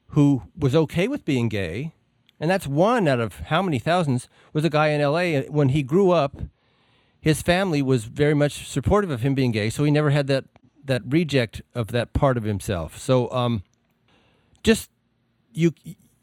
who 0.09 0.43
was 0.55 0.75
okay 0.75 1.09
with 1.09 1.25
being 1.25 1.49
gay, 1.49 1.95
and 2.39 2.51
that's 2.51 2.67
one 2.67 3.09
out 3.09 3.21
of 3.21 3.41
how 3.47 3.63
many 3.63 3.79
thousands, 3.79 4.29
was 4.53 4.67
a 4.67 4.71
guy 4.71 4.89
in 4.89 5.01
L.A. 5.01 5.45
When 5.45 5.71
he 5.71 5.83
grew 5.83 6.11
up, 6.11 6.43
his 7.19 7.41
family 7.41 7.81
was 7.81 8.05
very 8.05 8.35
much 8.35 8.69
supportive 8.69 9.11
of 9.11 9.23
him 9.23 9.35
being 9.35 9.51
gay, 9.51 9.71
so 9.71 9.83
he 9.83 9.91
never 9.91 10.11
had 10.11 10.27
that 10.27 10.45
that 10.85 11.01
reject 11.07 11.63
of 11.75 11.89
that 11.89 12.13
part 12.13 12.37
of 12.37 12.45
himself. 12.45 12.99
So, 12.99 13.31
um, 13.33 13.63
just 14.63 14.91
you 15.55 15.73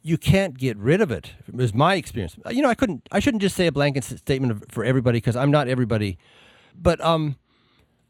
you 0.04 0.20
can't 0.20 0.60
get 0.60 0.78
rid 0.78 1.02
of 1.02 1.10
it. 1.10 1.34
It 1.48 1.56
was 1.56 1.74
my 1.74 1.96
experience. 1.96 2.38
You 2.52 2.62
know, 2.62 2.70
I 2.70 2.76
couldn't. 2.76 3.10
I 3.12 3.20
shouldn't 3.20 3.42
just 3.42 3.56
say 3.56 3.66
a 3.66 3.72
blanket 3.72 4.04
statement 4.04 4.72
for 4.72 4.86
everybody 4.86 5.18
because 5.18 5.36
I'm 5.36 5.50
not 5.50 5.68
everybody. 5.68 6.20
But 6.80 7.02
um, 7.02 7.38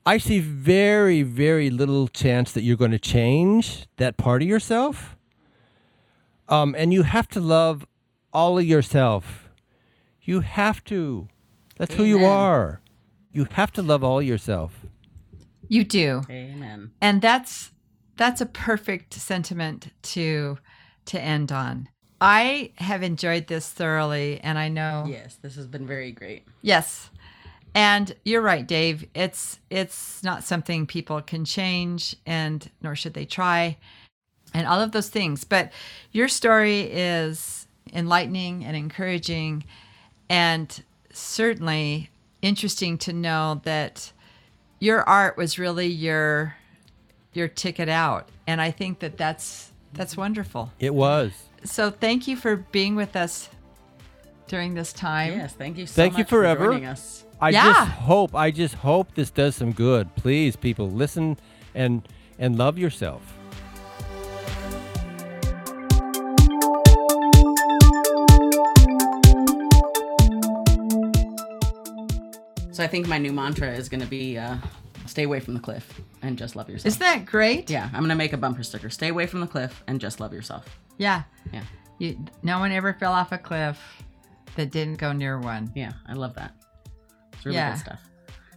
I 0.05 0.17
see 0.19 0.39
very 0.39 1.23
very 1.23 1.69
little 1.69 2.07
chance 2.07 2.51
that 2.51 2.61
you're 2.63 2.77
going 2.77 2.91
to 2.91 2.99
change 2.99 3.87
that 3.97 4.17
part 4.17 4.41
of 4.41 4.47
yourself. 4.47 5.15
Um, 6.47 6.75
and 6.77 6.93
you 6.93 7.03
have 7.03 7.27
to 7.29 7.39
love 7.39 7.85
all 8.31 8.59
of 8.59 8.65
yourself. 8.65 9.49
You 10.21 10.41
have 10.41 10.83
to. 10.85 11.27
That's 11.77 11.95
who 11.95 12.03
you 12.03 12.23
are. 12.25 12.81
You 13.31 13.47
have 13.51 13.71
to 13.73 13.81
love 13.81 14.03
all 14.03 14.21
yourself. 14.21 14.85
You 15.67 15.83
do. 15.83 16.21
Amen. 16.29 16.91
and 17.01 17.21
that's 17.21 17.71
that's 18.17 18.39
a 18.41 18.45
perfect 18.45 19.13
sentiment 19.15 19.91
to 20.03 20.57
to 21.05 21.19
end 21.19 21.51
on 21.51 21.89
i 22.21 22.71
have 22.77 23.03
enjoyed 23.03 23.47
this 23.47 23.67
thoroughly 23.69 24.39
and 24.41 24.57
i 24.57 24.69
know 24.69 25.03
Yes, 25.07 25.37
this 25.41 25.55
has 25.55 25.67
been 25.67 25.85
very 25.85 26.11
great. 26.13 26.43
yes 26.61 27.09
and 27.75 28.15
you're 28.23 28.41
right 28.41 28.65
dave 28.67 29.05
it's 29.13 29.59
it's 29.69 30.23
not 30.23 30.43
something 30.43 30.87
people 30.87 31.21
can 31.21 31.43
change 31.45 32.15
and 32.25 32.71
nor 32.81 32.95
should 32.95 33.13
they 33.13 33.25
try 33.25 33.77
and 34.53 34.65
all 34.65 34.81
of 34.81 34.91
those 34.93 35.09
things 35.09 35.43
but 35.43 35.71
your 36.11 36.27
story 36.27 36.81
is 36.81 37.67
enlightening 37.93 38.63
and 38.65 38.75
encouraging 38.75 39.63
and 40.29 40.81
certainly 41.11 42.09
interesting 42.41 42.97
to 42.97 43.11
know 43.13 43.61
that 43.63 44.11
your 44.79 45.07
art 45.07 45.37
was 45.37 45.59
really 45.59 45.87
your 45.87 46.55
your 47.33 47.47
ticket 47.49 47.89
out 47.89 48.29
and 48.47 48.61
i 48.61 48.71
think 48.71 48.99
that 48.99 49.17
that's 49.17 49.71
that's 49.93 50.15
wonderful 50.17 50.71
It 50.79 50.93
was. 50.93 51.31
so 51.63 51.89
thank 51.91 52.27
you 52.27 52.35
for 52.37 52.55
being 52.57 52.95
with 52.95 53.15
us 53.15 53.49
during 54.47 54.73
this 54.75 54.93
time 54.93 55.33
Yes, 55.33 55.53
thank 55.53 55.77
you 55.77 55.87
so 55.87 55.93
Thank 55.95 56.13
you 56.13 56.19
much 56.19 56.29
for 56.29 56.37
forever. 56.41 56.65
joining 56.67 56.85
us. 56.85 57.23
I 57.45 57.49
Yeah. 57.49 57.73
just 57.73 57.91
hope 57.91 58.33
I 58.33 58.49
just 58.49 58.73
hope 58.73 59.13
this 59.13 59.29
does 59.29 59.55
some 59.55 59.71
good. 59.71 60.13
Please, 60.15 60.55
people, 60.55 60.89
listen 60.89 61.37
and 61.75 62.01
and 62.39 62.57
love 62.57 62.77
yourself. 62.79 63.21
So 72.71 72.83
I 72.83 72.87
think 72.87 73.07
my 73.07 73.17
new 73.17 73.31
mantra 73.31 73.69
is 73.71 73.87
going 73.87 74.01
to 74.01 74.07
be 74.07 74.37
uh, 74.37 74.57
stay 75.05 75.23
away 75.23 75.39
from 75.39 75.53
the 75.53 75.61
cliff 75.61 76.01
and 76.21 76.37
just 76.37 76.57
love 76.57 76.69
yourself. 76.69 76.87
isn't 76.87 76.99
that 76.99 77.25
great 77.25 77.69
yeah, 77.69 77.85
I'm 77.93 77.99
going 77.99 78.09
to 78.09 78.15
make 78.15 78.33
a 78.33 78.37
bumper 78.37 78.63
sticker. 78.63 78.89
Stay 78.89 79.07
away 79.09 79.27
from 79.27 79.39
the 79.39 79.47
cliff 79.47 79.81
and 79.87 80.01
just 80.01 80.19
love 80.19 80.33
yourself. 80.33 80.65
yeah 80.97 81.23
Yeah. 81.53 81.63
you, 81.99 82.17
no 82.43 82.59
one 82.59 82.71
ever 82.73 82.91
fell 82.93 83.13
off 83.13 83.31
a 83.31 83.37
cliff 83.37 83.79
that 84.57 84.71
didn't 84.71 84.95
go 84.97 85.13
near 85.13 85.39
one 85.39 85.71
Yeah, 85.73 85.93
I 86.05 86.13
love 86.13 86.35
that. 86.35 86.51
It's 87.45 87.53
really 87.53 87.57
Yeah. 87.57 87.71
good 87.73 87.79
stuff. 87.79 88.01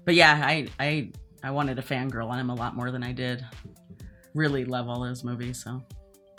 But 0.06 0.14
yeah, 0.14 0.40
I 0.42 0.66
I 0.80 1.10
I 1.42 1.50
wanted 1.50 1.76
to 1.76 1.82
fangirl 1.82 2.28
on 2.30 2.38
him 2.38 2.48
a 2.48 2.54
lot 2.54 2.74
more 2.74 2.90
than 2.90 3.02
I 3.02 3.12
did. 3.12 3.44
Really 4.34 4.64
love 4.64 4.88
all 4.88 5.00
those 5.02 5.24
movies, 5.24 5.62
so 5.62 5.82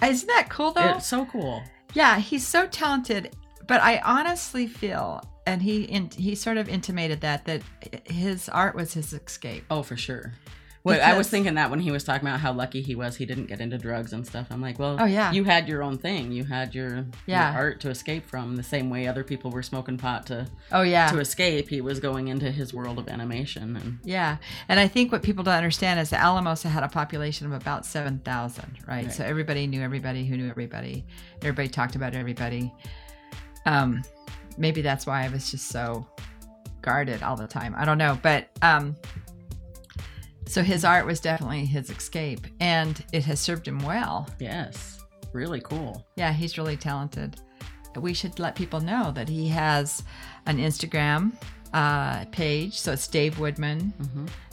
isn't 0.04 0.28
that 0.28 0.48
cool 0.50 0.72
though 0.72 0.96
it's 0.96 1.06
so 1.08 1.26
cool. 1.26 1.62
Yeah, 1.94 2.18
he's 2.20 2.46
so 2.48 2.66
talented, 2.68 3.36
but 3.68 3.82
I 3.82 4.00
honestly 4.04 4.66
feel, 4.68 5.22
and 5.46 5.62
he 5.62 5.84
in, 5.84 6.10
he 6.12 6.34
sort 6.36 6.58
of 6.58 6.68
intimated 6.70 7.22
that 7.22 7.46
that 7.46 7.62
his 8.06 8.50
art 8.50 8.76
was 8.76 8.94
his 8.94 9.14
escape. 9.14 9.66
Oh, 9.70 9.84
for 9.84 9.96
sure. 9.98 10.34
Well, 10.84 11.02
I 11.04 11.18
was 11.18 11.30
thinking 11.30 11.56
that 11.56 11.70
when 11.70 11.80
he 11.82 11.92
was 11.92 12.04
talking 12.06 12.26
about 12.28 12.40
how 12.40 12.54
lucky 12.54 12.82
he 12.82 12.96
was, 12.96 13.18
he 13.18 13.26
didn't 13.26 13.48
get 13.48 13.60
into 13.60 13.78
drugs 13.78 14.14
and 14.14 14.26
stuff. 14.26 14.48
I'm 14.50 14.62
like, 14.62 14.80
well, 14.80 14.96
Oh, 15.00 15.06
yeah. 15.06 15.32
you 15.32 15.44
had 15.44 15.68
your 15.68 15.84
own 15.84 15.98
thing. 15.98 16.32
You 16.32 16.46
had 16.46 16.74
your, 16.74 17.06
Yeah. 17.26 17.52
your 17.52 17.62
art 17.62 17.80
to 17.82 17.90
escape 17.90 18.26
from. 18.26 18.56
The 18.56 18.64
same 18.64 18.90
way 18.90 19.06
other 19.06 19.24
people 19.24 19.52
were 19.52 19.62
smoking 19.62 19.98
pot 19.98 20.26
to 20.28 20.48
Oh 20.72 20.82
yeah, 20.84 21.10
to 21.12 21.20
escape, 21.20 21.68
he 21.70 21.82
was 21.82 22.00
going 22.00 22.30
into 22.30 22.50
his 22.50 22.74
world 22.74 22.98
of 22.98 23.10
animation. 23.10 23.76
And 23.76 24.00
yeah. 24.04 24.38
And 24.70 24.80
I 24.80 24.88
think 24.88 25.12
what 25.12 25.22
people 25.22 25.44
don't 25.44 25.54
understand 25.54 26.00
is 26.00 26.10
that 26.12 26.24
Alamosa 26.24 26.70
had 26.70 26.84
a 26.84 26.88
population 26.90 27.46
of 27.46 27.54
about 27.54 27.86
seven 27.86 28.20
thousand, 28.20 28.78
right? 28.88 29.04
Right. 29.06 29.14
So 29.14 29.24
everybody 29.26 29.68
knew 29.68 29.82
everybody 29.82 30.26
who 30.26 30.38
knew 30.38 30.50
everybody. 30.50 31.06
Everybody 31.42 31.68
talked 31.68 31.96
about 31.96 32.16
everybody. 32.16 32.74
Um, 33.66 34.02
maybe 34.58 34.82
that's 34.82 35.06
why 35.06 35.26
I 35.26 35.28
was 35.30 35.52
just 35.52 35.68
so 35.68 36.08
guarded 36.82 37.22
all 37.22 37.36
the 37.36 37.48
time. 37.48 37.76
I 37.78 37.84
don't 37.86 37.98
know, 37.98 38.18
but 38.24 38.48
um. 38.62 38.96
So 40.50 40.64
his 40.64 40.84
art 40.84 41.06
was 41.06 41.20
definitely 41.20 41.66
his 41.66 41.90
escape, 41.92 42.48
and 42.60 43.04
it 43.14 43.24
has 43.26 43.40
served 43.40 43.68
him 43.68 43.80
well. 43.80 44.28
yes, 44.40 45.00
really 45.32 45.62
cool. 45.62 46.06
Yeah, 46.16 46.34
he's 46.34 46.58
really 46.58 46.76
talented. 46.78 47.40
We 47.96 48.14
should 48.14 48.40
let 48.40 48.56
people 48.56 48.80
know 48.82 49.12
that 49.12 49.30
he 49.30 49.48
has 49.50 50.04
an 50.48 50.58
Instagram 50.58 51.34
uh, 51.74 52.26
page. 52.32 52.80
So 52.80 52.94
it's 52.94 53.08
Dave 53.08 53.38
Woodman. 53.40 53.94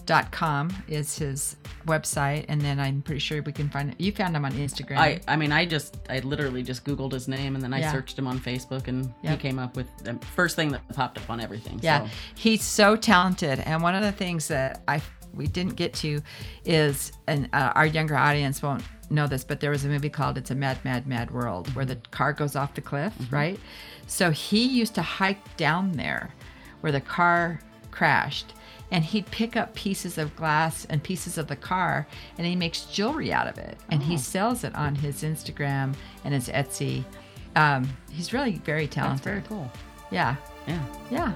lookbothways.com 0.06 0.70
is 0.88 1.18
his 1.18 1.56
website. 1.86 2.44
And 2.48 2.60
then 2.60 2.78
I'm 2.78 3.02
pretty 3.02 3.18
sure 3.18 3.42
we 3.42 3.52
can 3.52 3.68
find 3.68 3.90
it. 3.90 4.00
You 4.00 4.12
found 4.12 4.36
him 4.36 4.44
on 4.44 4.52
Instagram. 4.52 4.98
I, 4.98 5.20
I 5.28 5.36
mean, 5.36 5.52
I 5.52 5.64
just, 5.66 5.98
I 6.08 6.20
literally 6.20 6.62
just 6.62 6.84
Googled 6.84 7.12
his 7.12 7.26
name 7.28 7.54
and 7.54 7.62
then 7.64 7.72
I 7.74 7.80
Yeah. 7.80 7.92
searched 7.92 8.18
him 8.18 8.26
on 8.26 8.38
Facebook 8.38 8.88
and 8.88 9.12
he 9.22 9.36
came 9.36 9.58
up 9.58 9.76
with 9.76 9.86
the 10.04 10.14
first 10.34 10.56
thing 10.56 10.70
that 10.72 10.86
popped 10.90 11.18
up 11.18 11.28
on 11.30 11.40
everything. 11.40 11.78
Yeah, 11.82 12.04
So. 12.06 12.10
he's 12.36 12.62
so 12.62 12.96
talented, 12.96 13.60
and 13.60 13.82
one 13.82 13.94
of 13.94 14.02
the 14.02 14.12
things 14.12 14.48
that 14.48 14.82
I 14.88 15.00
we 15.36 15.46
didn't 15.46 15.76
get 15.76 15.92
to 15.94 16.20
is, 16.64 17.12
and 17.26 17.48
uh, 17.52 17.72
our 17.74 17.86
younger 17.86 18.16
audience 18.16 18.62
won't 18.62 18.82
know 19.10 19.26
this, 19.26 19.44
but 19.44 19.60
there 19.60 19.70
was 19.70 19.84
a 19.84 19.88
movie 19.88 20.08
called 20.10 20.36
"It's 20.38 20.50
a 20.50 20.54
Mad, 20.54 20.84
Mad, 20.84 21.06
Mad 21.06 21.30
World" 21.30 21.72
where 21.74 21.84
the 21.84 21.96
car 22.10 22.32
goes 22.32 22.56
off 22.56 22.74
the 22.74 22.80
cliff, 22.80 23.12
right? 23.30 23.58
So 24.06 24.30
he 24.30 24.64
used 24.64 24.94
to 24.96 25.02
hike 25.02 25.56
down 25.56 25.92
there, 25.92 26.30
where 26.80 26.92
the 26.92 27.00
car 27.00 27.60
crashed. 27.90 28.52
And 28.92 29.04
he'd 29.04 29.26
pick 29.32 29.56
up 29.56 29.74
pieces 29.74 30.16
of 30.16 30.36
glass 30.36 30.84
and 30.84 31.02
pieces 31.02 31.38
of 31.38 31.48
the 31.48 31.56
car, 31.56 32.06
and 32.38 32.46
he 32.46 32.54
makes 32.54 32.82
jewelry 32.84 33.32
out 33.32 33.48
of 33.48 33.58
it, 33.58 33.76
and 33.90 34.00
he 34.00 34.16
sells 34.16 34.62
it 34.62 34.72
on 34.76 34.94
his 34.94 35.24
Instagram 35.24 35.92
and 36.22 36.32
his 36.32 36.48
Etsy. 36.48 37.02
Um, 37.56 37.88
he's 38.12 38.32
really 38.32 38.58
very 38.64 38.84
That's 38.86 38.94
talented. 38.94 39.24
very 39.24 39.42
cool. 39.42 39.68
Yeah, 40.12 40.36
Yeah. 40.68 40.84
yeah. 41.10 41.32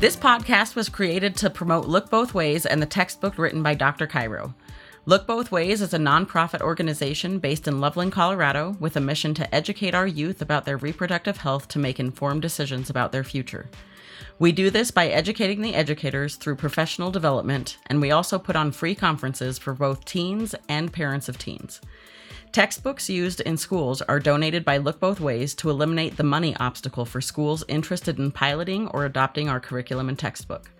This 0.00 0.14
podcast 0.14 0.76
was 0.76 0.88
created 0.88 1.34
to 1.38 1.50
promote 1.50 1.88
Look 1.88 2.08
Both 2.08 2.32
Ways 2.32 2.64
and 2.64 2.80
the 2.80 2.86
textbook 2.86 3.36
written 3.36 3.64
by 3.64 3.74
Dr. 3.74 4.06
Cairo. 4.06 4.54
Look 5.06 5.26
Both 5.26 5.50
Ways 5.50 5.82
is 5.82 5.92
a 5.92 5.98
nonprofit 5.98 6.60
organization 6.60 7.40
based 7.40 7.66
in 7.66 7.80
Loveland, 7.80 8.12
Colorado, 8.12 8.76
with 8.78 8.96
a 8.96 9.00
mission 9.00 9.34
to 9.34 9.52
educate 9.52 9.96
our 9.96 10.06
youth 10.06 10.40
about 10.40 10.64
their 10.66 10.76
reproductive 10.76 11.38
health 11.38 11.66
to 11.68 11.80
make 11.80 11.98
informed 11.98 12.42
decisions 12.42 12.88
about 12.88 13.10
their 13.10 13.24
future. 13.24 13.68
We 14.38 14.52
do 14.52 14.70
this 14.70 14.92
by 14.92 15.08
educating 15.08 15.62
the 15.62 15.74
educators 15.74 16.36
through 16.36 16.56
professional 16.56 17.10
development, 17.10 17.78
and 17.88 18.00
we 18.00 18.12
also 18.12 18.38
put 18.38 18.54
on 18.54 18.70
free 18.70 18.94
conferences 18.94 19.58
for 19.58 19.74
both 19.74 20.04
teens 20.04 20.54
and 20.68 20.92
parents 20.92 21.28
of 21.28 21.38
teens. 21.38 21.80
Textbooks 22.52 23.10
used 23.10 23.40
in 23.42 23.58
schools 23.58 24.00
are 24.02 24.18
donated 24.18 24.64
by 24.64 24.78
Look 24.78 24.98
Both 24.98 25.20
Ways 25.20 25.54
to 25.56 25.68
eliminate 25.68 26.16
the 26.16 26.22
money 26.22 26.56
obstacle 26.56 27.04
for 27.04 27.20
schools 27.20 27.62
interested 27.68 28.18
in 28.18 28.30
piloting 28.30 28.88
or 28.88 29.04
adopting 29.04 29.48
our 29.50 29.60
curriculum 29.60 30.08
and 30.08 30.18
textbook. 30.18 30.70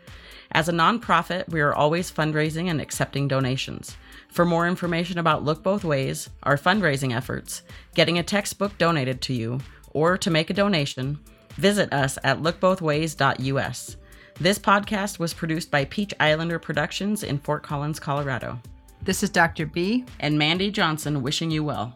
As 0.51 0.71
a 0.71 0.73
nonprofit, 0.73 1.47
we 1.49 1.61
are 1.61 1.75
always 1.75 2.11
fundraising 2.11 2.71
and 2.71 2.81
accepting 2.81 3.29
donations. 3.29 3.99
For 4.29 4.47
more 4.47 4.67
information 4.67 5.19
about 5.19 5.45
Look 5.45 5.63
Both 5.63 5.85
Ways, 5.85 6.31
our 6.43 6.57
fundraising 6.57 7.15
efforts, 7.15 7.63
getting 7.95 8.19
a 8.19 8.23
textbook 8.23 8.79
donated 8.79 9.21
to 9.23 9.35
you, 9.35 9.61
or 9.91 10.17
to 10.17 10.31
make 10.31 10.49
a 10.49 10.55
donation, 10.55 11.21
visit 11.57 11.93
us 11.93 12.17
at 12.25 12.41
lookbothways.us. 12.41 13.97
This 14.41 14.59
podcast 14.59 15.19
was 15.19 15.35
produced 15.35 15.71
by 15.71 15.85
Peach 15.85 16.15
Islander 16.19 16.59
Productions 16.59 17.23
in 17.23 17.39
Fort 17.39 17.63
Collins, 17.63 18.01
Colorado 18.01 18.59
This 19.03 19.23
is 19.23 19.31
Dr. 19.31 19.67
B. 19.67 20.05
and 20.21 20.39
Mandy 20.39 20.71
Johnson 20.71 21.23
wishing 21.23 21.51
you 21.51 21.65
well. 21.65 21.95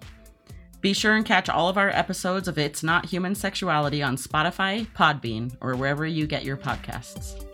Be 0.80 0.92
sure 0.92 1.14
and 1.14 1.24
catch 1.24 1.48
all 1.48 1.68
of 1.68 1.78
our 1.78 1.90
episodes 1.90 2.48
of 2.48 2.58
It's 2.58 2.82
Not 2.82 3.06
Human 3.06 3.34
Sexuality 3.34 4.02
on 4.02 4.16
Spotify, 4.16 4.86
Podbean, 4.96 5.54
or 5.60 5.76
wherever 5.76 6.06
you 6.06 6.26
get 6.26 6.44
your 6.44 6.56
podcasts. 6.56 7.44